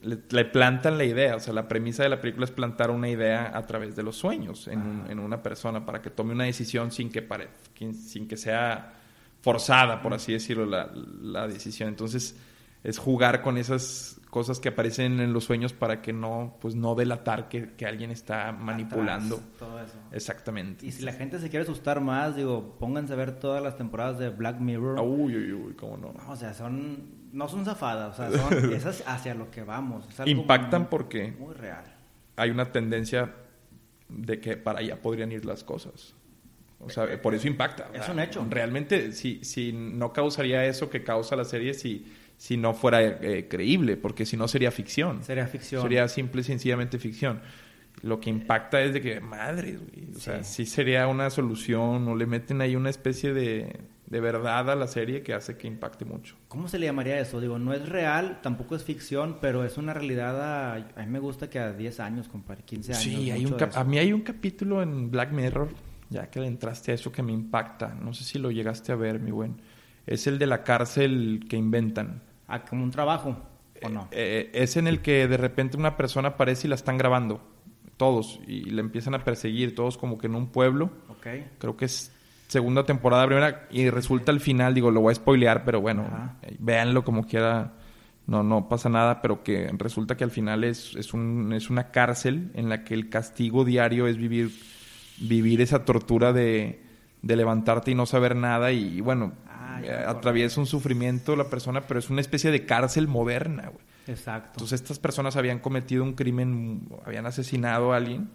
le, 0.02 0.44
plantan 0.46 0.96
la 0.96 1.04
idea, 1.04 1.36
o 1.36 1.40
sea, 1.40 1.52
la 1.52 1.68
premisa 1.68 2.02
de 2.02 2.08
la 2.08 2.20
película 2.20 2.44
es 2.44 2.50
plantar 2.50 2.90
una 2.90 3.08
idea 3.08 3.50
a 3.54 3.66
través 3.66 3.94
de 3.94 4.02
los 4.02 4.16
sueños 4.16 4.66
en, 4.68 5.04
en 5.08 5.18
una 5.18 5.42
persona 5.42 5.84
para 5.84 6.00
que 6.00 6.10
tome 6.10 6.32
una 6.32 6.44
decisión 6.44 6.90
sin 6.90 7.10
que, 7.10 7.22
pare, 7.22 7.48
sin 7.76 8.26
que 8.26 8.36
sea 8.36 8.94
forzada, 9.40 10.00
por 10.02 10.14
así 10.14 10.32
decirlo, 10.32 10.66
la, 10.66 10.90
la, 10.94 11.46
decisión. 11.48 11.88
Entonces, 11.88 12.36
es 12.82 12.98
jugar 12.98 13.42
con 13.42 13.58
esas 13.58 14.20
cosas 14.30 14.58
que 14.58 14.70
aparecen 14.70 15.20
en 15.20 15.32
los 15.32 15.44
sueños 15.44 15.72
para 15.72 16.00
que 16.00 16.12
no, 16.12 16.56
pues 16.60 16.74
no 16.74 16.94
delatar 16.94 17.48
que, 17.48 17.72
que 17.74 17.84
alguien 17.84 18.10
está 18.10 18.52
manipulando. 18.52 19.40
todo 19.58 19.80
eso. 19.80 19.98
Exactamente. 20.12 20.86
Y 20.86 20.92
si 20.92 21.02
la 21.02 21.12
gente 21.12 21.38
se 21.38 21.50
quiere 21.50 21.64
asustar 21.64 22.00
más, 22.00 22.36
digo, 22.36 22.76
pónganse 22.78 23.12
a 23.12 23.16
ver 23.16 23.38
todas 23.38 23.62
las 23.62 23.76
temporadas 23.76 24.18
de 24.18 24.30
Black 24.30 24.60
Mirror. 24.60 25.00
Uy, 25.00 25.36
uy, 25.36 25.52
uy, 25.52 25.74
cómo 25.74 25.96
no. 25.96 26.14
o 26.28 26.36
sea, 26.36 26.54
son, 26.54 27.19
no 27.32 27.48
son 27.48 27.64
zafadas, 27.64 28.18
o 28.18 28.30
sea, 28.30 28.38
son 28.48 28.72
esas 28.72 29.02
hacia 29.06 29.34
lo 29.34 29.50
que 29.50 29.62
vamos. 29.62 30.06
Impactan 30.26 30.88
porque 30.88 31.32
muy 31.38 31.54
real. 31.54 31.84
Hay 32.36 32.50
una 32.50 32.72
tendencia 32.72 33.34
de 34.08 34.40
que 34.40 34.56
para 34.56 34.80
allá 34.80 35.00
podrían 35.00 35.32
ir 35.32 35.44
las 35.44 35.64
cosas. 35.64 36.14
O 36.80 36.88
sea, 36.88 37.20
por 37.20 37.34
eso 37.34 37.46
impacta. 37.46 37.90
Es 37.92 38.08
un 38.08 38.20
hecho. 38.20 38.46
Realmente, 38.48 39.12
si, 39.12 39.44
si 39.44 39.72
no 39.72 40.12
causaría 40.12 40.64
eso 40.64 40.88
que 40.88 41.04
causa 41.04 41.36
la 41.36 41.44
serie 41.44 41.74
si, 41.74 42.10
si 42.38 42.56
no 42.56 42.72
fuera 42.72 43.02
eh, 43.02 43.48
creíble, 43.48 43.98
porque 43.98 44.24
si 44.24 44.36
no 44.38 44.48
sería 44.48 44.70
ficción. 44.70 45.22
Sería 45.22 45.46
ficción. 45.46 45.82
Sería 45.82 46.08
simple 46.08 46.40
y 46.40 46.44
sencillamente 46.44 46.98
ficción. 46.98 47.42
Lo 48.02 48.18
que 48.18 48.30
impacta 48.30 48.80
es 48.80 48.94
de 48.94 49.02
que, 49.02 49.20
madre, 49.20 49.78
o 50.16 50.18
sea, 50.18 50.42
sí 50.42 50.64
sería 50.64 51.06
una 51.06 51.28
solución 51.28 52.08
o 52.08 52.16
le 52.16 52.24
meten 52.24 52.62
ahí 52.62 52.76
una 52.76 52.88
especie 52.88 53.34
de, 53.34 53.78
de 54.10 54.20
verdad 54.20 54.68
a 54.68 54.74
la 54.74 54.86
serie 54.86 55.22
que 55.22 55.32
hace 55.32 55.56
que 55.56 55.66
impacte 55.66 56.04
mucho. 56.04 56.36
¿Cómo 56.48 56.68
se 56.68 56.78
le 56.78 56.86
llamaría 56.86 57.18
eso? 57.18 57.40
Digo, 57.40 57.58
no 57.58 57.72
es 57.72 57.88
real, 57.88 58.40
tampoco 58.42 58.76
es 58.76 58.84
ficción, 58.84 59.38
pero 59.40 59.64
es 59.64 59.78
una 59.78 59.94
realidad 59.94 60.42
a, 60.42 60.74
a 60.74 61.02
mí 61.04 61.06
me 61.06 61.20
gusta 61.20 61.48
que 61.48 61.58
a 61.58 61.72
10 61.72 62.00
años, 62.00 62.28
compadre, 62.28 62.62
15 62.64 62.92
años. 62.92 63.02
Sí, 63.02 63.30
hay 63.30 63.46
un 63.46 63.56
a 63.74 63.84
mí 63.84 63.98
hay 63.98 64.12
un 64.12 64.20
capítulo 64.20 64.82
en 64.82 65.10
Black 65.10 65.32
Mirror 65.32 65.68
ya 66.10 66.28
que 66.28 66.40
le 66.40 66.48
entraste 66.48 66.90
a 66.90 66.94
eso 66.96 67.10
que 67.10 67.22
me 67.22 67.32
impacta. 67.32 67.94
No 67.94 68.12
sé 68.12 68.24
si 68.24 68.38
lo 68.38 68.50
llegaste 68.50 68.92
a 68.92 68.96
ver, 68.96 69.20
mi 69.20 69.30
buen. 69.30 69.62
Es 70.06 70.26
el 70.26 70.38
de 70.38 70.46
la 70.46 70.64
cárcel 70.64 71.46
que 71.48 71.56
inventan. 71.56 72.22
Ah, 72.48 72.64
como 72.64 72.82
un 72.82 72.90
trabajo, 72.90 73.36
¿o 73.82 73.88
no? 73.88 74.08
Eh, 74.10 74.50
eh, 74.52 74.62
es 74.62 74.76
en 74.76 74.88
el 74.88 75.00
que 75.00 75.28
de 75.28 75.36
repente 75.36 75.76
una 75.76 75.96
persona 75.96 76.30
aparece 76.30 76.66
y 76.66 76.70
la 76.70 76.74
están 76.74 76.98
grabando. 76.98 77.40
Todos. 77.96 78.40
Y 78.46 78.64
le 78.64 78.80
empiezan 78.80 79.14
a 79.14 79.22
perseguir, 79.22 79.74
todos 79.74 79.96
como 79.96 80.18
que 80.18 80.26
en 80.26 80.34
un 80.34 80.48
pueblo. 80.48 80.90
Ok. 81.08 81.26
Creo 81.58 81.76
que 81.76 81.84
es 81.84 82.12
segunda 82.50 82.84
temporada, 82.84 83.26
primera. 83.26 83.66
Y 83.70 83.88
resulta 83.88 84.32
al 84.32 84.40
final, 84.40 84.74
digo, 84.74 84.90
lo 84.90 85.00
voy 85.00 85.12
a 85.12 85.14
spoilear, 85.14 85.64
pero 85.64 85.80
bueno, 85.80 86.04
eh, 86.42 86.56
véanlo 86.58 87.04
como 87.04 87.26
quiera. 87.26 87.72
No, 88.26 88.44
no 88.44 88.68
pasa 88.68 88.88
nada, 88.88 89.22
pero 89.22 89.42
que 89.42 89.68
resulta 89.76 90.16
que 90.16 90.22
al 90.22 90.30
final 90.30 90.62
es, 90.62 90.94
es, 90.94 91.14
un, 91.14 91.52
es 91.52 91.68
una 91.68 91.90
cárcel 91.90 92.52
en 92.54 92.68
la 92.68 92.84
que 92.84 92.94
el 92.94 93.08
castigo 93.08 93.64
diario 93.64 94.06
es 94.06 94.18
vivir 94.18 94.52
vivir 95.20 95.60
esa 95.60 95.84
tortura 95.84 96.32
de, 96.32 96.82
de 97.22 97.36
levantarte 97.36 97.90
y 97.90 97.94
no 97.94 98.06
saber 98.06 98.34
nada 98.34 98.72
y, 98.72 99.00
bueno, 99.00 99.32
eh, 99.82 99.92
atraviesa 99.92 100.60
un 100.60 100.66
sufrimiento 100.66 101.36
la 101.36 101.44
persona, 101.44 101.82
pero 101.82 102.00
es 102.00 102.10
una 102.10 102.20
especie 102.20 102.50
de 102.50 102.66
cárcel 102.66 103.06
moderna, 103.06 103.68
güey. 103.68 103.84
Exacto. 104.06 104.52
Entonces 104.54 104.80
estas 104.80 104.98
personas 104.98 105.36
habían 105.36 105.60
cometido 105.60 106.02
un 106.02 106.14
crimen, 106.14 106.88
habían 107.04 107.26
asesinado 107.26 107.92
a 107.92 107.96
alguien 107.98 108.30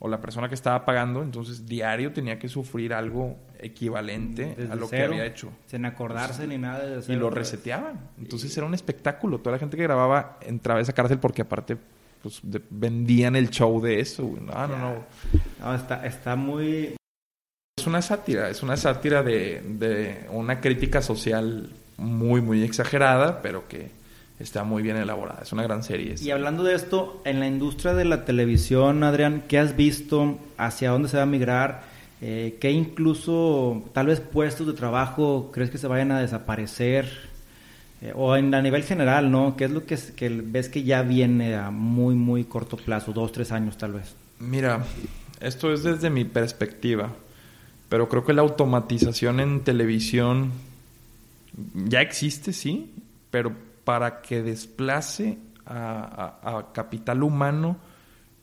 o 0.00 0.08
la 0.08 0.20
persona 0.20 0.48
que 0.48 0.54
estaba 0.54 0.84
pagando, 0.84 1.22
entonces 1.22 1.66
diario 1.66 2.12
tenía 2.12 2.38
que 2.38 2.48
sufrir 2.48 2.94
algo 2.94 3.36
equivalente 3.58 4.56
a 4.70 4.76
lo 4.76 4.88
que 4.88 5.02
había 5.02 5.26
hecho. 5.26 5.50
Sin 5.66 5.84
acordarse 5.84 6.46
ni 6.46 6.58
nada. 6.58 7.00
De 7.00 7.12
y 7.12 7.16
lo 7.16 7.30
reseteaban. 7.30 7.98
Entonces 8.18 8.56
era 8.56 8.66
un 8.66 8.74
espectáculo. 8.74 9.38
Toda 9.38 9.56
la 9.56 9.58
gente 9.58 9.76
que 9.76 9.82
grababa 9.82 10.38
entraba 10.42 10.78
a 10.78 10.82
esa 10.82 10.92
cárcel 10.92 11.18
porque 11.18 11.42
aparte 11.42 11.76
pues 12.22 12.40
vendían 12.70 13.36
el 13.36 13.50
show 13.50 13.80
de 13.80 14.00
eso. 14.00 14.22
No, 14.22 14.66
no, 14.68 14.78
no. 14.78 15.04
no 15.60 15.74
está, 15.74 16.06
está 16.06 16.36
muy... 16.36 16.94
Es 17.76 17.86
una 17.86 18.02
sátira, 18.02 18.50
es 18.50 18.62
una 18.62 18.76
sátira 18.76 19.22
de, 19.22 19.62
de 19.64 20.26
una 20.30 20.60
crítica 20.60 21.00
social 21.00 21.70
muy, 21.96 22.40
muy 22.40 22.62
exagerada, 22.64 23.40
pero 23.40 23.68
que 23.68 23.90
está 24.38 24.64
muy 24.64 24.82
bien 24.82 24.96
elaborada. 24.96 25.40
Es 25.42 25.52
una 25.52 25.62
gran 25.62 25.82
serie. 25.82 26.14
Y 26.20 26.30
hablando 26.30 26.62
de 26.62 26.74
esto, 26.74 27.20
en 27.24 27.40
la 27.40 27.46
industria 27.46 27.94
de 27.94 28.04
la 28.04 28.24
televisión, 28.24 29.02
Adrián, 29.02 29.44
¿qué 29.48 29.58
has 29.58 29.76
visto? 29.76 30.38
¿Hacia 30.56 30.90
dónde 30.90 31.08
se 31.08 31.16
va 31.16 31.24
a 31.24 31.26
migrar? 31.26 31.82
Eh, 32.20 32.56
¿Qué 32.60 32.70
incluso, 32.70 33.84
tal 33.92 34.06
vez 34.06 34.20
puestos 34.20 34.66
de 34.66 34.72
trabajo, 34.72 35.50
crees 35.52 35.70
que 35.70 35.78
se 35.78 35.86
vayan 35.86 36.12
a 36.12 36.20
desaparecer? 36.20 37.28
Eh, 38.00 38.12
o 38.14 38.36
en, 38.36 38.54
a 38.54 38.62
nivel 38.62 38.84
general, 38.84 39.30
¿no? 39.30 39.56
¿Qué 39.56 39.64
es 39.64 39.70
lo 39.70 39.84
que, 39.84 39.98
que, 40.14 40.28
ves 40.28 40.68
que 40.68 40.84
ya 40.84 41.02
viene 41.02 41.56
a 41.56 41.70
muy, 41.70 42.14
muy 42.14 42.44
corto 42.44 42.76
plazo, 42.76 43.12
dos, 43.12 43.32
tres 43.32 43.50
años 43.50 43.76
tal 43.76 43.94
vez? 43.94 44.14
Mira, 44.38 44.84
esto 45.40 45.72
es 45.72 45.82
desde 45.82 46.08
mi 46.08 46.24
perspectiva, 46.24 47.12
pero 47.88 48.08
creo 48.08 48.24
que 48.24 48.32
la 48.32 48.42
automatización 48.42 49.40
en 49.40 49.64
televisión 49.64 50.52
ya 51.74 52.00
existe, 52.00 52.52
sí, 52.52 52.92
pero 53.32 53.52
para 53.88 54.20
que 54.20 54.42
desplace 54.42 55.38
a, 55.64 56.68
capital 56.74 57.22
humano 57.22 57.78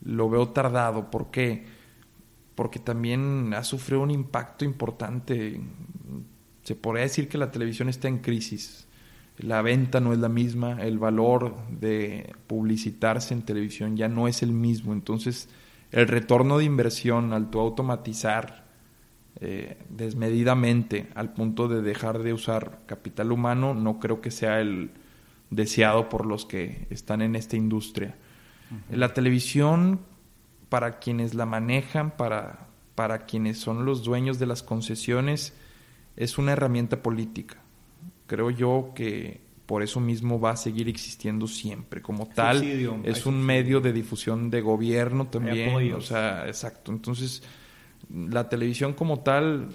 lo 0.02 0.28
veo 0.28 0.48
tardado. 0.48 1.08
¿Por 1.08 1.30
qué? 1.30 1.64
Porque 2.56 2.80
también 2.80 3.54
ha 3.54 3.62
sufrido 3.62 4.02
un 4.02 4.10
impacto 4.10 4.64
importante. 4.64 5.60
Se 6.64 6.74
podría 6.74 7.04
decir 7.04 7.28
que 7.28 7.38
la 7.38 7.52
televisión 7.52 7.88
está 7.88 8.08
en 8.08 8.18
crisis 8.18 8.88
la 9.38 9.62
venta 9.62 10.00
no 10.00 10.12
es 10.12 10.18
la 10.18 10.28
misma, 10.28 10.82
el 10.82 10.98
valor 10.98 11.54
de 11.68 12.34
publicitarse 12.48 13.34
en 13.34 13.42
televisión 13.42 13.96
ya 13.96 14.08
no 14.08 14.26
es 14.26 14.42
el 14.42 14.50
mismo. 14.50 14.92
Entonces, 14.92 15.48
el 15.92 16.08
retorno 16.08 16.58
de 16.58 16.64
inversión 16.64 17.32
al 17.32 17.50
tu 17.50 17.60
automatizar 17.60 18.64
eh, 19.38 19.78
desmedidamente 19.90 21.08
al 21.14 21.34
punto 21.34 21.68
de 21.68 21.82
dejar 21.82 22.24
de 22.24 22.32
usar 22.32 22.80
capital 22.86 23.30
humano, 23.30 23.74
no 23.74 24.00
creo 24.00 24.20
que 24.20 24.32
sea 24.32 24.60
el 24.60 24.90
deseado 25.50 26.08
por 26.08 26.26
los 26.26 26.44
que 26.44 26.86
están 26.90 27.22
en 27.22 27.36
esta 27.36 27.56
industria. 27.56 28.16
La 28.90 29.14
televisión, 29.14 30.00
para 30.68 30.98
quienes 30.98 31.34
la 31.34 31.46
manejan, 31.46 32.10
para, 32.10 32.66
para 32.94 33.26
quienes 33.26 33.58
son 33.58 33.84
los 33.84 34.02
dueños 34.02 34.38
de 34.38 34.46
las 34.46 34.62
concesiones, 34.62 35.54
es 36.16 36.38
una 36.38 36.52
herramienta 36.52 37.02
política 37.02 37.58
creo 38.26 38.50
yo 38.50 38.92
que 38.94 39.40
por 39.66 39.82
eso 39.82 39.98
mismo 39.98 40.38
va 40.38 40.50
a 40.52 40.56
seguir 40.56 40.88
existiendo 40.88 41.48
siempre. 41.48 42.00
Como 42.00 42.28
tal, 42.28 42.62
es 43.04 43.26
un 43.26 43.42
medio 43.42 43.80
de 43.80 43.92
difusión 43.92 44.50
de 44.50 44.60
gobierno 44.60 45.26
también. 45.26 45.92
O 45.94 46.00
sea, 46.00 46.46
exacto. 46.46 46.92
Entonces, 46.92 47.42
la 48.10 48.48
televisión 48.48 48.92
como 48.92 49.20
tal, 49.20 49.68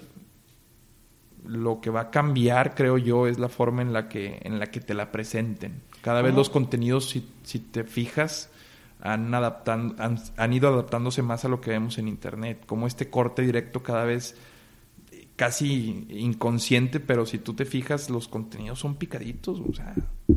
lo 1.44 1.80
que 1.80 1.90
va 1.90 2.00
a 2.00 2.10
cambiar, 2.10 2.74
creo 2.74 2.98
yo, 2.98 3.26
es 3.26 3.38
la 3.38 3.48
forma 3.48 3.82
en 3.82 3.92
la 3.92 4.08
que, 4.08 4.40
en 4.42 4.58
la 4.58 4.66
que 4.66 4.80
te 4.80 4.94
la 4.94 5.10
presenten. 5.10 5.82
Cada 6.00 6.22
vez 6.22 6.34
los 6.34 6.50
contenidos, 6.50 7.08
si, 7.08 7.28
si 7.42 7.58
te 7.58 7.84
fijas, 7.84 8.50
han, 9.00 9.34
adaptando, 9.34 9.94
han, 9.98 10.52
ido 10.52 10.68
adaptándose 10.68 11.22
más 11.22 11.44
a 11.44 11.48
lo 11.48 11.60
que 11.60 11.70
vemos 11.70 11.98
en 11.98 12.08
Internet. 12.08 12.64
Como 12.66 12.86
este 12.86 13.10
corte 13.10 13.42
directo 13.42 13.82
cada 13.82 14.04
vez 14.04 14.36
casi 15.36 16.06
inconsciente, 16.10 17.00
pero 17.00 17.26
si 17.26 17.38
tú 17.38 17.54
te 17.54 17.64
fijas, 17.64 18.10
los 18.10 18.28
contenidos 18.28 18.78
son 18.78 18.94
picaditos. 18.94 19.60
O 19.60 19.72
sea, 19.72 19.94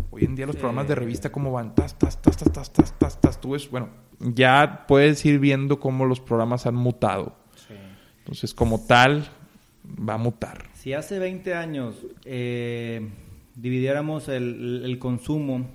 hoy 0.09 0.25
en 0.25 0.35
día 0.35 0.47
los 0.47 0.55
programas 0.55 0.87
de 0.87 0.95
revista, 0.95 1.31
¿cómo 1.31 1.51
van? 1.51 1.75
Tas, 1.75 1.97
tas, 1.97 2.21
tas, 2.21 2.37
tas, 2.37 2.51
tas, 2.51 2.73
tas, 2.73 2.99
tas, 2.99 3.21
tas. 3.21 3.41
Tú 3.41 3.51
ves, 3.51 3.69
bueno, 3.69 3.89
ya 4.19 4.85
puedes 4.87 5.23
ir 5.25 5.39
viendo 5.39 5.79
cómo 5.79 6.05
los 6.05 6.19
programas 6.19 6.65
han 6.65 6.75
mutado. 6.75 7.35
Entonces, 8.19 8.55
como 8.55 8.83
tal, 8.83 9.29
va 9.85 10.15
a 10.15 10.17
mutar. 10.17 10.65
Si 10.85 10.93
hace 10.93 11.17
20 11.17 11.55
años 11.55 11.95
eh, 12.25 13.09
dividiéramos 13.55 14.29
el, 14.29 14.83
el 14.85 14.99
consumo 14.99 15.67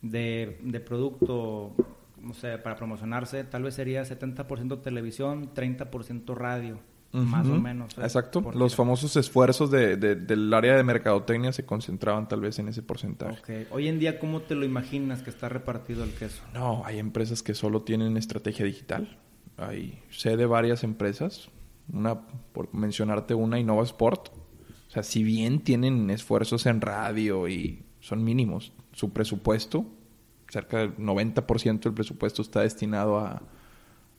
de, 0.00 0.58
de 0.62 0.80
producto 0.80 1.74
no 2.22 2.32
sé, 2.32 2.56
para 2.56 2.74
promocionarse, 2.74 3.44
tal 3.44 3.64
vez 3.64 3.74
sería 3.74 4.02
70% 4.02 4.80
televisión, 4.80 5.50
30% 5.54 6.34
radio, 6.34 6.78
más 7.12 7.46
o 7.48 7.60
menos. 7.60 7.98
¿eh? 7.98 8.00
Exacto. 8.00 8.50
Los 8.54 8.74
famosos 8.74 9.14
esfuerzos 9.16 9.70
de, 9.70 9.98
del 9.98 10.54
área 10.54 10.74
de 10.74 10.84
mercadotecnia 10.84 11.52
se 11.52 11.66
concentraban 11.66 12.26
tal 12.26 12.40
vez 12.40 12.58
en 12.58 12.68
ese 12.68 12.82
porcentaje. 12.82 13.40
Okay. 13.40 13.66
Hoy 13.70 13.88
en 13.88 13.98
día, 13.98 14.18
¿cómo 14.18 14.40
te 14.40 14.54
lo 14.54 14.64
imaginas 14.64 15.20
que 15.20 15.28
está 15.28 15.50
repartido 15.50 16.02
el 16.02 16.12
queso? 16.14 16.42
No, 16.54 16.82
hay 16.86 16.98
empresas 16.98 17.42
que 17.42 17.52
solo 17.52 17.82
tienen 17.82 18.16
estrategia 18.16 18.64
digital. 18.64 19.18
Hay, 19.58 20.02
sé 20.08 20.38
de 20.38 20.46
varias 20.46 20.82
empresas, 20.82 21.50
una, 21.92 22.20
por 22.20 22.72
mencionarte 22.74 23.34
una, 23.34 23.58
Innova 23.58 23.82
Sport. 23.84 24.28
O 24.88 24.90
sea, 24.90 25.02
si 25.02 25.22
bien 25.22 25.60
tienen 25.60 26.10
esfuerzos 26.10 26.66
en 26.66 26.80
radio 26.80 27.48
y 27.48 27.84
son 28.00 28.24
mínimos, 28.24 28.72
su 28.92 29.12
presupuesto 29.12 29.86
cerca 30.50 30.78
del 30.78 30.96
90% 30.96 31.80
del 31.80 31.94
presupuesto 31.94 32.42
está 32.42 32.62
destinado 32.62 33.18
a, 33.18 33.42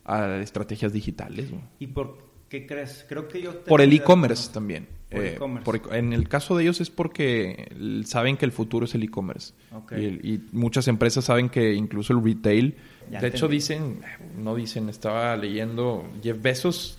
a 0.05 0.37
estrategias 0.37 0.93
digitales. 0.93 1.49
¿Y 1.79 1.87
por 1.87 2.17
qué 2.49 2.65
crees? 2.65 3.05
Creo 3.07 3.27
que 3.27 3.41
yo... 3.41 3.63
Por 3.63 3.81
el 3.81 3.93
e-commerce 3.93 4.51
también. 4.51 4.87
Por 5.09 5.75
eh, 5.75 5.81
e 5.91 5.97
en 5.97 6.13
el 6.13 6.29
caso 6.29 6.55
de 6.55 6.63
ellos 6.63 6.79
es 6.79 6.89
porque 6.89 7.69
saben 8.05 8.37
que 8.37 8.45
el 8.45 8.53
futuro 8.53 8.85
es 8.85 8.95
el 8.95 9.03
e-commerce. 9.03 9.53
Y, 9.97 10.39
muchas 10.53 10.87
empresas 10.87 11.25
saben 11.25 11.49
que 11.49 11.73
incluso 11.73 12.13
el 12.13 12.23
retail... 12.23 12.77
de 13.09 13.27
hecho 13.27 13.47
dicen, 13.47 14.01
no 14.37 14.55
dicen, 14.55 14.87
estaba 14.87 15.35
leyendo, 15.35 16.09
Jeff 16.23 16.41
Bezos 16.41 16.97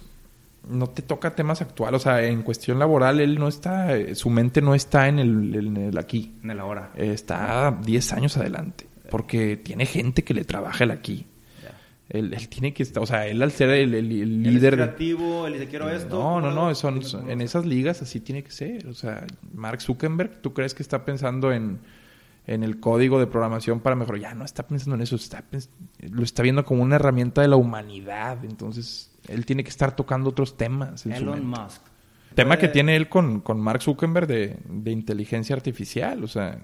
no 0.68 0.88
te 0.88 1.02
toca 1.02 1.34
temas 1.34 1.60
actuales, 1.60 2.00
o 2.00 2.04
sea, 2.04 2.22
en 2.24 2.42
cuestión 2.42 2.78
laboral 2.78 3.20
él 3.20 3.38
no 3.38 3.48
está, 3.48 3.90
su 4.14 4.30
mente 4.30 4.62
no 4.62 4.74
está 4.74 5.08
en 5.08 5.18
el, 5.18 5.54
en 5.54 5.76
el 5.76 5.98
aquí. 5.98 6.34
En 6.42 6.50
el 6.50 6.60
ahora. 6.60 6.92
está 6.96 7.78
10 7.82 8.12
años 8.12 8.36
adelante 8.36 8.92
porque 9.12 9.58
tiene 9.58 9.84
gente 9.84 10.24
que 10.24 10.32
le 10.32 10.42
trabaja 10.42 10.84
el 10.84 10.90
aquí. 10.90 11.26
Él, 12.08 12.34
tiene 12.48 12.72
que 12.72 12.82
estar, 12.82 13.02
o 13.02 13.06
sea, 13.06 13.26
él 13.26 13.42
al 13.42 13.52
ser 13.52 13.68
el, 13.68 13.94
el, 13.94 14.42
líder. 14.42 14.74
creativo, 14.74 15.46
él 15.46 15.52
dice 15.52 15.66
quiero 15.66 15.90
esto. 15.90 16.18
No, 16.18 16.40
no, 16.40 16.50
no, 16.50 16.74
son, 16.74 17.02
en 17.28 17.42
esas 17.42 17.66
ligas 17.66 18.00
así 18.00 18.20
tiene 18.20 18.42
que 18.42 18.50
ser. 18.50 18.86
O 18.86 18.94
sea, 18.94 19.26
Mark 19.52 19.82
Zuckerberg, 19.82 20.40
¿tú 20.40 20.54
crees 20.54 20.72
que 20.72 20.82
está 20.82 21.04
pensando 21.04 21.52
en, 21.52 21.80
en 22.46 22.62
el 22.62 22.80
código 22.80 23.20
de 23.20 23.26
programación 23.26 23.80
para 23.80 23.96
mejorar? 23.96 24.22
Ya 24.22 24.34
no 24.34 24.46
está 24.46 24.66
pensando 24.66 24.94
en 24.94 25.02
eso, 25.02 25.16
está, 25.16 25.44
lo 26.10 26.22
está 26.22 26.42
viendo 26.42 26.64
como 26.64 26.82
una 26.82 26.96
herramienta 26.96 27.42
de 27.42 27.48
la 27.48 27.56
humanidad. 27.56 28.42
Entonces, 28.46 29.11
él 29.28 29.46
tiene 29.46 29.64
que 29.64 29.70
estar 29.70 29.94
tocando 29.96 30.30
otros 30.30 30.56
temas. 30.56 31.06
Elon 31.06 31.46
Musk. 31.46 31.82
Tema 32.34 32.56
que 32.56 32.68
tiene 32.68 32.96
él 32.96 33.08
con, 33.08 33.40
con 33.40 33.60
Mark 33.60 33.82
Zuckerberg 33.82 34.26
de, 34.26 34.56
de 34.64 34.90
inteligencia 34.90 35.54
artificial. 35.54 36.24
O 36.24 36.28
sea, 36.28 36.58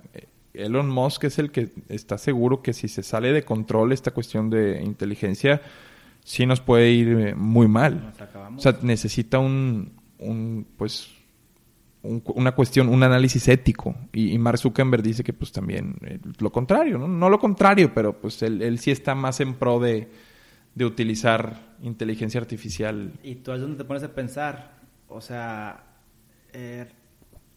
Elon 0.54 0.88
Musk 0.88 1.24
es 1.24 1.38
el 1.38 1.50
que 1.50 1.72
está 1.88 2.18
seguro 2.18 2.62
que 2.62 2.72
si 2.72 2.88
se 2.88 3.02
sale 3.02 3.32
de 3.32 3.44
control 3.44 3.92
esta 3.92 4.10
cuestión 4.10 4.50
de 4.50 4.82
inteligencia, 4.82 5.60
sí 6.24 6.46
nos 6.46 6.60
puede 6.60 6.90
ir 6.90 7.08
eh, 7.08 7.34
muy 7.34 7.68
mal. 7.68 8.12
O 8.56 8.60
sea, 8.60 8.78
necesita 8.82 9.38
un, 9.38 9.92
un 10.18 10.66
pues, 10.76 11.10
una 12.02 12.52
cuestión, 12.52 12.88
un 12.88 13.02
análisis 13.02 13.46
ético. 13.48 13.94
Y, 14.12 14.36
Mark 14.38 14.58
Zuckerberg 14.58 15.02
dice 15.02 15.22
que 15.22 15.32
pues 15.32 15.52
también 15.52 15.96
eh, 16.02 16.18
lo 16.38 16.50
contrario, 16.50 16.98
¿no? 16.98 17.08
No 17.08 17.28
lo 17.28 17.38
contrario, 17.38 17.92
pero 17.94 18.18
pues 18.18 18.42
él, 18.42 18.62
él 18.62 18.78
sí 18.78 18.90
está 18.90 19.14
más 19.14 19.40
en 19.40 19.54
pro 19.54 19.78
de, 19.80 20.08
de 20.78 20.84
utilizar 20.84 21.56
inteligencia 21.82 22.40
artificial. 22.40 23.12
Y 23.24 23.34
tú 23.34 23.52
es 23.52 23.60
donde 23.60 23.76
te 23.76 23.84
pones 23.84 24.04
a 24.04 24.14
pensar, 24.14 24.78
o 25.08 25.20
sea, 25.20 25.84
eh, 26.52 26.86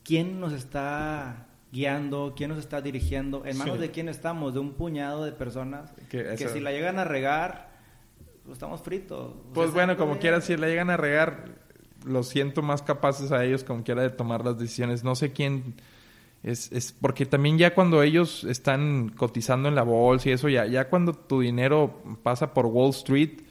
¿quién 0.03 0.39
nos 0.39 0.53
está 0.53 1.45
guiando, 1.71 2.33
quién 2.35 2.49
nos 2.49 2.57
está 2.57 2.81
dirigiendo, 2.81 3.45
en 3.45 3.59
manos 3.59 3.79
de 3.79 3.91
quién 3.91 4.09
estamos, 4.09 4.55
de 4.55 4.59
un 4.59 4.73
puñado 4.73 5.23
de 5.23 5.33
personas 5.33 5.93
que, 6.09 6.35
si 6.35 6.59
la 6.59 6.71
llegan 6.71 6.97
a 6.97 7.03
regar, 7.03 7.69
pues 8.43 8.53
estamos 8.53 8.81
fritos. 8.81 9.35
Pues 9.53 9.71
bueno, 9.71 9.95
como 9.97 10.17
quiera, 10.17 10.41
si 10.41 10.57
la 10.57 10.67
llegan 10.67 10.89
a 10.89 10.97
regar, 10.97 11.45
lo 12.03 12.23
siento 12.23 12.63
más 12.63 12.81
capaces 12.81 13.31
a 13.31 13.45
ellos 13.45 13.63
como 13.63 13.83
quiera 13.83 14.01
de 14.01 14.09
tomar 14.09 14.43
las 14.43 14.57
decisiones. 14.57 15.03
No 15.03 15.13
sé 15.13 15.31
quién 15.31 15.75
es, 16.43 16.71
es 16.71 16.91
porque 16.91 17.25
también 17.25 17.57
ya 17.57 17.75
cuando 17.75 18.01
ellos 18.01 18.43
están 18.43 19.09
cotizando 19.09 19.69
en 19.69 19.75
la 19.75 19.83
bolsa 19.83 20.29
y 20.29 20.31
eso, 20.33 20.49
ya, 20.49 20.65
ya 20.65 20.89
cuando 20.89 21.13
tu 21.13 21.41
dinero 21.41 22.01
pasa 22.23 22.53
por 22.53 22.65
Wall 22.65 22.89
Street, 22.91 23.41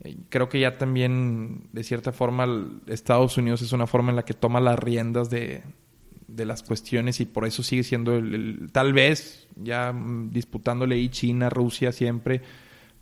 eh, 0.00 0.16
creo 0.28 0.48
que 0.48 0.60
ya 0.60 0.76
también, 0.76 1.68
de 1.72 1.82
cierta 1.82 2.12
forma, 2.12 2.46
Estados 2.86 3.38
Unidos 3.38 3.62
es 3.62 3.72
una 3.72 3.86
forma 3.86 4.10
en 4.10 4.16
la 4.16 4.24
que 4.24 4.34
toma 4.34 4.60
las 4.60 4.78
riendas 4.78 5.30
de, 5.30 5.62
de 6.28 6.44
las 6.44 6.62
cuestiones 6.62 7.20
y 7.20 7.24
por 7.24 7.46
eso 7.46 7.62
sigue 7.62 7.82
siendo 7.82 8.16
el, 8.16 8.68
tal 8.72 8.92
vez 8.92 9.48
ya 9.56 9.92
mm, 9.92 10.30
disputándole 10.30 10.96
ahí 10.96 11.08
China, 11.08 11.48
Rusia 11.48 11.92
siempre, 11.92 12.42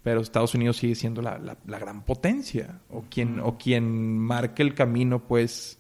pero 0.03 0.21
Estados 0.21 0.55
Unidos 0.55 0.77
sigue 0.77 0.95
siendo 0.95 1.23
la, 1.23 1.39
la, 1.39 1.79
gran 1.79 2.05
potencia 2.05 2.81
o 2.91 3.05
quien, 3.11 3.41
o 3.41 3.57
quien 3.57 4.19
marque 4.19 4.63
el 4.63 4.75
camino 4.75 5.21
pues 5.27 5.79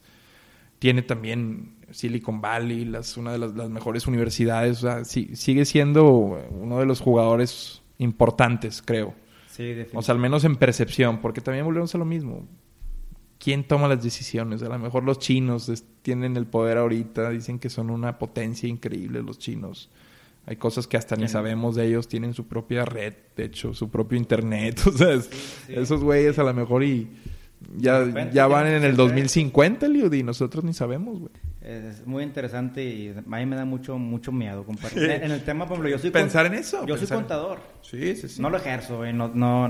tiene 0.85 1.01
también 1.01 1.77
Silicon 1.93 2.43
Valley, 2.43 2.85
las, 2.85 3.17
una 3.17 3.33
de 3.33 3.39
las, 3.39 3.71
mejores 3.71 4.07
universidades, 4.07 4.85
o 4.85 5.03
sea, 5.03 5.05
sigue 5.07 5.65
siendo 5.65 6.07
uno 6.51 6.79
de 6.79 6.85
los 6.85 7.01
jugadores 7.01 7.81
importantes, 7.97 8.83
creo. 8.83 9.15
o 9.95 10.03
sea, 10.03 10.15
al 10.15 10.21
menos 10.21 10.45
en 10.45 10.57
percepción, 10.57 11.23
porque 11.23 11.41
también 11.41 11.65
volvemos 11.65 11.95
a 11.95 11.97
lo 11.97 12.05
mismo 12.05 12.47
quién 13.39 13.65
toma 13.67 13.89
las 13.89 14.03
decisiones. 14.03 14.63
A 14.63 14.69
lo 14.69 14.79
mejor 14.79 15.05
los 15.05 15.19
chinos 15.19 15.73
tienen 16.03 16.37
el 16.37 16.45
poder 16.45 16.77
ahorita, 16.77 17.31
dicen 17.31 17.59
que 17.59 17.71
son 17.71 17.89
una 17.89 18.19
potencia 18.19 18.69
increíble 18.69 19.23
los 19.23 19.39
chinos. 19.39 19.89
Hay 20.45 20.57
cosas 20.57 20.87
que 20.87 20.99
hasta 20.99 21.17
ni 21.17 21.29
sabemos 21.29 21.77
de 21.77 21.87
ellos, 21.87 22.09
tienen 22.09 22.35
su 22.35 22.47
propia 22.47 22.85
red, 22.85 23.15
de 23.35 23.45
hecho, 23.47 23.73
su 23.73 23.89
propio 23.89 24.19
internet. 24.19 24.83
O 24.87 24.93
sea, 24.93 25.19
esos 25.67 26.05
güeyes 26.05 26.39
a 26.39 26.43
lo 26.43 26.53
mejor 26.53 26.85
y 26.85 27.09
ya, 27.77 28.31
ya 28.33 28.47
van 28.47 28.67
en 28.67 28.85
el 28.85 28.97
2050, 28.97 29.89
Liud, 29.89 30.13
y 30.13 30.23
nosotros 30.23 30.65
ni 30.65 30.73
sabemos, 30.73 31.19
güey. 31.21 31.33
Es 31.63 32.07
muy 32.07 32.23
interesante 32.23 32.85
y 32.85 33.09
a 33.09 33.23
mí 33.23 33.47
me 33.47 33.57
da 33.57 33.65
mucho 33.65 33.97
mucho 33.97 34.33
miedo 34.33 34.65
compartir. 34.65 35.11
en 35.11 35.31
el 35.31 35.43
tema, 35.43 35.67
por 35.67 35.77
ejemplo, 35.77 35.91
yo 35.91 35.99
soy... 35.99 36.11
Pensar 36.11 36.45
en 36.47 36.55
eso. 36.55 36.85
Yo 36.87 36.99
soy 36.99 37.07
contador. 37.07 37.59
Sí, 37.81 38.17
sí, 38.17 38.29
sí. 38.29 38.43
No 38.43 38.51
lo 38.51 38.59
ejerzo, 38.59 38.99
güey. 38.99 39.15
No, 39.15 39.29
no, 39.29 39.65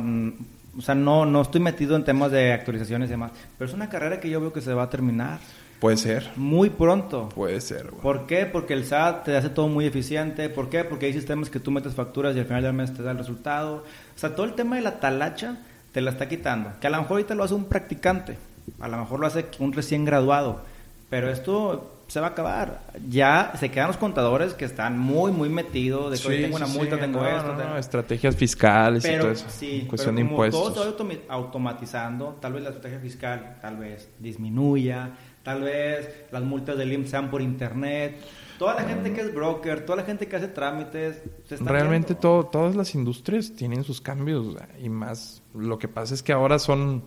o 0.76 0.82
sea, 0.82 0.94
no, 0.94 1.24
no 1.24 1.42
estoy 1.42 1.60
metido 1.60 1.94
en 1.94 2.04
temas 2.04 2.32
de 2.32 2.52
actualizaciones 2.52 3.08
y 3.08 3.12
demás, 3.12 3.32
pero 3.56 3.68
es 3.68 3.74
una 3.74 3.88
carrera 3.88 4.18
que 4.18 4.28
yo 4.28 4.40
veo 4.40 4.52
que 4.52 4.60
se 4.60 4.74
va 4.74 4.84
a 4.84 4.90
terminar. 4.90 5.38
Puede 5.78 5.96
ser. 5.98 6.30
Muy 6.36 6.70
pronto. 6.70 7.28
Puede 7.28 7.60
ser. 7.60 7.90
¿Por 7.90 8.26
qué? 8.26 8.46
Porque 8.46 8.72
el 8.72 8.84
SAT 8.84 9.24
te 9.24 9.36
hace 9.36 9.50
todo 9.50 9.68
muy 9.68 9.84
eficiente. 9.84 10.48
¿Por 10.48 10.70
qué? 10.70 10.82
Porque 10.82 11.06
hay 11.06 11.12
sistemas 11.12 11.50
que 11.50 11.60
tú 11.60 11.70
metes 11.70 11.94
facturas 11.94 12.34
y 12.34 12.38
al 12.38 12.46
final 12.46 12.62
del 12.62 12.72
mes 12.72 12.94
te 12.94 13.02
da 13.02 13.10
el 13.10 13.18
resultado. 13.18 13.84
O 14.16 14.18
sea, 14.18 14.34
todo 14.34 14.46
el 14.46 14.54
tema 14.54 14.76
de 14.76 14.82
la 14.82 14.98
talacha 14.98 15.58
te 15.94 16.00
la 16.00 16.10
está 16.10 16.28
quitando. 16.28 16.72
Que 16.80 16.88
a 16.88 16.90
lo 16.90 16.98
mejor 16.98 17.12
ahorita 17.12 17.36
lo 17.36 17.44
hace 17.44 17.54
un 17.54 17.66
practicante, 17.66 18.36
a 18.80 18.88
lo 18.88 18.98
mejor 18.98 19.20
lo 19.20 19.28
hace 19.28 19.46
un 19.60 19.72
recién 19.72 20.04
graduado, 20.04 20.60
pero 21.08 21.30
esto 21.30 22.02
se 22.08 22.18
va 22.18 22.26
a 22.26 22.30
acabar. 22.30 22.80
Ya 23.08 23.52
se 23.60 23.70
quedan 23.70 23.86
los 23.86 23.96
contadores 23.96 24.54
que 24.54 24.64
están 24.64 24.98
muy, 24.98 25.30
muy 25.30 25.48
metidos 25.48 26.10
de 26.10 26.18
que 26.18 26.28
hoy 26.28 26.42
tengo 26.42 26.56
una 26.56 26.66
multa, 26.66 26.98
tengo 26.98 27.24
esto. 27.24 27.78
estrategias 27.78 28.34
fiscales 28.34 29.04
y 29.04 29.18
todo 29.18 29.30
eso. 29.30 29.46
Sí, 29.48 29.86
cuestión 29.88 30.16
de 30.16 30.22
impuestos. 30.22 30.60
Todo 30.74 30.84
se 30.84 31.16
va 31.16 31.22
automatizando, 31.28 32.38
tal 32.40 32.54
vez 32.54 32.64
la 32.64 32.70
estrategia 32.70 32.98
fiscal 32.98 33.58
tal 33.62 33.76
vez 33.76 34.08
disminuya, 34.18 35.10
tal 35.44 35.62
vez 35.62 36.08
las 36.32 36.42
multas 36.42 36.76
del 36.76 36.92
IMSS 36.92 37.10
sean 37.10 37.30
por 37.30 37.40
internet. 37.40 38.16
Toda 38.58 38.74
la 38.74 38.82
gente 38.84 39.12
que 39.12 39.20
es 39.20 39.34
broker, 39.34 39.84
toda 39.84 39.96
la 39.96 40.04
gente 40.04 40.28
que 40.28 40.36
hace 40.36 40.48
trámites, 40.48 41.22
se 41.44 41.56
está 41.56 41.70
Realmente 41.70 42.14
todo, 42.14 42.44
todas 42.44 42.76
las 42.76 42.94
industrias 42.94 43.52
tienen 43.54 43.82
sus 43.84 44.00
cambios 44.00 44.56
y 44.80 44.88
más. 44.88 45.42
Lo 45.54 45.78
que 45.78 45.88
pasa 45.88 46.14
es 46.14 46.22
que 46.22 46.32
ahora 46.32 46.58
son, 46.58 47.04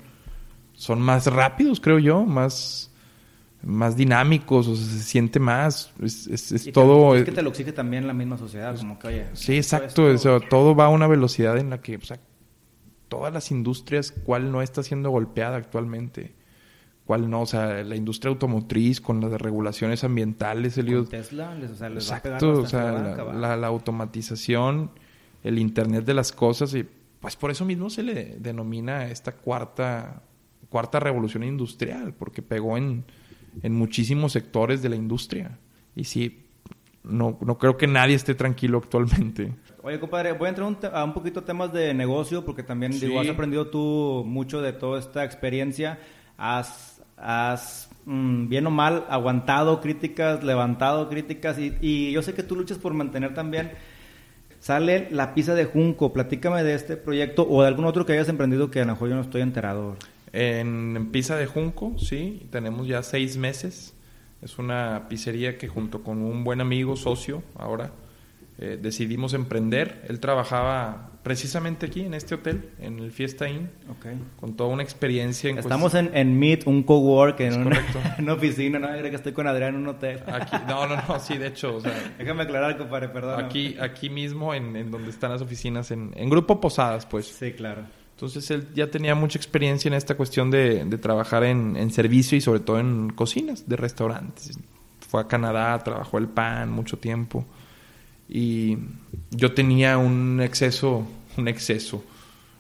son 0.74 1.02
más 1.02 1.28
rápidos, 1.28 1.80
creo 1.80 2.00
yo, 2.00 2.26
más 2.26 2.91
más 3.64 3.98
dinámicos, 3.98 4.68
o 4.68 4.76
sea, 4.76 4.86
se 4.86 5.04
siente 5.04 5.39
más, 5.39 5.91
es, 6.02 6.28
es, 6.28 6.72
todo... 6.72 7.16
es 7.16 7.26
que 7.26 7.32
te 7.32 7.41
lo 7.41 7.50
exige 7.50 7.74
también 7.74 8.08
la 8.08 8.14
misma 8.14 8.38
sociedad, 8.38 8.78
como 8.78 9.00
que, 9.00 9.08
oye... 9.08 9.26
Sí, 9.34 9.58
exacto, 9.58 10.08
todo 10.50 10.76
va 10.76 10.86
a 10.86 10.89
una 10.89 11.08
velocidad 11.08 11.58
en 11.58 11.72
la 11.72 11.82
que, 11.82 11.98
o 11.98 12.02
sea, 12.02 12.20
todas 13.08 13.34
las 13.34 13.52
industrias, 13.52 14.12
¿cuál 14.12 14.52
no 14.52 14.62
está 14.62 14.84
siendo 14.84 15.10
golpeada 15.10 15.58
actualmente? 15.58 16.37
¿Cuál 17.08 17.30
no? 17.30 17.41
O 17.41 17.45
sea, 17.45 17.84
la 17.84 17.95
industria 17.95 18.30
automotriz 18.30 19.01
con 19.01 19.20
las 19.22 19.41
regulaciones 19.41 20.03
ambientales, 20.03 20.78
el 20.78 21.08
Tesla, 21.08 21.58
o 21.72 21.76
sea, 21.76 21.89
les 21.89 22.03
exacto, 22.03 22.62
o 22.62 22.68
sea, 22.68 22.91
la, 23.34 23.55
la 23.55 23.68
automatización, 23.68 24.91
el 25.43 25.58
Internet 25.58 26.05
de 26.05 26.14
las 26.14 26.32
cosas, 26.32 26.76
y 26.76 26.86
pues 27.20 27.36
por 27.36 27.49
eso 27.49 27.66
mismo 27.66 27.89
se 27.89 28.03
le 28.03 28.36
denomina 28.38 29.08
esta 29.08 29.32
cuarta, 29.32 30.22
cuarta 30.70 30.99
revolución 30.99 31.43
industrial, 31.43 32.14
porque 32.14 32.41
pegó 32.41 32.78
en 32.78 33.05
en 33.64 33.74
muchísimos 33.74 34.34
sectores 34.34 34.82
de 34.82 34.89
la 34.89 34.95
industria. 34.95 35.60
Y 35.95 36.03
sí, 36.03 36.45
no, 37.03 37.38
no 37.41 37.58
creo 37.58 37.78
que 37.78 37.88
nadie 37.88 38.16
esté 38.16 38.36
tranquilo 38.36 38.78
actualmente. 38.78 39.53
Oye, 39.82 39.99
compadre, 39.99 40.34
voy 40.34 40.47
a 40.47 40.49
entrar 40.49 40.91
a 40.93 41.03
un 41.03 41.14
poquito 41.14 41.43
temas 41.43 41.72
de 41.74 41.93
negocio, 41.93 42.45
porque 42.45 42.64
también 42.64 42.91
digo, 42.91 43.20
has 43.20 43.30
aprendido 43.30 43.70
tú 43.70 44.24
mucho 44.26 44.62
de 44.62 44.74
toda 44.74 44.99
esta 44.99 45.24
experiencia. 45.24 45.99
Has, 46.38 46.97
has 47.18 47.89
mm, 48.05 48.47
bien 48.47 48.68
o 48.68 48.72
mal, 48.72 49.05
aguantado 49.09 49.82
críticas, 49.82 50.43
levantado 50.43 51.09
críticas, 51.09 51.59
y, 51.59 51.76
y 51.82 52.11
yo 52.11 52.22
sé 52.22 52.34
que 52.34 52.43
tú 52.43 52.55
luchas 52.55 52.78
por 52.78 52.93
mantener 52.93 53.34
también 53.34 53.72
sale 54.59 55.07
la 55.11 55.34
pizza 55.34 55.55
de 55.55 55.65
Junco. 55.65 56.13
Platícame 56.13 56.63
de 56.63 56.74
este 56.74 56.97
proyecto 56.97 57.47
o 57.49 57.61
de 57.61 57.68
algún 57.68 57.86
otro 57.86 58.05
que 58.05 58.13
hayas 58.13 58.30
emprendido 58.30 58.72
que 58.72 58.82
a 58.82 58.86
lo 58.86 58.97
yo 58.99 59.15
no 59.15 59.22
estoy 59.22 59.41
enterado. 59.41 59.95
En, 60.34 61.09
pizza 61.11 61.36
de 61.36 61.45
Junco, 61.45 61.97
sí, 61.97 62.47
tenemos 62.51 62.88
ya 62.88 63.03
seis 63.03 63.38
meses. 63.38 63.95
Es 64.41 64.59
una 64.59 65.07
pizzería 65.09 65.57
que 65.57 65.68
junto 65.68 66.03
con 66.03 66.22
un 66.22 66.43
buen 66.43 66.61
amigo, 66.61 66.95
socio, 66.95 67.43
ahora, 67.55 67.91
eh, 68.60 68.78
decidimos 68.82 69.34
emprender. 69.34 70.05
Él 70.08 70.20
trabajaba 70.20 71.12
precisamente 71.24 71.86
aquí, 71.86 72.01
en 72.01 72.14
este 72.14 72.36
hotel, 72.36 72.72
en 72.80 72.99
el 72.99 73.12
Fiesta 73.12 73.49
Inn, 73.49 73.70
con 74.39 74.55
toda 74.55 74.70
una 74.70 74.84
experiencia. 74.84 75.49
En 75.49 75.58
Estamos 75.58 75.93
en, 75.93 76.10
en 76.16 76.39
Meet, 76.39 76.66
un 76.66 76.84
cowork, 76.84 77.39
en, 77.41 77.68
una, 77.68 77.86
en 78.18 78.30
oficina, 78.30 78.80
no 78.80 78.88
que 78.88 79.16
estoy 79.16 79.34
con 79.34 79.47
Adrián 79.47 79.76
en 79.76 79.82
un 79.82 79.88
hotel. 79.88 80.22
no, 80.68 80.88
no, 80.88 80.95
no, 80.95 81.20
sí, 81.20 81.38
de 81.38 81.47
hecho. 81.47 81.80
Déjame 82.18 82.43
aclarar, 82.43 82.78
compadre, 82.78 83.10
perdón. 83.10 83.43
Aquí, 83.43 83.76
aquí 83.80 84.10
mismo, 84.10 84.53
en, 84.53 84.76
en 84.76 84.89
donde 84.89 85.10
están 85.10 85.32
las 85.32 85.41
oficinas, 85.41 85.91
en, 85.91 86.12
en 86.16 86.30
Grupo 86.30 86.62
Posadas, 86.62 87.05
pues. 87.05 87.28
Sí, 87.28 87.51
claro. 87.51 87.84
Entonces 88.18 88.49
él 88.49 88.68
ya 88.74 88.89
tenía 88.89 89.14
mucha 89.14 89.38
experiencia 89.38 89.89
en 89.89 89.93
esta 89.93 90.18
cuestión 90.18 90.49
de, 90.49 90.84
trabajar 90.99 91.43
en, 91.43 91.91
servicio 91.91 92.36
y 92.36 92.41
sobre 92.41 92.62
todo 92.62 92.80
en 92.80 93.12
cocinas 93.12 93.70
de 93.70 93.76
restaurantes. 93.76 94.58
Fue 95.08 95.22
a 95.22 95.28
Canadá, 95.28 95.78
trabajó 95.84 96.18
el 96.18 96.28
pan 96.28 96.72
mucho 96.72 96.97
tiempo. 96.97 97.45
Y 98.30 98.78
yo 99.32 99.54
tenía 99.54 99.98
un 99.98 100.42
exceso, 100.42 101.08
un 101.38 101.48
exceso, 101.48 102.04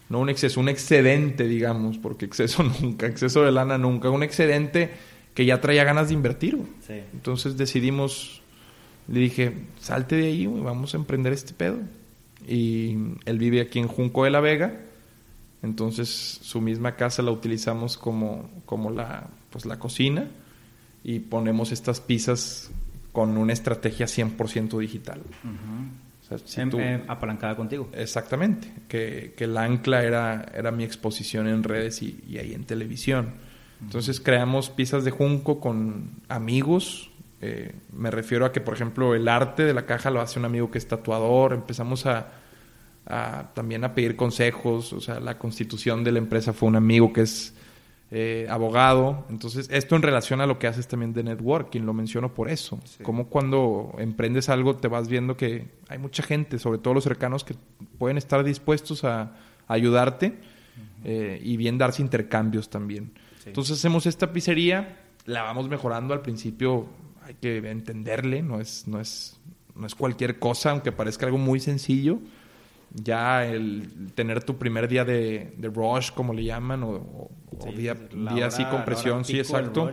no 0.09 0.19
un 0.19 0.29
exceso, 0.29 0.59
un 0.59 0.69
excedente, 0.69 1.47
digamos, 1.47 1.97
porque 1.97 2.25
exceso 2.25 2.63
nunca, 2.81 3.07
exceso 3.07 3.43
de 3.43 3.51
lana 3.51 3.77
nunca, 3.77 4.09
un 4.09 4.23
excedente 4.23 4.91
que 5.33 5.45
ya 5.45 5.61
traía 5.61 5.83
ganas 5.83 6.07
de 6.07 6.13
invertir. 6.13 6.57
Entonces 7.13 7.57
decidimos, 7.57 8.41
le 9.07 9.19
dije, 9.19 9.53
salte 9.79 10.15
de 10.15 10.27
ahí, 10.27 10.47
vamos 10.47 10.93
a 10.93 10.97
emprender 10.97 11.33
este 11.33 11.53
pedo. 11.53 11.77
Y 12.47 12.97
él 13.25 13.37
vive 13.37 13.61
aquí 13.61 13.79
en 13.79 13.87
Junco 13.87 14.23
de 14.23 14.31
la 14.31 14.39
Vega 14.39 14.87
entonces 15.63 16.09
su 16.41 16.61
misma 16.61 16.95
casa 16.95 17.21
la 17.21 17.31
utilizamos 17.31 17.97
como, 17.97 18.49
como 18.65 18.91
la, 18.91 19.27
pues, 19.49 19.65
la 19.65 19.79
cocina 19.79 20.29
y 21.03 21.19
ponemos 21.19 21.71
estas 21.71 21.99
pizzas 21.99 22.69
con 23.17 23.35
una 23.35 23.51
estrategia 23.51 24.05
100% 24.05 24.77
digital. 24.77 25.23
apalancada 27.07 27.55
contigo. 27.55 27.89
Exactamente, 27.93 28.71
que, 28.87 29.33
que, 29.35 29.45
el 29.45 29.57
ancla 29.57 30.03
era, 30.03 30.45
era 30.53 30.69
mi 30.69 30.83
exposición 30.83 31.47
en 31.47 31.63
redes 31.63 32.03
y, 32.03 32.37
ahí 32.37 32.53
en 32.53 32.65
televisión. 32.65 33.33
Entonces 33.81 34.19
creamos 34.19 34.69
pizzas 34.69 35.03
de 35.03 35.09
junco 35.09 35.59
con 35.59 36.11
amigos. 36.29 37.09
Eh, 37.41 37.73
me 37.91 38.11
refiero 38.11 38.45
a 38.45 38.51
que, 38.51 38.61
por 38.61 38.75
ejemplo, 38.75 39.15
el 39.15 39.27
arte 39.27 39.65
de 39.65 39.73
la 39.73 39.87
caja 39.87 40.11
lo 40.11 40.21
hace 40.21 40.37
un 40.37 40.45
amigo 40.45 40.69
que 40.69 40.77
es 40.77 40.87
tatuador. 40.87 41.53
Empezamos 41.53 42.05
a, 42.05 42.27
también 43.55 43.83
a 43.83 43.95
pedir 43.95 44.15
consejos, 44.15 44.93
o 44.93 45.01
sea, 45.01 45.19
la 45.19 45.39
constitución 45.39 46.03
de 46.03 46.11
la 46.11 46.19
empresa 46.19 46.53
fue 46.53 46.69
un 46.69 46.75
amigo 46.75 47.11
que 47.11 47.21
es 47.21 47.55
eh, 48.09 48.47
abogado, 48.49 49.25
entonces 49.29 49.67
esto 49.69 49.97
en 49.97 50.01
relación 50.01 50.39
a 50.39 50.45
lo 50.45 50.59
que 50.59 50.67
haces 50.67 50.87
también 50.87 51.11
de 51.11 51.23
networking, 51.23 51.81
lo 51.81 51.93
menciono 51.93 52.33
por 52.33 52.49
eso, 52.49 52.79
como 53.03 53.27
cuando 53.27 53.93
emprendes 53.97 54.47
algo 54.47 54.77
te 54.77 54.87
vas 54.87 55.09
viendo 55.09 55.35
que 55.35 55.67
hay 55.89 55.97
mucha 55.97 56.23
gente, 56.23 56.57
sobre 56.57 56.79
todo 56.79 56.93
los 56.93 57.03
cercanos, 57.03 57.43
que 57.43 57.55
pueden 57.97 58.17
estar 58.17 58.43
dispuestos 58.45 59.03
a, 59.03 59.35
ayudarte 59.67 60.39
eh, 61.03 61.41
y 61.43 61.57
bien 61.57 61.77
darse 61.77 62.01
intercambios 62.01 62.69
también. 62.69 63.11
Entonces 63.45 63.77
hacemos 63.77 64.05
esta 64.05 64.31
pizzería, 64.31 64.99
la 65.25 65.43
vamos 65.43 65.67
mejorando. 65.67 66.13
Al 66.13 66.21
principio, 66.21 66.85
hay 67.25 67.33
que 67.33 67.57
entenderle, 67.57 68.41
no 68.41 68.61
es, 68.61 68.87
no 68.87 69.01
es, 69.01 69.37
no 69.75 69.85
es 69.85 69.93
cualquier 69.93 70.39
cosa, 70.39 70.71
aunque 70.71 70.93
parezca 70.93 71.25
algo 71.25 71.37
muy 71.37 71.59
sencillo 71.59 72.19
ya 72.93 73.45
el 73.45 74.11
tener 74.15 74.43
tu 74.43 74.57
primer 74.57 74.87
día 74.87 75.05
de, 75.05 75.53
rush, 75.73 76.11
como 76.11 76.33
le 76.33 76.43
llaman, 76.43 76.83
o, 76.83 77.29
día, 77.75 77.95
día 78.33 78.47
así 78.47 78.63
con 78.65 78.85
presión, 78.85 79.25
sí, 79.25 79.39
exacto. 79.39 79.91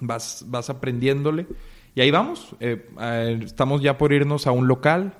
Vas, 0.00 0.44
vas 0.48 0.70
aprendiéndole. 0.70 1.46
Y 1.94 2.00
ahí 2.00 2.10
vamos. 2.10 2.56
Eh, 2.60 2.88
eh, 3.00 3.40
estamos 3.44 3.82
ya 3.82 3.98
por 3.98 4.12
irnos 4.12 4.46
a 4.46 4.52
un 4.52 4.66
local, 4.66 5.14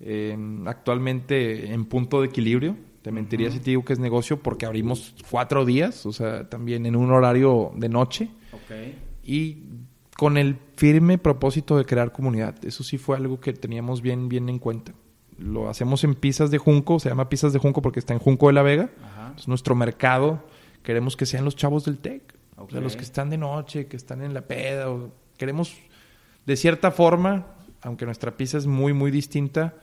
eh, 0.00 0.36
actualmente 0.66 1.72
en 1.72 1.84
punto 1.86 2.20
de 2.20 2.28
equilibrio. 2.28 2.76
Te 3.02 3.10
mentiría 3.10 3.50
si 3.50 3.58
te 3.58 3.70
digo 3.70 3.84
que 3.84 3.94
es 3.94 3.98
negocio 3.98 4.40
porque 4.40 4.64
abrimos 4.64 5.14
cuatro 5.28 5.64
días, 5.64 6.06
o 6.06 6.12
sea, 6.12 6.48
también 6.48 6.86
en 6.86 6.94
un 6.94 7.10
horario 7.10 7.72
de 7.74 7.88
noche. 7.88 8.28
Y 9.24 9.64
con 10.16 10.36
el 10.36 10.56
firme 10.76 11.18
propósito 11.18 11.76
de 11.76 11.84
crear 11.84 12.12
comunidad. 12.12 12.64
Eso 12.64 12.84
sí 12.84 12.98
fue 12.98 13.16
algo 13.16 13.40
que 13.40 13.52
teníamos 13.52 14.02
bien, 14.02 14.28
bien 14.28 14.48
en 14.48 14.58
cuenta 14.58 14.92
lo 15.42 15.68
hacemos 15.68 16.04
en 16.04 16.14
pizzas 16.14 16.50
de 16.50 16.58
Junco, 16.58 17.00
se 17.00 17.08
llama 17.08 17.28
pizzas 17.28 17.52
de 17.52 17.58
Junco 17.58 17.82
porque 17.82 17.98
está 17.98 18.12
en 18.14 18.20
Junco 18.20 18.46
de 18.46 18.52
la 18.52 18.62
Vega. 18.62 18.90
Es 19.36 19.48
nuestro 19.48 19.74
mercado. 19.74 20.44
Queremos 20.82 21.16
que 21.16 21.26
sean 21.26 21.44
los 21.44 21.56
chavos 21.56 21.84
del 21.84 21.98
TEC, 21.98 22.34
o 22.56 22.68
sea, 22.68 22.80
los 22.80 22.96
que 22.96 23.02
están 23.02 23.30
de 23.30 23.38
noche, 23.38 23.86
que 23.86 23.96
están 23.96 24.22
en 24.22 24.34
la 24.34 24.42
peda. 24.42 24.86
Queremos, 25.36 25.76
de 26.44 26.56
cierta 26.56 26.90
forma, 26.90 27.46
aunque 27.82 28.04
nuestra 28.04 28.36
pizza 28.36 28.58
es 28.58 28.66
muy, 28.66 28.92
muy 28.92 29.10
distinta, 29.10 29.74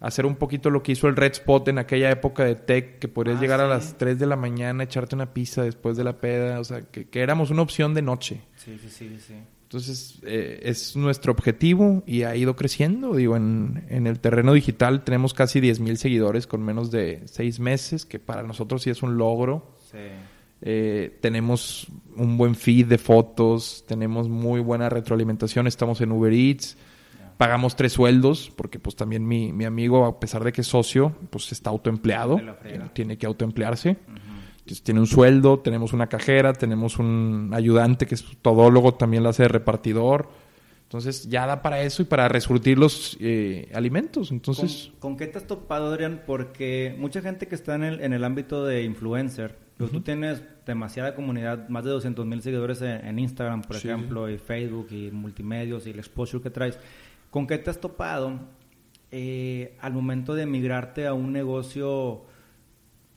hacer 0.00 0.26
un 0.26 0.36
poquito 0.36 0.68
lo 0.68 0.82
que 0.82 0.92
hizo 0.92 1.08
el 1.08 1.16
Red 1.16 1.32
Spot 1.32 1.66
en 1.68 1.78
aquella 1.78 2.10
época 2.10 2.44
de 2.44 2.56
tech, 2.56 2.98
que 2.98 3.08
podrías 3.08 3.38
ah, 3.38 3.40
llegar 3.40 3.60
a 3.60 3.68
las 3.68 3.96
3 3.96 4.18
de 4.18 4.26
la 4.26 4.36
mañana, 4.36 4.84
echarte 4.84 5.14
una 5.14 5.32
pizza 5.32 5.62
después 5.62 5.96
de 5.96 6.04
la 6.04 6.18
peda, 6.18 6.60
o 6.60 6.64
sea, 6.64 6.82
que, 6.82 7.08
que 7.08 7.20
éramos 7.22 7.50
una 7.50 7.62
opción 7.62 7.94
de 7.94 8.02
noche. 8.02 8.42
Sí, 8.56 8.78
sí, 8.78 8.90
sí, 8.90 9.18
sí. 9.18 9.34
Entonces, 9.74 10.20
eh, 10.22 10.60
es 10.62 10.94
nuestro 10.94 11.32
objetivo 11.32 12.04
y 12.06 12.22
ha 12.22 12.36
ido 12.36 12.54
creciendo. 12.54 13.16
Digo, 13.16 13.36
en, 13.36 13.84
en 13.88 14.06
el 14.06 14.20
terreno 14.20 14.52
digital 14.52 15.02
tenemos 15.02 15.34
casi 15.34 15.58
10 15.58 15.80
mil 15.80 15.98
seguidores 15.98 16.46
con 16.46 16.62
menos 16.62 16.92
de 16.92 17.22
6 17.24 17.58
meses, 17.58 18.06
que 18.06 18.20
para 18.20 18.44
nosotros 18.44 18.82
sí 18.82 18.90
es 18.90 19.02
un 19.02 19.16
logro. 19.18 19.74
Sí. 19.90 19.98
Eh, 20.62 21.18
tenemos 21.20 21.88
un 22.14 22.36
buen 22.36 22.54
feed 22.54 22.86
de 22.86 22.98
fotos, 22.98 23.84
tenemos 23.88 24.28
muy 24.28 24.60
buena 24.60 24.88
retroalimentación, 24.88 25.66
estamos 25.66 26.00
en 26.00 26.12
Uber 26.12 26.32
Eats, 26.32 26.76
pagamos 27.36 27.74
tres 27.74 27.94
sueldos, 27.94 28.52
porque 28.54 28.78
pues 28.78 28.94
también 28.94 29.26
mi, 29.26 29.52
mi, 29.52 29.64
amigo, 29.64 30.06
a 30.06 30.20
pesar 30.20 30.44
de 30.44 30.52
que 30.52 30.60
es 30.60 30.68
socio, 30.68 31.16
pues 31.30 31.50
está 31.50 31.70
autoempleado, 31.70 32.40
tiene 32.92 33.18
que 33.18 33.26
autoemplearse 33.26 33.96
tiene 34.64 35.00
un 35.00 35.06
sueldo, 35.06 35.60
tenemos 35.60 35.92
una 35.92 36.06
cajera, 36.08 36.52
tenemos 36.52 36.98
un 36.98 37.50
ayudante 37.52 38.06
que 38.06 38.14
es 38.14 38.24
todólogo, 38.40 38.94
también 38.94 39.22
lo 39.22 39.28
hace 39.28 39.42
de 39.42 39.48
repartidor. 39.48 40.28
Entonces 40.84 41.28
ya 41.28 41.46
da 41.46 41.60
para 41.60 41.82
eso 41.82 42.02
y 42.02 42.04
para 42.04 42.28
resurtir 42.28 42.78
los 42.78 43.16
eh, 43.20 43.70
alimentos. 43.74 44.30
Entonces, 44.30 44.92
¿Con, 45.00 45.16
qué 45.16 45.26
te 45.26 45.38
has 45.38 45.46
topado, 45.46 45.86
Adrián? 45.86 46.22
Porque 46.26 46.94
mucha 46.98 47.20
gente 47.20 47.48
que 47.48 47.54
está 47.54 47.74
en 47.74 47.84
el, 47.84 48.00
en 48.00 48.12
el 48.12 48.22
ámbito 48.22 48.64
de 48.64 48.84
influencer, 48.84 49.58
pues 49.76 49.90
tú 49.90 50.02
tienes 50.02 50.42
demasiada 50.64 51.14
comunidad, 51.14 51.68
más 51.68 51.84
de 51.84 51.90
200 51.90 52.24
mil 52.26 52.40
seguidores 52.42 52.80
en, 52.80 53.18
Instagram, 53.18 53.62
por 53.62 53.76
ejemplo, 53.76 54.30
y 54.30 54.38
Facebook, 54.38 54.86
y 54.92 55.10
multimedios, 55.10 55.86
y 55.86 55.90
el 55.90 55.98
exposure 55.98 56.42
que 56.42 56.50
traes. 56.50 56.78
¿Con 57.30 57.46
qué 57.46 57.58
te 57.58 57.70
has 57.70 57.80
topado 57.80 58.38
eh, 59.10 59.76
al 59.80 59.92
momento 59.92 60.34
de 60.34 60.46
migrarte 60.46 61.06
a 61.06 61.14
un 61.14 61.32
negocio 61.32 62.24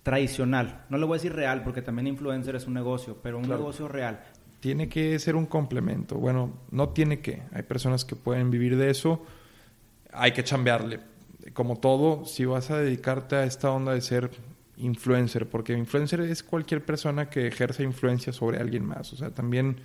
tradicional. 0.07 0.85
No 0.89 0.97
le 0.97 1.05
voy 1.05 1.15
a 1.15 1.17
decir 1.17 1.33
real 1.33 1.63
porque 1.63 1.81
también 1.81 2.07
influencer 2.07 2.55
es 2.55 2.65
un 2.65 2.73
negocio, 2.73 3.17
pero 3.21 3.39
un 3.39 3.49
negocio 3.49 3.89
real. 3.89 4.23
Tiene 4.61 4.87
que 4.87 5.19
ser 5.19 5.35
un 5.35 5.45
complemento. 5.45 6.15
Bueno, 6.15 6.53
no 6.71 6.87
tiene 6.89 7.19
que. 7.19 7.43
Hay 7.51 7.63
personas 7.63 8.05
que 8.05 8.15
pueden 8.15 8.49
vivir 8.49 8.77
de 8.77 8.89
eso. 8.89 9.25
Hay 10.13 10.31
que 10.31 10.45
chambearle. 10.45 11.01
Como 11.51 11.75
todo, 11.79 12.23
si 12.23 12.45
vas 12.45 12.71
a 12.71 12.77
dedicarte 12.77 13.35
a 13.35 13.43
esta 13.43 13.69
onda 13.69 13.93
de 13.93 13.99
ser 13.99 14.31
influencer, 14.77 15.49
porque 15.49 15.73
influencer 15.73 16.21
es 16.21 16.41
cualquier 16.41 16.85
persona 16.85 17.29
que 17.29 17.45
ejerce 17.45 17.83
influencia 17.83 18.31
sobre 18.31 18.59
alguien 18.59 18.85
más. 18.85 19.11
O 19.11 19.17
sea, 19.17 19.31
también 19.31 19.75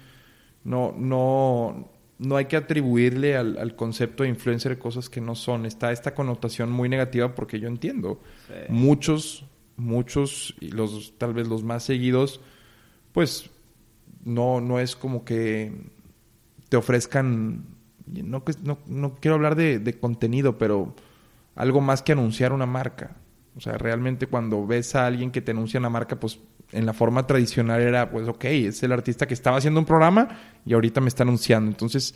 no, 0.63 0.95
no, 0.97 1.91
no 2.19 2.37
hay 2.37 2.45
que 2.45 2.57
atribuirle 2.57 3.37
al, 3.37 3.75
concepto 3.75 4.23
de 4.23 4.29
influencer 4.29 4.79
cosas 4.79 5.09
que 5.09 5.21
no 5.21 5.35
son. 5.35 5.67
Está 5.67 5.91
esta 5.91 6.15
connotación 6.15 6.71
muy 6.71 6.89
negativa 6.89 7.35
porque 7.35 7.59
yo 7.59 7.67
entiendo. 7.67 8.21
Muchos 8.69 9.47
muchos, 9.77 10.55
y 10.61 10.71
los 10.71 11.15
tal 11.19 11.35
vez 11.35 11.49
los 11.49 11.63
más 11.65 11.83
seguidos, 11.83 12.41
pues 13.13 13.51
no, 14.25 14.61
no 14.61 14.79
es 14.79 14.97
como 14.97 15.25
que 15.25 15.73
te 16.69 16.77
ofrezcan, 16.77 17.65
no, 18.07 18.43
no, 18.63 18.79
no 18.87 19.15
quiero 19.17 19.35
hablar 19.35 19.57
de, 19.57 19.79
de, 19.79 19.99
contenido, 19.99 20.59
pero 20.59 20.95
algo 21.55 21.81
más 21.81 22.03
que 22.03 22.13
anunciar 22.13 22.53
una 22.53 22.67
marca. 22.67 23.17
O 23.57 23.61
sea, 23.61 23.77
realmente 23.77 24.27
cuando 24.27 24.67
ves 24.67 24.95
a 24.95 25.07
alguien 25.07 25.31
que 25.31 25.43
te 25.43 25.51
anuncia 25.51 25.79
una 25.79 25.91
marca, 25.91 26.19
pues 26.19 26.39
en 26.73 26.87
la 26.87 26.95
forma 26.95 27.27
tradicional 27.27 27.81
era, 27.83 28.11
pues, 28.11 28.27
ok, 28.29 28.45
es 28.45 28.83
el 28.83 28.93
artista 28.93 29.27
que 29.27 29.35
estaba 29.35 29.59
haciendo 29.59 29.79
un 29.79 29.87
programa 29.87 30.29
y 30.65 30.73
ahorita 30.73 31.01
me 31.01 31.09
está 31.09 31.23
anunciando. 31.23 31.71
Entonces, 31.71 32.15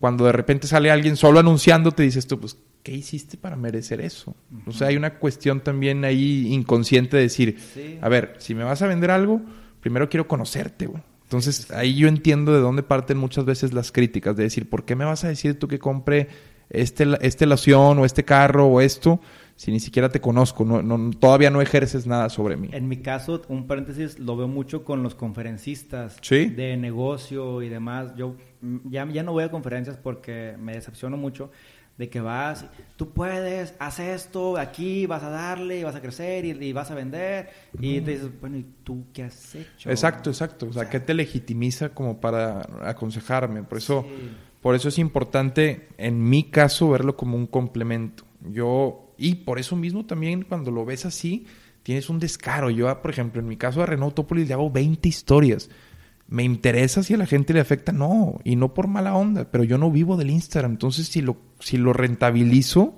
cuando 0.00 0.24
de 0.24 0.32
repente 0.32 0.66
sale 0.66 0.90
alguien 0.90 1.16
solo 1.16 1.38
anunciando, 1.38 1.92
te 1.92 2.02
dices 2.02 2.26
tú, 2.26 2.40
pues, 2.40 2.56
¿qué 2.82 2.92
hiciste 2.92 3.36
para 3.36 3.56
merecer 3.56 4.00
eso? 4.00 4.34
O 4.66 4.72
sea, 4.72 4.88
hay 4.88 4.96
una 4.96 5.18
cuestión 5.18 5.60
también 5.60 6.04
ahí 6.04 6.52
inconsciente 6.52 7.16
de 7.16 7.24
decir, 7.24 7.58
a 8.00 8.08
ver, 8.08 8.34
si 8.38 8.54
me 8.54 8.64
vas 8.64 8.82
a 8.82 8.86
vender 8.86 9.10
algo, 9.10 9.40
primero 9.80 10.08
quiero 10.08 10.26
conocerte, 10.26 10.86
güey. 10.86 11.02
Entonces, 11.22 11.70
ahí 11.70 11.94
yo 11.94 12.08
entiendo 12.08 12.52
de 12.52 12.60
dónde 12.60 12.82
parten 12.82 13.16
muchas 13.16 13.46
veces 13.46 13.72
las 13.72 13.90
críticas, 13.90 14.36
de 14.36 14.42
decir, 14.42 14.68
¿por 14.68 14.84
qué 14.84 14.94
me 14.96 15.04
vas 15.04 15.24
a 15.24 15.28
decir 15.28 15.58
tú 15.58 15.66
que 15.66 15.78
compre 15.78 16.28
este, 16.68 17.06
este 17.22 17.46
loción 17.46 17.98
o 17.98 18.04
este 18.04 18.24
carro 18.24 18.66
o 18.66 18.80
esto? 18.80 19.20
si 19.62 19.70
ni 19.70 19.78
siquiera 19.78 20.08
te 20.08 20.20
conozco, 20.20 20.64
no, 20.64 21.10
todavía 21.12 21.48
no 21.48 21.60
ejerces 21.60 22.04
nada 22.04 22.28
sobre 22.30 22.56
mí. 22.56 22.70
En 22.72 22.88
mi 22.88 22.96
caso, 22.96 23.42
un 23.48 23.68
paréntesis, 23.68 24.18
lo 24.18 24.36
veo 24.36 24.48
mucho 24.48 24.84
con 24.84 25.04
los 25.04 25.14
conferencistas 25.14 26.20
de 26.28 26.76
negocio 26.76 27.62
y 27.62 27.68
demás. 27.68 28.12
Yo 28.16 28.34
ya, 28.84 29.08
ya 29.08 29.22
no 29.22 29.30
voy 29.30 29.44
a 29.44 29.52
conferencias 29.52 29.96
porque 29.96 30.56
me 30.58 30.72
decepciono 30.72 31.16
mucho 31.16 31.52
de 32.02 32.10
que 32.10 32.20
vas, 32.20 32.66
tú 32.96 33.10
puedes, 33.10 33.74
haz 33.78 34.00
esto, 34.00 34.56
aquí 34.56 35.06
vas 35.06 35.22
a 35.22 35.30
darle, 35.30 35.78
y 35.78 35.84
vas 35.84 35.94
a 35.94 36.00
crecer 36.00 36.44
y, 36.44 36.72
vas 36.72 36.90
a 36.90 36.96
vender. 36.96 37.48
Y 37.78 38.00
te 38.00 38.10
dices, 38.10 38.40
bueno, 38.40 38.56
¿y 38.56 38.66
tú 38.82 39.04
qué 39.12 39.22
has 39.22 39.54
hecho? 39.54 39.88
Exacto, 39.88 40.30
exacto. 40.30 40.66
O 40.66 40.72
sea, 40.72 40.90
¿qué 40.90 40.98
te 40.98 41.14
legitimiza 41.14 41.90
como 41.90 42.20
para 42.20 42.62
aconsejarme? 42.82 43.62
Por 43.62 43.78
eso, 43.78 44.04
por 44.60 44.74
eso 44.74 44.88
es 44.88 44.98
importante, 44.98 45.90
en 45.96 46.28
mi 46.28 46.42
caso, 46.42 46.90
verlo 46.90 47.16
como 47.16 47.36
un 47.36 47.46
complemento. 47.46 48.24
Yo 48.50 49.14
y 49.16 49.36
por 49.36 49.60
eso 49.60 49.76
mismo 49.76 50.04
también 50.04 50.42
cuando 50.42 50.72
lo 50.72 50.84
ves 50.84 51.06
así, 51.06 51.46
tienes 51.84 52.10
un 52.10 52.18
descaro. 52.18 52.68
Yo, 52.70 53.00
por 53.00 53.12
ejemplo, 53.12 53.40
en 53.40 53.46
mi 53.46 53.56
caso 53.56 53.78
de 53.78 53.86
Renault 53.86 54.16
Topolis 54.16 54.48
le 54.48 54.54
hago 54.54 54.68
20 54.68 55.08
historias. 55.08 55.70
¿Me 56.32 56.44
interesa 56.44 57.02
si 57.02 57.12
a 57.12 57.18
la 57.18 57.26
gente 57.26 57.52
le 57.52 57.60
afecta? 57.60 57.92
No, 57.92 58.40
y 58.42 58.56
no 58.56 58.72
por 58.72 58.88
mala 58.88 59.14
onda, 59.14 59.50
pero 59.50 59.64
yo 59.64 59.76
no 59.76 59.90
vivo 59.90 60.16
del 60.16 60.30
Instagram. 60.30 60.72
Entonces, 60.72 61.08
si 61.08 61.20
lo, 61.20 61.36
si 61.60 61.76
lo 61.76 61.92
rentabilizo, 61.92 62.96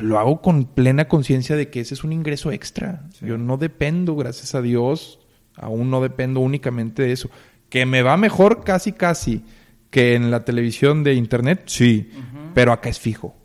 lo 0.00 0.18
hago 0.18 0.40
con 0.40 0.64
plena 0.64 1.08
conciencia 1.08 1.56
de 1.56 1.68
que 1.68 1.80
ese 1.80 1.92
es 1.92 2.04
un 2.04 2.12
ingreso 2.12 2.50
extra. 2.50 3.06
Yo 3.20 3.36
no 3.36 3.58
dependo, 3.58 4.16
gracias 4.16 4.54
a 4.54 4.62
Dios, 4.62 5.18
aún 5.56 5.90
no 5.90 6.00
dependo 6.00 6.40
únicamente 6.40 7.02
de 7.02 7.12
eso. 7.12 7.28
Que 7.68 7.84
me 7.84 8.00
va 8.00 8.16
mejor 8.16 8.64
casi, 8.64 8.92
casi 8.92 9.44
que 9.90 10.14
en 10.14 10.30
la 10.30 10.42
televisión 10.42 11.04
de 11.04 11.12
internet, 11.12 11.64
sí, 11.66 12.08
pero 12.54 12.72
acá 12.72 12.88
es 12.88 12.98
fijo. 12.98 13.36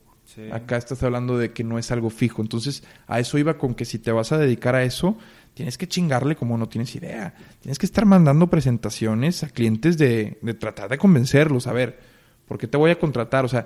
Acá 0.54 0.78
estás 0.78 1.04
hablando 1.04 1.38
de 1.38 1.52
que 1.52 1.66
no 1.66 1.78
es 1.78 1.92
algo 1.92 2.10
fijo. 2.10 2.42
Entonces, 2.42 2.84
a 3.06 3.20
eso 3.20 3.38
iba 3.38 3.58
con 3.58 3.76
que 3.76 3.84
si 3.84 4.00
te 4.00 4.14
vas 4.14 4.32
a 4.32 4.38
dedicar 4.38 4.76
a 4.76 4.84
eso, 4.84 5.18
tienes 5.58 5.76
que 5.76 5.88
chingarle 5.88 6.36
como 6.36 6.56
no 6.56 6.70
tienes 6.70 6.94
idea. 6.96 7.34
Tienes 7.62 7.80
que 7.80 7.88
estar 7.88 8.06
mandando 8.06 8.46
presentaciones 8.48 9.42
a 9.42 9.50
clientes 9.50 9.98
de, 9.98 10.38
de 10.40 10.54
tratar 10.54 10.88
de 10.88 11.00
convencerlos. 11.00 11.66
A 11.66 11.74
ver, 11.74 12.00
¿por 12.48 12.60
qué 12.60 12.68
te 12.68 12.78
voy 12.78 12.92
a 12.92 13.00
contratar? 13.00 13.44
O 13.44 13.48
sea, 13.48 13.66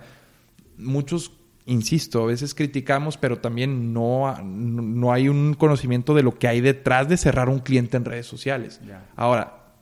muchos, 0.78 1.34
insisto, 1.66 2.24
a 2.24 2.28
veces 2.28 2.56
criticamos, 2.56 3.18
pero 3.18 3.40
también 3.40 3.92
no, 3.92 4.34
no 4.42 5.12
hay 5.12 5.28
un 5.28 5.54
conocimiento 5.54 6.14
de 6.14 6.24
lo 6.24 6.40
que 6.40 6.48
hay 6.48 6.62
detrás 6.62 7.10
de 7.10 7.18
cerrar 7.18 7.50
un 7.50 7.60
cliente 7.60 7.98
en 7.98 8.06
redes 8.06 8.26
sociales. 8.26 8.80
Ahora, 9.18 9.74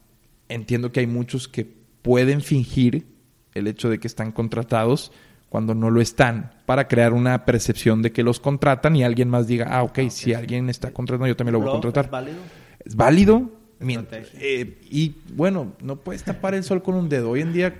entiendo 0.47 0.91
que 0.91 1.01
hay 1.01 1.07
muchos 1.07 1.47
que 1.47 1.71
pueden 2.01 2.41
fingir 2.41 3.05
el 3.53 3.67
hecho 3.67 3.87
de 3.87 3.99
que 3.99 4.07
están 4.07 4.31
contratados 4.31 5.11
cuando 5.49 5.73
no 5.73 5.89
lo 5.89 5.99
están, 5.99 6.51
para 6.65 6.87
crear 6.87 7.13
una 7.13 7.45
percepción 7.45 8.01
de 8.01 8.11
que 8.11 8.23
los 8.23 8.39
contratan 8.39 8.95
y 8.95 9.03
alguien 9.03 9.29
más 9.29 9.47
diga, 9.47 9.67
ah, 9.69 9.83
ok, 9.83 9.99
si 10.09 10.33
alguien 10.33 10.69
está 10.69 10.91
contratando, 10.91 11.27
yo 11.27 11.35
también 11.35 11.53
lo 11.53 11.59
voy 11.59 11.69
a 11.69 11.71
contratar. 11.71 12.05
¿Es 12.05 12.11
válido? 12.11 12.37
Es 12.85 12.95
válido. 12.95 13.49
Eh, 13.81 14.77
y 14.89 15.15
bueno, 15.33 15.73
no 15.81 15.95
puedes 15.97 16.23
tapar 16.23 16.53
el 16.53 16.63
sol 16.63 16.83
con 16.83 16.95
un 16.95 17.09
dedo. 17.09 17.31
Hoy 17.31 17.41
en 17.41 17.53
día, 17.53 17.75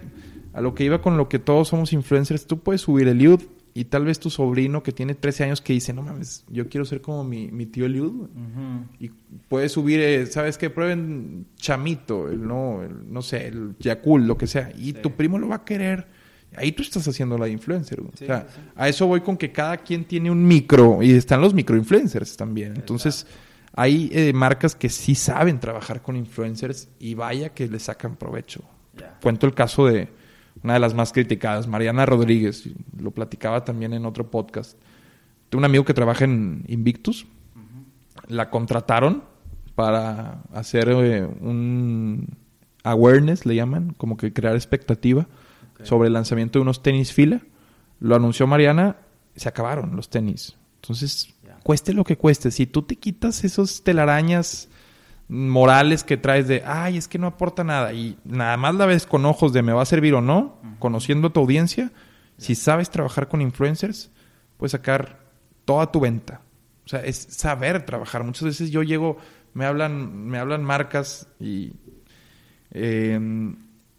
a 0.54 0.62
lo 0.62 0.74
que 0.74 0.84
iba 0.84 1.02
con 1.02 1.18
lo 1.18 1.30
que 1.30 1.40
todos 1.40 1.68
somos 1.68 1.94
influencers, 1.94 2.48
tú 2.48 2.60
puedes 2.60 2.82
subir 2.82 3.08
el 3.08 3.18
Eliud 3.18 3.42
y 3.74 3.86
tal 3.86 4.06
vez 4.06 4.20
tu 4.20 4.30
sobrino 4.30 4.82
que 4.82 4.92
tiene 4.92 5.14
13 5.14 5.44
años 5.44 5.62
que 5.62 5.74
dice, 5.74 5.94
no 5.94 6.02
mames, 6.02 6.46
yo 6.50 6.70
quiero 6.70 6.86
ser 6.86 7.02
como 7.02 7.24
mi, 7.24 7.50
mi 7.52 7.66
tío 7.66 7.86
Eliud. 7.86 8.30
Y 9.00 9.12
puedes 9.48 9.74
subir, 9.74 10.00
eh, 10.00 10.26
¿sabes 10.26 10.58
qué? 10.58 10.70
Prueben 10.70 11.46
chamito, 11.58 12.30
el, 12.30 12.48
no, 12.48 12.82
no 13.08 13.22
sé, 13.22 13.48
el 13.48 13.76
Yakul, 13.80 14.26
lo 14.26 14.38
que 14.38 14.48
sea. 14.48 14.72
Y 14.78 14.94
tu 14.94 15.12
primo 15.12 15.38
lo 15.38 15.50
va 15.50 15.58
a 15.58 15.66
querer 15.66 16.08
Ahí 16.56 16.72
tú 16.72 16.82
estás 16.82 17.08
haciendo 17.08 17.38
la 17.38 17.47
influencer. 17.47 18.02
o 18.02 18.10
sea, 18.16 18.47
a 18.76 18.89
eso 18.89 19.06
voy 19.08 19.22
con 19.22 19.38
que 19.38 19.52
cada 19.52 19.78
quien 19.78 20.06
tiene 20.06 20.32
un 20.32 20.45
micro 20.45 21.02
y 21.02 21.12
están 21.12 21.41
los 21.41 21.54
microinfluencers 21.54 22.36
también. 22.36 22.76
Entonces, 22.76 23.28
hay 23.74 24.10
eh, 24.14 24.34
marcas 24.34 24.76
que 24.76 24.89
sí 24.89 25.16
saben 25.16 25.60
trabajar 25.60 26.02
con 26.02 26.16
influencers 26.16 26.89
y 27.00 27.14
vaya 27.14 27.50
que 27.50 27.68
le 27.68 27.80
sacan 27.80 28.16
provecho. 28.16 28.64
Cuento 29.22 29.45
el 29.45 29.54
caso 29.54 29.86
de 29.86 30.10
una 30.64 30.74
de 30.74 30.80
las 30.80 30.93
más 30.93 31.14
criticadas, 31.14 31.68
Mariana 31.68 32.06
Rodríguez. 32.06 32.68
Lo 33.00 33.12
platicaba 33.12 33.64
también 33.64 33.93
en 33.93 34.06
otro 34.06 34.30
podcast. 34.30 34.78
Tengo 35.50 35.60
un 35.60 35.66
amigo 35.66 35.86
que 35.86 35.93
trabaja 35.93 36.26
en 36.26 36.64
Invictus. 36.68 37.28
La 38.28 38.50
contrataron 38.50 39.24
para 39.76 40.41
hacer 40.52 40.89
eh, 40.89 41.26
un 41.26 42.28
awareness, 42.84 43.45
le 43.45 43.56
llaman, 43.56 43.93
como 43.93 44.18
que 44.18 44.34
crear 44.34 44.56
expectativa 44.56 45.28
sobre 45.84 46.08
el 46.08 46.14
lanzamiento 46.14 46.60
de 46.60 46.64
unos 46.64 46.84
tenis 46.84 47.14
fila. 47.14 47.42
Lo 48.00 48.16
anunció 48.16 48.48
Mariana, 48.48 48.98
se 49.36 49.50
acabaron 49.50 49.96
los 49.96 50.10
tenis. 50.10 50.58
Entonces, 50.82 51.34
cueste 51.64 51.94
lo 51.94 52.04
que 52.04 52.18
cueste, 52.18 52.52
si 52.52 52.66
tú 52.66 52.84
te 52.84 52.96
quitas 52.96 53.44
esos 53.44 53.84
telarañas 53.84 54.70
morales 55.28 56.04
que 56.04 56.18
traes 56.18 56.48
de, 56.48 56.64
ay, 56.66 56.98
es 56.98 57.08
que 57.08 57.20
no 57.20 57.28
aporta 57.28 57.64
nada, 57.64 57.94
y 57.94 58.18
nada 58.24 58.58
más 58.58 58.76
la 58.76 58.86
ves 58.86 59.06
con 59.06 59.26
ojos 59.26 59.54
de 59.54 59.62
me 59.62 59.74
va 59.74 59.84
a 59.84 59.86
servir 59.86 60.16
o 60.16 60.22
no, 60.22 60.60
conociendo 60.80 61.28
a 61.28 61.34
tu 61.34 61.40
audiencia, 61.40 61.92
si 62.38 62.56
sabes 62.56 62.90
trabajar 62.90 63.28
con 63.28 63.42
influencers, 63.42 64.12
puedes 64.58 64.72
sacar 64.72 65.20
toda 65.66 65.92
tu 65.92 66.00
venta. 66.00 66.42
O 66.86 66.90
sea, 66.90 67.02
es 67.02 67.18
saber 67.18 67.86
trabajar. 67.86 68.24
Muchas 68.24 68.46
veces 68.46 68.72
yo 68.72 68.82
llego, 68.82 69.18
me 69.54 69.66
hablan, 69.66 70.26
me 70.26 70.40
hablan 70.40 70.64
marcas 70.64 71.28
y 71.40 71.74
eh, 72.72 73.20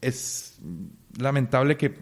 es 0.00 0.60
lamentable 1.18 1.76
que 1.76 1.94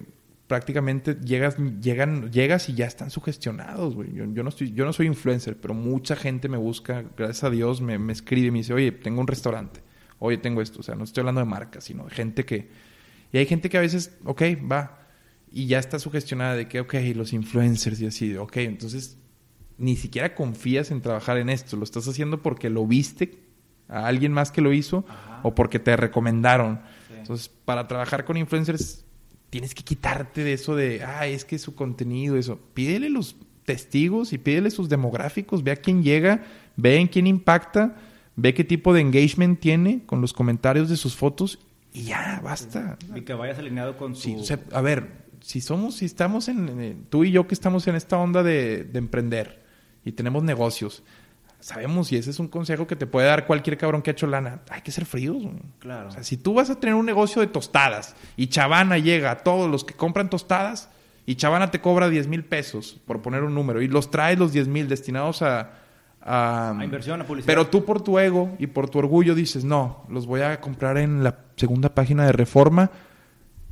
prácticamente 0.47 1.17
llegas, 1.17 1.57
llegan, 1.81 2.33
llegas 2.33 2.69
y 2.69 2.75
ya 2.75 2.87
están 2.87 3.11
sugestionados, 3.11 3.95
güey. 3.95 4.13
Yo, 4.15 4.43
no 4.43 4.49
estoy, 4.49 4.73
yo 4.73 4.85
no 4.85 4.93
soy 4.93 5.07
influencer, 5.07 5.57
pero 5.61 5.75
mucha 5.75 6.17
gente 6.17 6.49
me 6.49 6.57
busca, 6.57 7.05
gracias 7.17 7.45
a 7.45 7.51
Dios, 7.51 7.81
me, 7.81 7.99
me 7.99 8.13
escribe 8.13 8.49
y 8.49 8.51
me 8.51 8.59
dice, 8.59 8.73
oye, 8.73 8.91
tengo 8.91 9.21
un 9.21 9.27
restaurante, 9.27 9.83
oye, 10.19 10.39
tengo 10.39 10.63
esto. 10.63 10.81
O 10.81 10.83
sea, 10.83 10.95
no 10.95 11.05
estoy 11.05 11.21
hablando 11.21 11.41
de 11.41 11.47
marcas, 11.47 11.85
sino 11.85 12.05
de 12.05 12.11
gente 12.11 12.45
que... 12.45 12.69
Y 13.31 13.37
hay 13.37 13.45
gente 13.45 13.69
que 13.69 13.77
a 13.77 13.83
veces, 13.83 14.17
ok, 14.25 14.43
va, 14.71 15.07
y 15.53 15.67
ya 15.67 15.79
está 15.79 15.99
sugestionada 15.99 16.57
de 16.57 16.67
que, 16.67 16.81
ok, 16.81 16.95
los 17.15 17.35
influencers 17.35 18.01
y 18.01 18.07
así, 18.07 18.37
ok, 18.37 18.57
entonces 18.59 19.19
ni 19.77 19.97
siquiera 19.97 20.35
confías 20.35 20.91
en 20.91 21.03
trabajar 21.03 21.39
en 21.39 21.51
esto, 21.51 21.77
lo 21.77 21.85
estás 21.85 22.09
haciendo 22.09 22.43
porque 22.43 22.69
lo 22.69 22.87
viste 22.87 23.39
a 23.89 24.07
alguien 24.07 24.33
más 24.33 24.51
que 24.51 24.61
lo 24.61 24.73
hizo 24.73 25.05
o 25.43 25.55
porque 25.55 25.79
te 25.79 25.97
recomendaron. 25.97 26.81
Entonces, 27.19 27.51
para 27.65 27.87
trabajar 27.89 28.25
con 28.25 28.37
influencers, 28.37 29.05
tienes 29.51 29.75
que 29.75 29.83
quitarte 29.83 30.45
de 30.45 30.53
eso 30.53 30.77
de, 30.77 31.03
ah, 31.03 31.27
es 31.27 31.45
que 31.45 31.59
su 31.59 31.75
contenido, 31.75 32.37
eso. 32.37 32.59
Pídele 32.75 33.11
los 33.11 33.37
testigos 33.65 34.33
y 34.33 34.39
pídele 34.39 34.71
sus 34.71 34.89
demográficos, 34.89 35.63
ve 35.63 35.73
a 35.73 35.77
quién 35.77 36.03
llega, 36.03 36.45
ve 36.77 36.97
en 36.97 37.09
quién 37.09 37.27
impacta, 37.27 37.97
ve 38.37 38.55
qué 38.55 38.65
tipo 38.65 38.95
de 38.95 39.01
engagement 39.01 39.61
tiene 39.61 40.05
con 40.07 40.21
los 40.21 40.33
comentarios 40.33 40.89
de 40.89 40.97
sus 40.97 41.17
fotos 41.17 41.59
y 41.93 42.05
ya, 42.05 42.41
basta. 42.43 42.99
Y 43.15 43.23
que 43.23 43.35
vayas 43.35 43.59
alineado 43.59 43.97
con 43.97 44.15
su... 44.15 44.45
a 44.73 44.81
ver, 44.81 45.27
si 45.41 45.61
somos, 45.61 45.97
si 45.97 46.05
estamos 46.05 46.49
en, 46.49 47.07
tú 47.09 47.25
y 47.25 47.31
yo 47.31 47.47
que 47.47 47.55
estamos 47.55 47.87
en 47.89 47.95
esta 47.95 48.19
onda 48.19 48.43
de, 48.43 48.85
de 48.85 48.99
emprender 48.99 49.65
y 50.05 50.13
tenemos 50.13 50.43
negocios, 50.43 51.03
sabemos, 51.61 52.13
y 52.13 52.17
ese 52.17 52.31
es 52.31 52.39
un 52.39 52.49
consejo 52.49 52.87
que 52.87 52.97
te 52.97 53.07
puede 53.07 53.27
dar 53.27 53.47
cualquier 53.47 53.77
cabrón 53.77 54.03
que 54.03 54.11
ha 54.11 54.13
hecho 54.13 54.27
lana, 54.27 54.61
hay 54.71 54.83
que 54.83 54.91
ser 54.91 55.05
fríos. 55.05 55.37
Claro. 55.79 56.09
O 56.09 56.13
sea, 56.13 56.23
si 56.23 56.37
tú 56.37 56.55
vas 56.55 56.71
a 56.71 56.79
tener 56.79 56.95
un 56.95 57.07
negocio 57.07 57.41
de 57.41 57.49
tostadas 57.49 58.15
y 58.37 58.49
Chavana 58.49 58.99
llega 58.99 59.31
a 59.31 59.39
todos 59.39 59.71
los 59.71 59.85
que 59.85 59.95
compran 59.95 60.31
tostadas 60.31 60.91
y 61.27 61.35
Chavana 61.35 61.71
te 61.71 61.81
cobra 61.81 62.09
10 62.09 62.29
mil 62.29 62.45
pesos, 62.45 63.01
por 63.07 63.21
poner 63.21 63.43
un 63.43 63.55
número, 63.55 63.83
y 63.83 63.89
los 63.89 64.11
traes 64.11 64.39
los 64.39 64.53
10 64.53 64.69
mil 64.69 64.89
destinados 64.89 65.43
a, 65.43 65.73
a, 66.23 66.79
inversión, 66.83 67.21
a 67.21 67.27
publicidad. 67.27 67.53
Pero 67.53 67.67
tú 67.67 67.85
por 67.85 68.03
tu 68.03 68.19
ego 68.19 68.55
y 68.59 68.69
por 68.69 68.89
tu 68.89 68.99
orgullo 68.99 69.35
dices, 69.35 69.65
no, 69.65 70.05
los 70.09 70.27
voy 70.27 70.41
a 70.41 70.61
comprar 70.61 70.97
en 70.97 71.23
la 71.23 71.39
segunda 71.57 71.95
página 71.95 72.25
de 72.25 72.33
Reforma, 72.33 72.91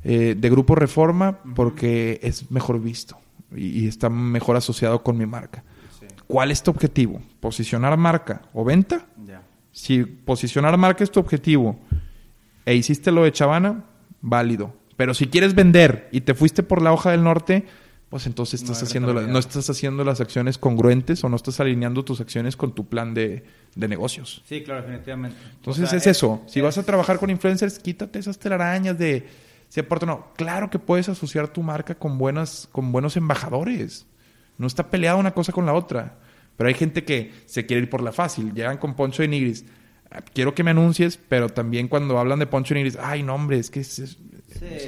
eh, 0.04 0.34
de 0.36 0.50
Grupo 0.50 0.74
Reforma, 0.74 1.38
porque 1.54 2.20
es 2.22 2.50
mejor 2.50 2.80
visto 2.80 3.18
y 3.54 3.86
está 3.86 4.10
mejor 4.10 4.56
asociado 4.56 5.02
con 5.02 5.16
mi 5.16 5.26
marca. 5.26 5.64
¿Cuál 6.26 6.50
es 6.50 6.62
tu 6.62 6.70
objetivo? 6.70 7.20
¿Posicionar 7.40 7.96
marca 7.96 8.42
o 8.52 8.64
venta? 8.64 9.06
Si 9.72 10.04
posicionar 10.04 10.76
marca 10.76 11.04
es 11.04 11.10
tu 11.10 11.20
objetivo 11.20 11.78
e 12.64 12.74
hiciste 12.74 13.12
lo 13.12 13.24
de 13.24 13.32
Chavana, 13.32 13.84
válido. 14.20 14.74
Pero 14.96 15.14
si 15.14 15.26
quieres 15.26 15.54
vender 15.54 16.08
y 16.10 16.22
te 16.22 16.34
fuiste 16.34 16.62
por 16.62 16.80
la 16.80 16.92
hoja 16.92 17.10
del 17.10 17.22
norte, 17.22 17.66
pues 18.08 18.26
entonces 18.26 18.62
estás 18.62 18.82
haciendo 18.82 19.12
no 19.12 19.38
estás 19.38 19.68
haciendo 19.68 20.04
las 20.04 20.20
acciones 20.20 20.58
congruentes 20.58 21.22
o 21.24 21.28
no 21.28 21.36
estás 21.36 21.60
alineando 21.60 22.04
tus 22.04 22.20
acciones 22.20 22.56
con 22.56 22.74
tu 22.74 22.86
plan 22.86 23.14
de, 23.14 23.44
negocios. 23.74 24.42
Sí, 24.46 24.62
claro, 24.62 24.82
definitivamente. 24.82 25.36
Entonces 25.56 25.92
es, 25.92 26.06
eso. 26.06 26.42
Si 26.46 26.60
vas 26.60 26.78
a 26.78 26.82
trabajar 26.84 27.18
con 27.18 27.30
influencers, 27.30 27.78
quítate 27.78 28.18
esas 28.18 28.38
telarañas 28.38 28.98
de 28.98 29.26
si 29.68 29.80
aporta 29.80 30.06
no. 30.06 30.28
Claro 30.36 30.70
que 30.70 30.78
puedes 30.78 31.08
asociar 31.08 31.48
tu 31.48 31.62
marca 31.62 31.96
con 31.96 32.16
buenas, 32.16 32.68
con 32.72 32.92
buenos 32.92 33.16
embajadores. 33.16 34.06
No 34.58 34.66
está 34.66 34.88
peleada 34.88 35.16
una 35.16 35.32
cosa 35.32 35.52
con 35.52 35.66
la 35.66 35.74
otra. 35.74 36.14
Pero 36.56 36.68
hay 36.68 36.74
gente 36.74 37.04
que 37.04 37.32
se 37.46 37.66
quiere 37.66 37.82
ir 37.82 37.90
por 37.90 38.02
la 38.02 38.12
fácil. 38.12 38.52
Llegan 38.54 38.78
con 38.78 38.94
Poncho 38.94 39.22
de 39.22 39.28
Nigris. 39.28 39.64
Ah, 40.10 40.22
quiero 40.32 40.54
que 40.54 40.62
me 40.62 40.70
anuncies, 40.70 41.18
pero 41.28 41.48
también 41.48 41.88
cuando 41.88 42.18
hablan 42.18 42.38
de 42.38 42.46
Poncho 42.46 42.74
de 42.74 42.80
Nigris, 42.80 42.98
ay, 43.00 43.22
no, 43.22 43.34
hombre, 43.34 43.58
es 43.58 43.70
que 43.70 43.82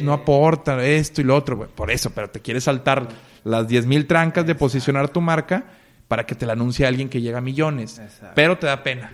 no 0.02 0.12
aporta 0.12 0.82
esto 0.84 1.20
y 1.20 1.24
lo 1.24 1.36
otro. 1.36 1.68
Por 1.68 1.90
eso, 1.90 2.10
pero 2.10 2.30
te 2.30 2.40
quieres 2.40 2.64
saltar 2.64 3.08
las 3.44 3.68
10.000 3.68 4.06
trancas 4.06 4.46
de 4.46 4.54
posicionar 4.54 5.08
tu 5.08 5.20
marca 5.20 5.64
para 6.08 6.24
que 6.24 6.34
te 6.34 6.46
la 6.46 6.54
anuncie 6.54 6.86
alguien 6.86 7.10
que 7.10 7.20
llega 7.20 7.38
a 7.38 7.40
millones. 7.42 8.00
Pero 8.34 8.58
te 8.58 8.66
da 8.66 8.82
pena. 8.82 9.12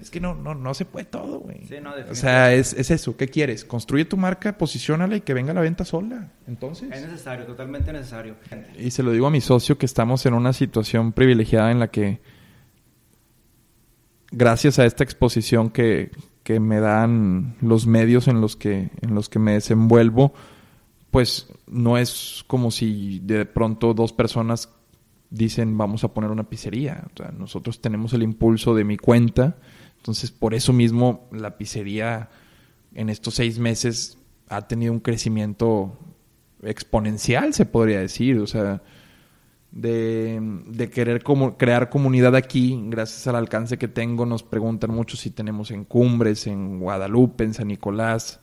Es 0.00 0.10
que 0.10 0.20
no, 0.20 0.34
no, 0.34 0.54
no 0.54 0.74
se 0.74 0.84
puede 0.84 1.06
todo, 1.06 1.40
güey. 1.40 1.66
o 2.10 2.14
sea, 2.14 2.52
es, 2.52 2.74
es, 2.74 2.90
eso. 2.90 3.16
¿Qué 3.16 3.28
quieres? 3.28 3.64
Construye 3.64 4.04
tu 4.04 4.18
marca, 4.18 4.56
posicionala 4.56 5.16
y 5.16 5.22
que 5.22 5.32
venga 5.32 5.54
la 5.54 5.62
venta 5.62 5.86
sola. 5.86 6.30
Entonces. 6.46 6.92
Es 6.92 7.02
necesario, 7.02 7.46
totalmente 7.46 7.90
necesario. 7.90 8.36
Y 8.78 8.90
se 8.90 9.02
lo 9.02 9.12
digo 9.12 9.26
a 9.26 9.30
mi 9.30 9.40
socio 9.40 9.78
que 9.78 9.86
estamos 9.86 10.26
en 10.26 10.34
una 10.34 10.52
situación 10.52 11.12
privilegiada 11.12 11.72
en 11.72 11.80
la 11.80 11.88
que, 11.88 12.20
gracias 14.30 14.78
a 14.78 14.84
esta 14.84 15.04
exposición 15.04 15.70
que, 15.70 16.10
que 16.42 16.60
me 16.60 16.80
dan 16.80 17.56
los 17.62 17.86
medios 17.86 18.28
en 18.28 18.42
los 18.42 18.56
que, 18.56 18.90
en 19.00 19.14
los 19.14 19.30
que 19.30 19.38
me 19.38 19.54
desenvuelvo, 19.54 20.34
pues 21.10 21.48
no 21.66 21.96
es 21.96 22.44
como 22.46 22.70
si 22.70 23.20
de 23.20 23.46
pronto 23.46 23.94
dos 23.94 24.12
personas 24.12 24.68
dicen 25.30 25.76
vamos 25.76 26.04
a 26.04 26.08
poner 26.14 26.30
una 26.30 26.48
pizzería. 26.48 27.04
O 27.14 27.16
sea, 27.16 27.32
nosotros 27.32 27.80
tenemos 27.80 28.12
el 28.12 28.22
impulso 28.22 28.74
de 28.74 28.84
mi 28.84 28.96
cuenta, 28.96 29.56
entonces 29.96 30.30
por 30.30 30.54
eso 30.54 30.72
mismo 30.72 31.28
la 31.32 31.56
pizzería 31.58 32.30
en 32.94 33.08
estos 33.08 33.34
seis 33.34 33.58
meses 33.58 34.18
ha 34.48 34.68
tenido 34.68 34.92
un 34.92 35.00
crecimiento 35.00 35.98
exponencial, 36.62 37.52
se 37.54 37.66
podría 37.66 38.00
decir. 38.00 38.38
O 38.38 38.46
sea, 38.46 38.82
de, 39.72 40.40
de 40.66 40.90
querer 40.90 41.22
como, 41.22 41.58
crear 41.58 41.90
comunidad 41.90 42.34
aquí, 42.34 42.80
gracias 42.86 43.26
al 43.26 43.36
alcance 43.36 43.76
que 43.76 43.88
tengo, 43.88 44.24
nos 44.24 44.42
preguntan 44.42 44.90
mucho 44.90 45.16
si 45.16 45.30
tenemos 45.30 45.70
en 45.70 45.84
Cumbres, 45.84 46.46
en 46.46 46.80
Guadalupe, 46.80 47.44
en 47.44 47.52
San 47.52 47.68
Nicolás, 47.68 48.40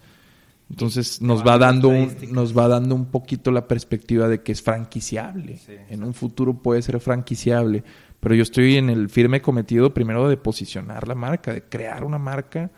entonces 0.70 1.22
nos 1.22 1.45
va 1.45 1.57
dando 1.57 1.89
un, 1.89 2.16
nos 2.32 2.57
va 2.57 2.68
dando 2.68 2.95
un 2.95 3.05
poquito 3.05 3.51
la 3.51 3.68
perspectiva 3.68 4.28
de 4.28 4.41
que 4.41 4.51
es 4.51 4.61
franquiciable. 4.61 5.59
En 5.89 6.03
un 6.03 6.14
futuro 6.14 6.53
puede 6.53 6.82
ser 6.82 6.99
franquiciable. 6.99 7.84
Pero 8.20 8.36
yo 8.36 8.43
estoy 8.43 8.78
en 8.78 8.89
el 8.89 9.09
firme 9.09 9.41
cometido 9.41 9.93
primero 9.93 10.30
de 10.30 10.38
posicionar 10.38 11.07
la 11.07 11.16
marca, 11.16 11.53
de 11.53 11.64
crear 11.64 12.05
una 12.05 12.18
marca 12.18 12.72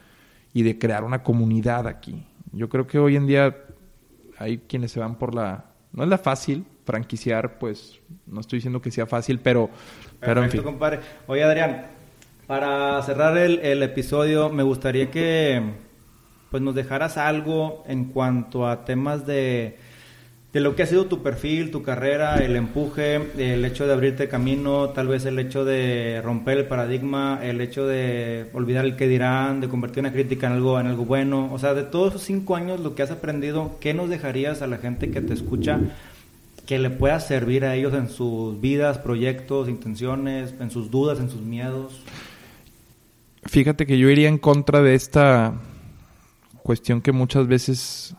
y 0.54 0.64
de 0.64 0.80
crear 0.80 1.04
una 1.04 1.22
comunidad 1.22 1.88
aquí. 1.88 2.26
Yo 2.52 2.68
creo 2.68 2.88
que 2.88 2.98
hoy 2.98 3.16
en 3.16 3.28
día 3.28 3.56
hay 4.40 4.58
quienes 4.58 4.92
se 4.92 5.00
van 5.00 5.16
por 5.18 5.36
la... 5.36 5.66
No 5.94 6.04
es 6.04 6.10
la 6.10 6.18
fácil, 6.18 6.66
franquiciar, 6.84 7.60
pues 7.60 8.00
no 8.26 8.42
estoy 8.42 8.58
diciendo 8.58 8.82
que 8.82 8.90
sea 8.92 9.06
fácil, 9.06 9.40
pero, 9.40 9.70
pero 10.20 10.44
en 10.44 10.50
fin. 10.50 10.64
compadre. 10.64 11.00
Oye, 11.28 11.44
Adrián, 11.44 11.86
para 12.48 13.02
cerrar 13.04 13.38
el 13.38 13.84
episodio, 13.84 14.50
me 14.50 14.64
gustaría 14.64 15.12
que 15.12 15.85
pues 16.56 16.64
nos 16.64 16.74
dejaras 16.74 17.18
algo 17.18 17.84
en 17.86 18.06
cuanto 18.06 18.66
a 18.66 18.86
temas 18.86 19.28
de, 19.28 19.76
de 20.54 20.60
lo 20.62 20.74
que 20.74 20.84
ha 20.84 20.86
sido 20.86 21.08
tu 21.08 21.22
perfil, 21.22 21.70
tu 21.70 21.84
carrera, 21.84 22.38
el 22.38 22.56
empuje, 22.56 23.16
el 23.38 23.66
hecho 23.66 23.86
de 23.86 23.92
abrirte 23.92 24.30
camino, 24.30 24.92
tal 24.92 25.10
vez 25.10 25.26
el 25.26 25.38
hecho 25.38 25.66
de 25.66 26.22
romper 26.24 26.60
el 26.60 26.66
paradigma, 26.66 27.42
el 27.44 27.60
hecho 27.60 27.86
de 27.86 28.46
olvidar 28.54 28.86
el 28.86 28.96
que 28.96 29.10
dirán, 29.10 29.60
de 29.60 29.68
convertir 29.68 30.00
una 30.00 30.14
crítica 30.14 30.48
en 30.48 30.54
algo, 30.54 30.80
en 30.80 30.88
algo 30.88 31.04
bueno. 31.04 31.50
O 31.52 31.60
sea, 31.60 31.74
de 31.74 31.84
todos 31.84 32.12
esos 32.12 32.22
cinco 32.22 32.56
años, 32.56 32.80
lo 32.80 32.96
que 32.96 33.04
has 33.04 33.12
aprendido, 33.12 33.76
¿qué 33.82 33.94
nos 33.94 34.10
dejarías 34.10 34.62
a 34.62 34.68
la 34.68 34.78
gente 34.78 35.12
que 35.12 35.20
te 35.20 35.34
escucha 35.34 35.82
que 36.66 36.80
le 36.80 36.90
pueda 36.90 37.20
servir 37.20 37.66
a 37.66 37.76
ellos 37.76 37.94
en 37.94 38.08
sus 38.08 38.62
vidas, 38.62 38.98
proyectos, 38.98 39.68
intenciones, 39.68 40.54
en 40.58 40.72
sus 40.72 40.90
dudas, 40.90 41.20
en 41.20 41.30
sus 41.30 41.42
miedos? 41.42 42.02
Fíjate 43.44 43.86
que 43.86 43.98
yo 43.98 44.10
iría 44.10 44.30
en 44.30 44.38
contra 44.38 44.82
de 44.82 44.96
esta 44.96 45.56
cuestión 46.66 47.02
que 47.02 47.12
muchas 47.12 47.46
veces, 47.46 48.16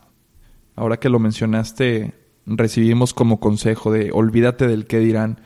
ahora 0.77 0.99
que 0.99 1.09
lo 1.09 1.19
mencionaste, 1.19 2.15
recibimos 2.47 3.13
como 3.13 3.41
consejo 3.41 3.91
de 3.91 4.13
olvídate 4.13 4.69
del 4.69 4.87
qué 4.87 5.01
dirán. 5.01 5.41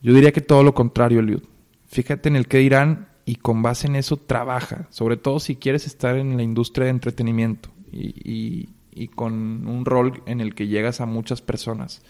Yo 0.00 0.14
diría 0.14 0.30
que 0.30 0.40
todo 0.40 0.62
lo 0.62 0.72
contrario, 0.72 1.22
Liud. 1.22 1.42
Fíjate 1.88 2.28
en 2.28 2.36
el 2.36 2.46
qué 2.46 2.58
dirán 2.58 3.08
y 3.24 3.34
con 3.34 3.62
base 3.62 3.88
en 3.88 3.96
eso 3.96 4.16
trabaja, 4.16 4.86
sobre 4.90 5.16
todo 5.16 5.40
si 5.40 5.56
quieres 5.56 5.88
estar 5.88 6.16
en 6.16 6.36
la 6.36 6.44
industria 6.44 6.84
de 6.84 6.92
entretenimiento 6.92 7.70
y, 7.90 8.68
con 9.16 9.66
un 9.66 9.84
rol 9.84 10.22
en 10.26 10.40
el 10.40 10.54
que 10.54 10.68
llegas 10.68 11.00
a 11.00 11.06
muchas 11.06 11.42
personas 11.42 12.00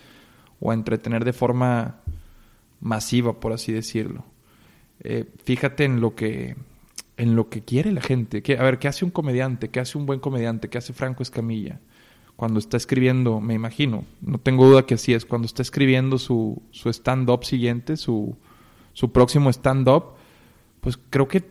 o 0.61 0.71
a 0.71 0.75
entretener 0.75 1.25
de 1.25 1.33
forma 1.33 2.03
masiva, 2.79 3.41
por 3.41 3.55
así 3.55 3.73
decirlo. 3.73 4.27
Eh, 5.03 5.25
fíjate 5.45 5.85
en 5.85 6.03
lo 6.03 6.15
que 6.15 6.57
en 7.21 7.37
lo 7.37 7.51
que 7.51 7.61
quiere 7.61 7.93
la 7.93 8.01
gente. 8.01 8.43
a 8.59 8.63
ver, 8.63 8.79
¿qué 8.79 8.89
hace 8.89 9.05
un 9.05 9.11
comediante? 9.11 9.69
¿Qué 9.69 9.79
hace 9.79 9.99
un 9.99 10.07
buen 10.07 10.21
comediante? 10.21 10.71
¿Qué 10.71 10.79
hace 10.79 10.95
Franco 10.95 11.23
Escamilla? 11.23 11.79
Cuando 12.35 12.59
está 12.59 12.79
escribiendo, 12.79 13.43
me 13.43 13.53
imagino, 13.53 14.07
no 14.23 14.39
tengo 14.39 14.67
duda 14.67 14.87
que 14.87 14.95
así 14.95 15.13
es, 15.13 15.27
cuando 15.27 15.45
está 15.45 15.61
escribiendo 15.61 16.17
su, 16.17 16.63
su 16.71 16.89
stand-up 16.89 17.45
siguiente, 17.45 17.99
su, 17.99 18.39
su 18.95 19.13
próximo 19.13 19.51
stand-up, 19.51 20.15
pues 20.81 20.99
creo 21.11 21.29
que 21.29 21.45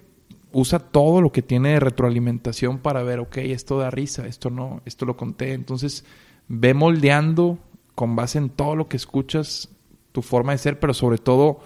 usa 0.52 0.80
todo 0.80 1.22
lo 1.22 1.32
que 1.32 1.44
tiene 1.44 1.74
de 1.74 1.80
retroalimentación 1.80 2.80
para 2.80 3.04
ver, 3.04 3.20
ok, 3.20 3.38
esto 3.38 3.78
da 3.78 3.92
risa, 3.92 4.26
esto 4.26 4.50
no, 4.50 4.82
esto 4.86 5.06
lo 5.06 5.16
conté. 5.16 5.54
Entonces, 5.54 6.04
ve 6.48 6.74
moldeando 6.74 7.60
con 7.94 8.16
base 8.16 8.40
en 8.40 8.50
todo 8.50 8.76
lo 8.76 8.88
que 8.88 8.98
escuchas 8.98 9.70
tu 10.14 10.24
forma 10.24 10.54
de 10.54 10.58
ser, 10.58 10.80
pero 10.80 10.96
sobre 10.96 11.20
todo 11.20 11.60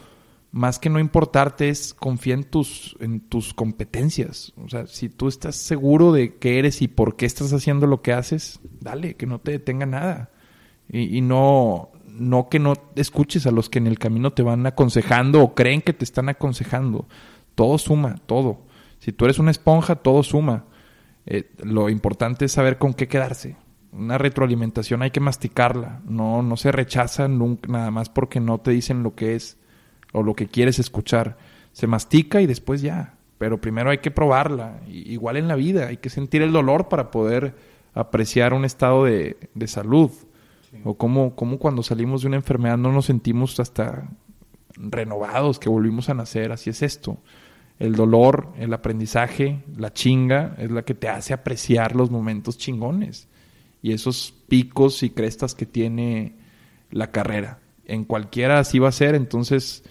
más 0.54 0.78
que 0.78 0.92
no 0.92 1.00
importarte 1.00 1.70
es 1.70 1.96
confía 1.96 2.36
en 2.36 2.44
tus, 2.44 2.96
en 3.00 3.22
tus 3.22 3.56
competencias. 3.56 4.54
O 4.64 4.70
sea, 4.70 4.86
si 4.86 5.10
tú 5.10 5.28
estás 5.28 5.56
seguro 5.56 6.14
de 6.14 6.36
qué 6.36 6.60
eres 6.60 6.84
y 6.84 6.88
por 6.88 7.16
qué 7.16 7.26
estás 7.26 7.52
haciendo 7.54 7.88
lo 7.88 8.04
que 8.04 8.14
haces, 8.14 8.60
dale, 8.80 9.16
que 9.16 9.26
no 9.26 9.40
te 9.40 9.52
detenga 9.52 9.88
nada. 9.88 10.30
Y, 10.88 11.18
y 11.18 11.22
no, 11.22 11.90
no 12.08 12.50
que 12.50 12.60
no 12.60 12.74
escuches 12.96 13.48
a 13.48 13.52
los 13.52 13.68
que 13.68 13.80
en 13.80 13.88
el 13.88 13.98
camino 13.98 14.32
te 14.32 14.44
van 14.44 14.68
aconsejando 14.68 15.42
o 15.42 15.56
creen 15.56 15.82
que 15.82 15.92
te 15.92 16.06
están 16.06 16.30
aconsejando. 16.30 17.08
Todo 17.56 17.80
suma, 17.80 18.18
todo. 18.28 18.62
Si 19.00 19.12
tú 19.12 19.26
eres 19.26 19.40
una 19.40 19.50
esponja, 19.50 19.96
todo 19.96 20.22
suma. 20.22 20.66
Eh, 21.26 21.52
lo 21.64 21.90
importante 21.90 22.46
es 22.46 22.52
saber 22.52 22.78
con 22.78 22.94
qué 22.94 23.08
quedarse. 23.08 23.56
Una 23.92 24.20
retroalimentación 24.20 25.02
hay 25.02 25.10
que 25.10 25.20
masticarla. 25.20 26.04
No, 26.06 26.44
no 26.44 26.58
se 26.58 26.72
rechaza 26.72 27.28
nunca, 27.28 27.72
nada 27.72 27.90
más 27.90 28.10
porque 28.10 28.40
no 28.40 28.60
te 28.60 28.70
dicen 28.70 29.02
lo 29.02 29.16
que 29.16 29.34
es 29.34 29.58
o 30.14 30.24
lo 30.24 30.34
que 30.34 30.48
quieres 30.48 30.80
escuchar. 30.80 31.38
Se 31.74 31.88
mastica 31.88 32.42
y 32.42 32.46
después 32.46 32.82
ya. 32.82 33.16
Pero 33.38 33.60
primero 33.60 33.90
hay 33.90 33.98
que 33.98 34.12
probarla. 34.12 34.80
Igual 34.88 35.36
en 35.36 35.50
la 35.50 35.56
vida, 35.56 35.88
hay 35.88 35.98
que 35.98 36.10
sentir 36.10 36.42
el 36.42 36.54
dolor 36.54 36.88
para 36.88 37.12
poder 37.12 37.54
apreciar 37.94 38.54
un 38.54 38.64
estado 38.64 39.04
de, 39.04 39.36
salud. 39.66 40.12
O 40.86 40.96
como, 40.96 41.36
como 41.36 41.60
cuando 41.60 41.84
salimos 41.84 42.22
de 42.22 42.30
una 42.30 42.38
enfermedad 42.38 42.78
no 42.78 42.92
nos 42.92 43.08
sentimos 43.08 43.60
hasta 43.60 44.10
renovados, 44.78 45.60
que 45.60 45.68
volvimos 45.68 46.08
a 46.08 46.14
nacer. 46.14 46.54
Así 46.54 46.70
es 46.70 46.82
esto. 46.82 47.18
El 47.80 47.96
dolor, 47.96 48.54
el 48.58 48.74
aprendizaje, 48.74 49.64
la 49.76 49.92
chinga 49.92 50.56
es 50.58 50.72
la 50.72 50.84
que 50.84 50.94
te 50.94 51.10
hace 51.10 51.34
apreciar 51.34 51.96
los 51.96 52.10
momentos 52.12 52.58
chingones 52.58 53.28
y 53.82 53.92
esos 53.92 54.34
picos 54.48 55.04
y 55.04 55.10
crestas 55.10 55.54
que 55.54 55.66
tiene 55.66 56.36
la 56.90 57.12
carrera. 57.12 57.60
En 57.86 58.06
cualquiera 58.06 58.60
así 58.60 58.80
va 58.80 58.88
a 58.90 58.94
ser, 58.94 59.16
entonces 59.16 59.84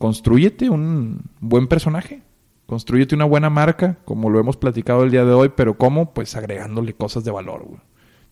construyete 0.00 0.70
un 0.70 1.24
buen 1.40 1.66
personaje, 1.66 2.22
construyete 2.64 3.14
una 3.14 3.26
buena 3.26 3.50
marca, 3.50 3.98
como 4.06 4.30
lo 4.30 4.40
hemos 4.40 4.56
platicado 4.56 5.04
el 5.04 5.10
día 5.10 5.26
de 5.26 5.32
hoy, 5.32 5.50
pero 5.54 5.76
¿cómo? 5.76 6.14
Pues 6.14 6.36
agregándole 6.36 6.94
cosas 6.94 7.22
de 7.22 7.30
valor, 7.30 7.66
güey. 7.66 7.80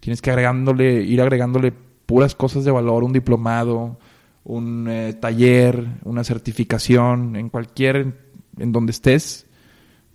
Tienes 0.01 0.23
que 0.23 0.31
agregándole, 0.31 1.03
ir 1.03 1.21
agregándole 1.21 1.75
puras 2.07 2.35
cosas 2.35 2.65
de 2.65 2.71
valor, 2.71 3.05
un 3.05 3.13
diplomado, 3.13 3.99
un 4.45 4.89
eh, 4.89 5.13
taller, 5.21 5.87
una 6.05 6.25
certificación, 6.25 7.37
en 7.37 7.51
cualquier, 7.51 8.15
en 8.57 8.73
donde 8.73 8.93
estés, 8.93 9.47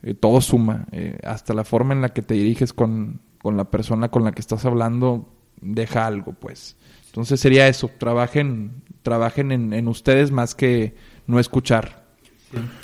eh, 0.01 0.15
todo 0.15 0.41
suma. 0.41 0.87
Eh, 0.91 1.19
hasta 1.23 1.53
la 1.53 1.65
forma 1.65 1.93
en 1.93 2.01
la 2.01 2.09
que 2.09 2.23
te 2.23 2.33
diriges 2.33 2.73
con, 2.73 3.21
con 3.43 3.57
la 3.57 3.69
persona 3.69 4.09
con 4.09 4.23
la 4.23 4.31
que 4.31 4.41
estás 4.41 4.65
hablando, 4.65 5.29
deja 5.61 6.07
algo, 6.07 6.33
pues. 6.33 6.77
Entonces 7.05 7.39
sería 7.39 7.67
eso, 7.67 7.91
trabajen, 7.99 8.81
trabajen 9.03 9.51
en, 9.51 9.71
en 9.71 9.87
ustedes 9.87 10.31
más 10.31 10.55
que 10.55 10.95
no 11.27 11.39
escuchar. 11.39 12.03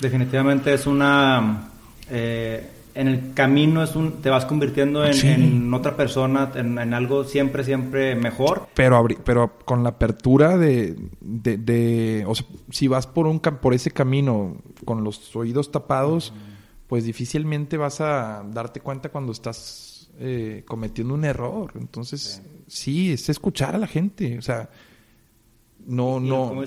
definitivamente 0.00 0.74
es 0.74 0.86
una, 0.86 1.70
eh, 2.10 2.68
en 2.94 3.08
el 3.08 3.34
camino 3.34 3.82
es 3.82 3.94
un, 3.94 4.20
te 4.20 4.30
vas 4.30 4.44
convirtiendo 4.44 5.04
en, 5.04 5.72
otra 5.72 5.96
persona, 5.96 6.50
en, 6.54 6.78
algo 6.92 7.24
siempre, 7.24 7.64
siempre 7.64 8.16
mejor. 8.16 8.68
Pero, 8.74 9.06
pero 9.24 9.58
con 9.64 9.82
la 9.82 9.90
apertura 9.90 10.58
de, 10.58 10.96
de, 11.20 12.24
o 12.26 12.34
sea, 12.34 12.46
si 12.70 12.88
vas 12.88 13.06
por, 13.06 13.26
un, 13.26 13.40
por 13.40 13.74
ese 13.74 13.90
camino 13.90 14.56
con 14.84 15.04
los 15.04 15.34
oídos 15.36 15.70
tapados, 15.70 16.32
pues 16.88 17.04
difícilmente 17.04 17.76
vas 17.76 18.00
a 18.00 18.42
darte 18.50 18.80
cuenta 18.80 19.10
cuando 19.10 19.32
estás 19.32 20.10
eh, 20.18 20.64
cometiendo 20.66 21.14
un 21.14 21.24
error. 21.24 21.72
Entonces, 21.76 22.42
sí. 22.66 23.12
es 23.12 23.28
escuchar 23.28 23.76
a 23.76 23.78
la 23.78 23.86
gente, 23.86 24.36
o 24.38 24.42
sea 24.42 24.68
no, 25.90 26.20
no. 26.20 26.62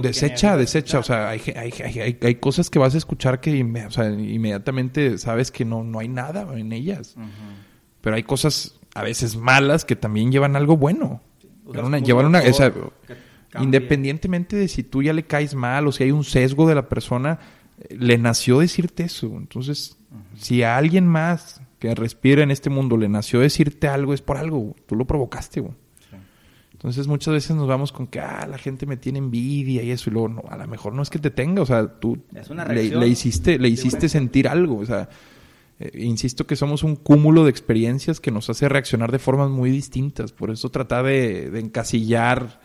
desecha, 0.00 0.56
desecha. 0.56 0.98
O 0.98 1.02
sea, 1.02 1.28
hay, 1.28 1.40
hay, 1.54 2.18
hay, 2.20 2.34
cosas 2.36 2.70
que 2.70 2.78
vas 2.78 2.94
a 2.94 2.98
escuchar 2.98 3.38
que 3.38 3.54
inmediatamente 3.54 5.18
sabes 5.18 5.50
que 5.50 5.66
no, 5.66 5.84
no 5.84 5.98
hay 5.98 6.08
nada 6.08 6.46
en 6.56 6.72
ellas. 6.72 7.14
Pero 8.00 8.16
hay 8.16 8.22
cosas 8.22 8.80
a 8.94 9.02
veces 9.02 9.36
malas 9.36 9.84
que 9.84 9.96
también 9.96 10.32
llevan 10.32 10.56
algo 10.56 10.78
bueno. 10.78 11.20
llevan 12.02 12.26
una. 12.26 12.42
independientemente 13.60 14.56
de 14.56 14.68
si 14.68 14.82
tú 14.82 15.02
ya 15.02 15.12
le 15.12 15.24
caes 15.24 15.54
mal 15.54 15.86
o 15.86 15.92
si 15.92 16.04
hay 16.04 16.10
un 16.10 16.24
sesgo 16.24 16.66
de 16.66 16.74
la 16.74 16.88
persona, 16.88 17.40
le 17.90 18.16
nació 18.16 18.60
decirte 18.60 19.04
eso. 19.04 19.26
Entonces, 19.36 19.98
si 20.38 20.62
a 20.62 20.78
alguien 20.78 21.06
más 21.06 21.60
que 21.78 21.94
respira 21.94 22.42
en 22.42 22.50
este 22.50 22.70
mundo 22.70 22.96
le 22.96 23.10
nació 23.10 23.40
decirte 23.40 23.88
algo, 23.88 24.14
es 24.14 24.22
por 24.22 24.38
algo. 24.38 24.74
Tú 24.86 24.96
lo 24.96 25.06
provocaste, 25.06 25.60
güey. 25.60 25.74
Entonces 26.84 27.06
muchas 27.06 27.32
veces 27.32 27.56
nos 27.56 27.66
vamos 27.66 27.92
con 27.92 28.06
que, 28.06 28.20
ah, 28.20 28.46
la 28.46 28.58
gente 28.58 28.84
me 28.84 28.98
tiene 28.98 29.18
envidia 29.18 29.82
y 29.82 29.90
eso, 29.90 30.10
y 30.10 30.12
luego, 30.12 30.28
no, 30.28 30.42
a 30.50 30.58
lo 30.58 30.68
mejor 30.68 30.92
no 30.92 31.00
es 31.00 31.08
que 31.08 31.18
te 31.18 31.30
tenga, 31.30 31.62
o 31.62 31.66
sea, 31.66 31.98
tú 31.98 32.18
le, 32.68 33.08
hiciste, 33.08 33.58
le 33.58 33.70
hiciste 33.70 34.06
sentir 34.06 34.46
algo, 34.46 34.80
o 34.80 34.84
sea, 34.84 35.08
eh, 35.80 35.90
insisto 35.94 36.46
que 36.46 36.56
somos 36.56 36.82
un 36.82 36.96
cúmulo 36.96 37.44
de 37.44 37.50
experiencias 37.50 38.20
que 38.20 38.30
nos 38.30 38.50
hace 38.50 38.68
reaccionar 38.68 39.12
de 39.12 39.18
formas 39.18 39.48
muy 39.48 39.70
distintas, 39.70 40.32
por 40.32 40.50
eso 40.50 40.68
tratar 40.68 41.06
de, 41.06 41.58
encasillar 41.58 42.60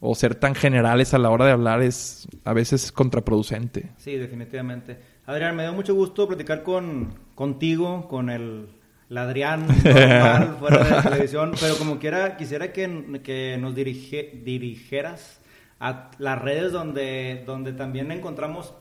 o 0.00 0.16
ser 0.16 0.34
tan 0.34 0.56
generales 0.56 1.14
a 1.14 1.18
la 1.18 1.30
hora 1.30 1.46
de 1.46 1.52
hablar 1.52 1.82
es 1.82 2.26
a 2.42 2.52
veces 2.52 2.90
contraproducente. 2.90 3.90
Sí, 3.96 4.16
definitivamente. 4.16 4.98
Adrián, 5.24 5.54
me 5.54 5.62
da 5.62 5.70
mucho 5.70 5.94
gusto 5.94 6.26
platicar 6.26 6.64
con, 6.64 7.14
contigo, 7.36 8.08
con 8.08 8.28
el 8.28 8.66
la 9.12 9.22
Adrián 9.24 9.66
normal 9.66 10.56
fuera 10.58 10.84
de 10.84 10.90
la 10.90 11.02
televisión, 11.02 11.52
pero 11.60 11.76
como 11.76 11.98
quiera, 11.98 12.36
quisiera 12.38 12.72
que, 12.72 13.20
que 13.22 13.58
nos 13.60 13.74
dirige, 13.74 14.40
dirigieras 14.42 15.40
a 15.80 16.10
las 16.18 16.40
redes 16.40 16.72
donde, 16.72 17.42
donde 17.44 17.74
también 17.74 18.10
encontramos 18.10 18.72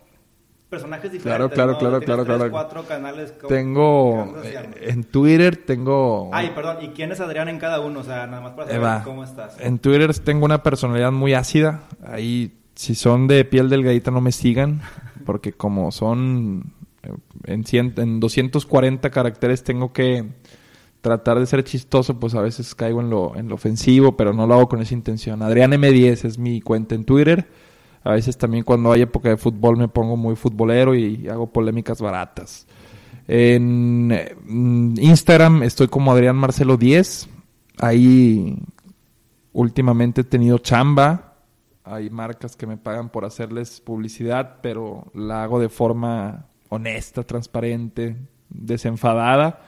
personajes 0.70 1.12
diferentes. 1.12 1.54
Claro, 1.54 1.78
claro, 1.78 2.00
claro, 2.00 2.24
claro, 2.24 2.50
cuatro 2.50 2.84
canales. 2.84 3.34
Tengo 3.46 4.34
en 4.80 5.04
Twitter 5.04 5.58
tengo. 5.58 6.30
Ay, 6.32 6.52
perdón. 6.56 6.78
¿Y 6.82 6.88
quién 6.90 7.12
es 7.12 7.20
Adrián 7.20 7.50
en 7.50 7.60
cada 7.60 7.82
uno? 7.82 8.00
O 8.00 8.04
sea, 8.04 8.26
nada 8.26 8.42
más 8.42 8.54
para 8.54 8.72
saber 8.72 9.04
cómo 9.04 9.26
estás. 9.26 9.60
En 9.60 9.80
Twitter 9.80 10.18
tengo 10.20 10.46
una 10.46 10.64
personalidad 10.64 11.12
muy 11.12 11.34
ácida. 11.34 11.82
Ahí, 12.08 12.58
si 12.76 12.96
son 12.96 13.28
de 13.28 13.44
piel 13.44 13.70
delgadita, 13.70 14.12
no 14.12 14.22
me 14.22 14.32
sigan, 14.32 14.82
porque 15.26 15.52
como 15.52 15.92
son 15.92 16.72
en, 17.46 17.64
en 17.98 18.20
240 18.20 19.10
caracteres 19.10 19.64
tengo 19.64 19.92
que 19.94 20.26
tratar 21.02 21.40
de 21.40 21.48
ser 21.48 21.64
chistoso, 21.64 22.20
pues 22.20 22.36
a 22.36 22.42
veces 22.42 22.76
caigo 22.76 23.02
en 23.02 23.10
lo, 23.10 23.36
en 23.36 23.50
lo 23.50 23.56
ofensivo, 23.56 24.16
pero 24.16 24.34
no 24.34 24.46
lo 24.48 24.54
hago 24.54 24.70
con 24.70 24.82
esa 24.82 24.94
intención. 24.94 25.42
Adrián 25.42 25.72
M10 25.72 26.26
es 26.26 26.38
mi 26.38 26.62
cuenta 26.62 26.96
en 26.96 27.04
Twitter. 27.04 27.48
A 28.04 28.12
veces 28.12 28.38
también 28.38 28.64
cuando 28.64 28.92
hay 28.92 29.02
época 29.02 29.30
de 29.30 29.38
fútbol 29.38 29.78
me 29.78 29.88
pongo 29.88 30.16
muy 30.16 30.36
futbolero 30.36 30.96
y 30.96 31.28
hago 31.28 31.52
polémicas 31.52 32.02
baratas. 32.02 32.68
En 33.28 34.08
mm, 34.08 35.00
Instagram 35.00 35.64
estoy 35.64 35.88
como 35.88 36.12
Adrián 36.12 36.36
Marcelo 36.36 36.78
10. 36.78 37.30
Ahí 37.80 38.58
últimamente 39.54 40.22
he 40.22 40.24
tenido 40.24 40.60
chamba. 40.60 41.36
Hay 41.84 42.10
marcas 42.10 42.56
que 42.56 42.68
me 42.68 42.78
pagan 42.78 43.10
por 43.10 43.26
hacerles 43.26 43.82
publicidad, 43.82 44.58
pero 44.62 45.12
la 45.14 45.44
hago 45.44 45.60
de 45.60 45.70
forma 45.70 46.51
honesta, 46.72 47.24
transparente, 47.24 48.16
desenfadada. 48.50 49.62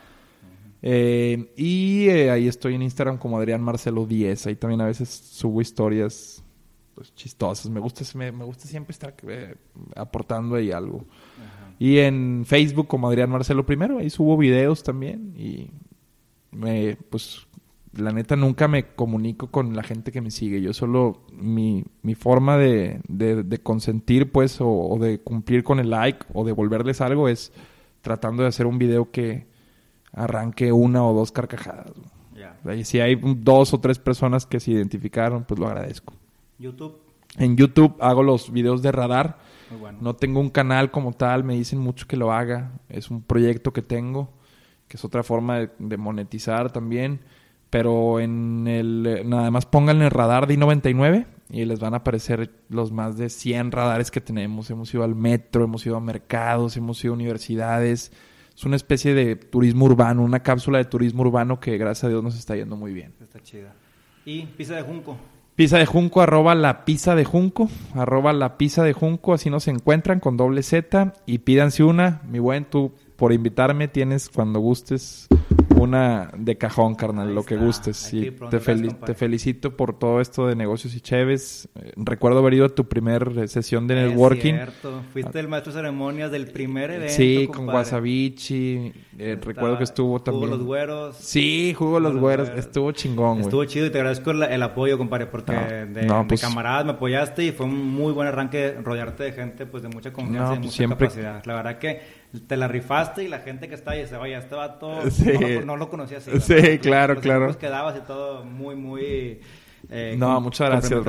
Eh, 0.82 1.54
y 1.58 2.08
eh, 2.08 2.32
ahí 2.32 2.48
estoy 2.48 2.76
en 2.76 2.82
Instagram 2.82 3.18
como 3.18 3.38
Adrián 3.38 3.62
Marcelo 3.62 4.06
10. 4.06 4.48
Ahí 4.48 4.56
también 4.56 4.82
a 4.82 4.86
veces 4.86 5.10
subo 5.10 5.62
historias 5.62 6.44
pues, 6.96 7.14
chistosas. 7.14 7.70
Me 7.70 7.82
gusta, 7.82 8.06
me, 8.18 8.32
gusta 8.32 8.68
siempre 8.68 8.94
estar 8.94 9.14
eh, 9.28 9.56
aportando 9.96 10.56
ahí 10.56 10.72
algo. 10.72 11.06
Y 11.78 12.00
en 12.00 12.46
Facebook 12.46 12.88
como 12.88 13.10
Adrián 13.10 13.30
Marcelo 13.30 13.66
primero. 13.66 13.98
Ahí 13.98 14.10
subo 14.10 14.38
videos 14.38 14.82
también. 14.82 15.34
Y 15.38 15.72
me, 16.52 16.98
pues 17.10 17.46
la 17.96 18.12
neta 18.12 18.36
nunca 18.36 18.68
me 18.68 18.88
comunico 18.88 19.48
con 19.52 19.76
la 19.76 19.84
gente 19.84 20.12
que 20.12 20.22
me 20.22 20.32
sigue. 20.32 20.62
Yo 20.62 20.74
solo, 20.74 21.22
mi, 21.32 21.86
mi 22.02 22.16
forma 22.16 22.58
de, 22.58 23.02
de, 23.08 23.58
consentir, 23.60 24.32
pues, 24.32 24.58
o, 24.60 24.98
de 25.00 25.20
cumplir 25.20 25.64
con 25.64 25.80
el 25.80 25.92
like 25.92 26.26
o 26.34 26.44
devolverles 26.44 27.02
algo 27.02 27.28
es 27.30 27.52
tratando 28.02 28.44
de 28.44 28.50
hacer 28.50 28.66
un 28.66 28.80
video 28.80 29.12
que 29.12 29.46
arranque 30.12 30.72
una 30.72 31.06
o 31.06 31.14
dos 31.14 31.32
carcajadas. 31.32 31.92
Y 32.76 32.84
si 32.84 33.00
hay 33.00 33.20
dos 33.38 33.74
o 33.74 33.80
tres 33.80 34.00
personas 34.00 34.46
que 34.46 34.60
se 34.60 34.72
identificaron, 34.72 35.44
pues 35.44 35.60
lo 35.60 35.68
agradezco. 35.68 36.14
YouTube. 36.58 36.98
En 37.38 37.56
YouTube 37.56 37.96
hago 38.00 38.24
los 38.24 38.52
videos 38.52 38.82
de 38.82 38.92
radar. 38.92 39.38
No 40.02 40.16
tengo 40.16 40.40
un 40.40 40.50
canal 40.50 40.92
como 40.92 41.14
tal, 41.14 41.44
me 41.44 41.56
dicen 41.56 41.80
mucho 41.80 42.08
que 42.08 42.18
lo 42.18 42.32
haga. 42.32 42.72
Es 42.90 43.10
un 43.10 43.22
proyecto 43.22 43.72
que 43.72 43.82
tengo, 43.82 44.30
que 44.88 44.98
es 44.98 45.06
otra 45.06 45.24
forma 45.24 45.70
de 45.80 45.98
monetizar 45.98 46.72
también 46.72 47.22
pero 47.74 48.20
en 48.20 48.68
el 48.68 49.24
nada 49.26 49.50
más 49.50 49.66
pónganle 49.66 50.06
el 50.06 50.12
radar 50.12 50.46
de 50.46 50.54
I-99 50.54 51.26
y 51.50 51.66
les 51.66 51.80
van 51.80 51.96
a 51.96 51.98
aparecer 51.98 52.52
los 52.70 52.92
más 52.92 53.18
de 53.18 53.32
100 53.32 53.72
radares 53.72 54.12
que 54.12 54.22
tenemos. 54.22 54.70
Hemos 54.70 54.94
ido 54.94 55.04
al 55.04 55.16
metro, 55.16 55.64
hemos 55.64 55.84
ido 55.84 55.96
a 55.96 56.00
mercados, 56.00 56.78
hemos 56.78 57.04
ido 57.04 57.14
a 57.14 57.16
universidades. 57.16 58.12
Es 58.56 58.64
una 58.64 58.76
especie 58.76 59.16
de 59.16 59.36
turismo 59.36 59.86
urbano, 59.86 60.22
una 60.22 60.44
cápsula 60.44 60.78
de 60.78 60.86
turismo 60.86 61.24
urbano 61.24 61.60
que 61.60 61.76
gracias 61.80 62.04
a 62.04 62.10
Dios 62.10 62.24
nos 62.24 62.38
está 62.38 62.56
yendo 62.56 62.76
muy 62.76 62.94
bien. 62.94 63.16
Está 63.20 63.40
chida. 63.40 63.74
¿Y 64.24 64.44
pizza 64.44 64.76
de 64.76 64.84
junco? 64.84 65.18
Pizza 65.56 65.80
de 65.80 65.88
junco, 65.88 66.22
arroba 66.22 66.54
la 66.54 66.86
pizza 66.86 67.16
de 67.16 67.26
junco, 67.26 67.70
arroba 67.96 68.34
la 68.34 68.60
pizza 68.60 68.84
de 68.84 68.94
junco, 68.94 69.34
así 69.34 69.50
nos 69.50 69.68
encuentran 69.68 70.20
con 70.20 70.38
doble 70.38 70.62
Z 70.62 71.14
y 71.26 71.40
pídanse 71.40 71.84
una. 71.84 72.22
Mi 72.30 72.38
buen, 72.38 72.66
tú 72.66 72.94
por 73.16 73.34
invitarme 73.34 73.88
tienes 73.88 74.30
cuando 74.30 74.60
gustes 74.60 75.28
una 75.84 76.32
de 76.36 76.58
cajón, 76.58 76.96
carnal, 76.96 77.34
lo 77.34 77.44
que 77.44 77.56
gustes. 77.56 78.14
Y 78.14 78.32
te, 78.32 78.60
te, 78.60 79.14
felicito 79.14 79.76
por 79.76 79.98
todo 79.98 80.22
esto 80.22 80.48
de 80.48 80.56
negocios 80.56 80.96
y 80.96 81.02
cheves. 81.02 81.70
Eh, 81.76 81.94
recuerdo 81.98 82.40
haber 82.40 82.56
ido 82.56 82.66
a 82.66 82.70
tu 82.70 82.88
primer 82.88 83.48
sesión 83.48 83.88
de 83.88 83.96
networking. 83.96 84.56
Es 84.56 84.70
cierto. 84.70 85.02
Fuiste 85.14 85.40
el 85.40 85.48
maestro 85.48 85.74
de 85.74 85.80
ceremonias 85.80 86.32
del 86.32 86.48
primer 86.48 86.92
evento. 86.92 87.14
Sí, 87.14 87.48
con 87.54 87.68
Wasabichi. 87.68 88.92
Eh, 89.18 89.38
recuerdo 89.42 89.78
que 89.78 89.84
estuvo 89.84 90.22
también. 90.22 90.46
Jugo 90.46 90.58
los 90.58 90.66
güeros. 90.66 91.18
Sí, 91.18 91.74
jugo 91.78 92.00
los, 92.00 92.16
güeros. 92.16 92.50
Estuvo 92.56 92.92
chingón, 92.92 93.34
güey. 93.34 93.44
Estuvo 93.44 93.66
chido 93.66 93.86
y 93.88 93.90
te 93.90 93.98
agradezco 94.00 94.32
el, 94.32 94.64
apoyo, 94.64 94.98
compadre, 94.98 95.28
porque 95.28 95.54
de, 95.54 96.26
pues 96.28 96.42
camaradas 96.42 96.86
me 96.86 96.92
apoyaste 96.92 97.44
y 97.44 97.52
fue 97.52 97.66
un 97.66 97.94
muy 97.94 98.14
buen 98.14 98.28
arranque 98.28 98.76
rodearte 98.82 99.24
de 99.24 99.32
gente 99.34 99.66
pues 99.66 99.84
de 99.84 99.90
mucha 99.90 100.12
confianza 100.12 100.56
y 100.56 100.60
pues 100.60 100.80
mucha 100.80 100.90
capacidad. 100.90 101.46
La 101.46 101.56
verdad 101.56 101.78
que 101.78 102.23
te 102.40 102.58
la 102.58 102.68
rifaste 102.68 103.24
y 103.24 103.28
la 103.28 103.40
gente 103.40 103.68
que 103.68 103.76
está 103.76 103.92
ahí 103.92 104.08
se 104.08 104.18
vaya, 104.18 104.40
este 104.40 104.56
vato 104.56 105.10
sí. 105.12 105.32
no, 105.66 105.78
lo 105.78 105.90
conocía 105.90 106.18
así. 106.18 106.32
Sí, 106.40 106.80
claro, 106.80 107.20
claro. 107.20 107.58
que 107.58 107.70
dabas 107.70 107.96
y 107.98 108.02
todo 108.02 108.44
muy, 108.44 108.76
muy... 108.76 109.40
Eh, 109.90 110.16
no, 110.18 110.40
muchas 110.40 110.70
gracias, 110.70 111.04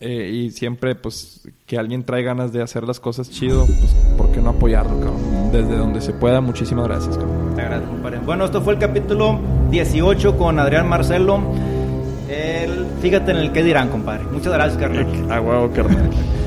eh, 0.00 0.30
y 0.30 0.50
siempre, 0.50 0.94
pues, 0.94 1.48
que 1.64 1.78
alguien 1.78 2.04
trae 2.04 2.22
ganas 2.22 2.52
de 2.52 2.62
hacer 2.62 2.84
las 2.84 3.00
cosas 3.00 3.30
chido, 3.30 3.64
pues, 3.64 3.96
¿por 4.18 4.30
qué 4.30 4.40
no 4.42 4.50
apoyarlo, 4.50 5.00
cabrón? 5.00 5.50
Desde 5.50 5.76
donde 5.76 6.02
se 6.02 6.12
pueda, 6.12 6.42
muchísimas 6.42 6.86
gracias, 6.86 7.16
cabrón. 7.16 7.54
Te 7.56 7.62
agradezco, 7.62 7.90
compadre. 7.90 8.18
Bueno, 8.18 8.44
esto 8.44 8.60
fue 8.60 8.74
el 8.74 8.78
capítulo 8.78 9.40
18 9.70 10.36
con 10.36 10.58
Adrián 10.58 10.88
Marcelo. 10.88 11.40
El, 12.28 12.86
fíjate 13.00 13.30
en 13.30 13.38
el 13.38 13.50
que 13.50 13.62
dirán, 13.62 13.88
compadre. 13.88 14.24
Muchas 14.24 14.52
gracias, 14.52 14.78
carnal. 14.78 15.32
A 15.32 15.40
huevo, 15.40 15.70
carnal. 15.72 16.10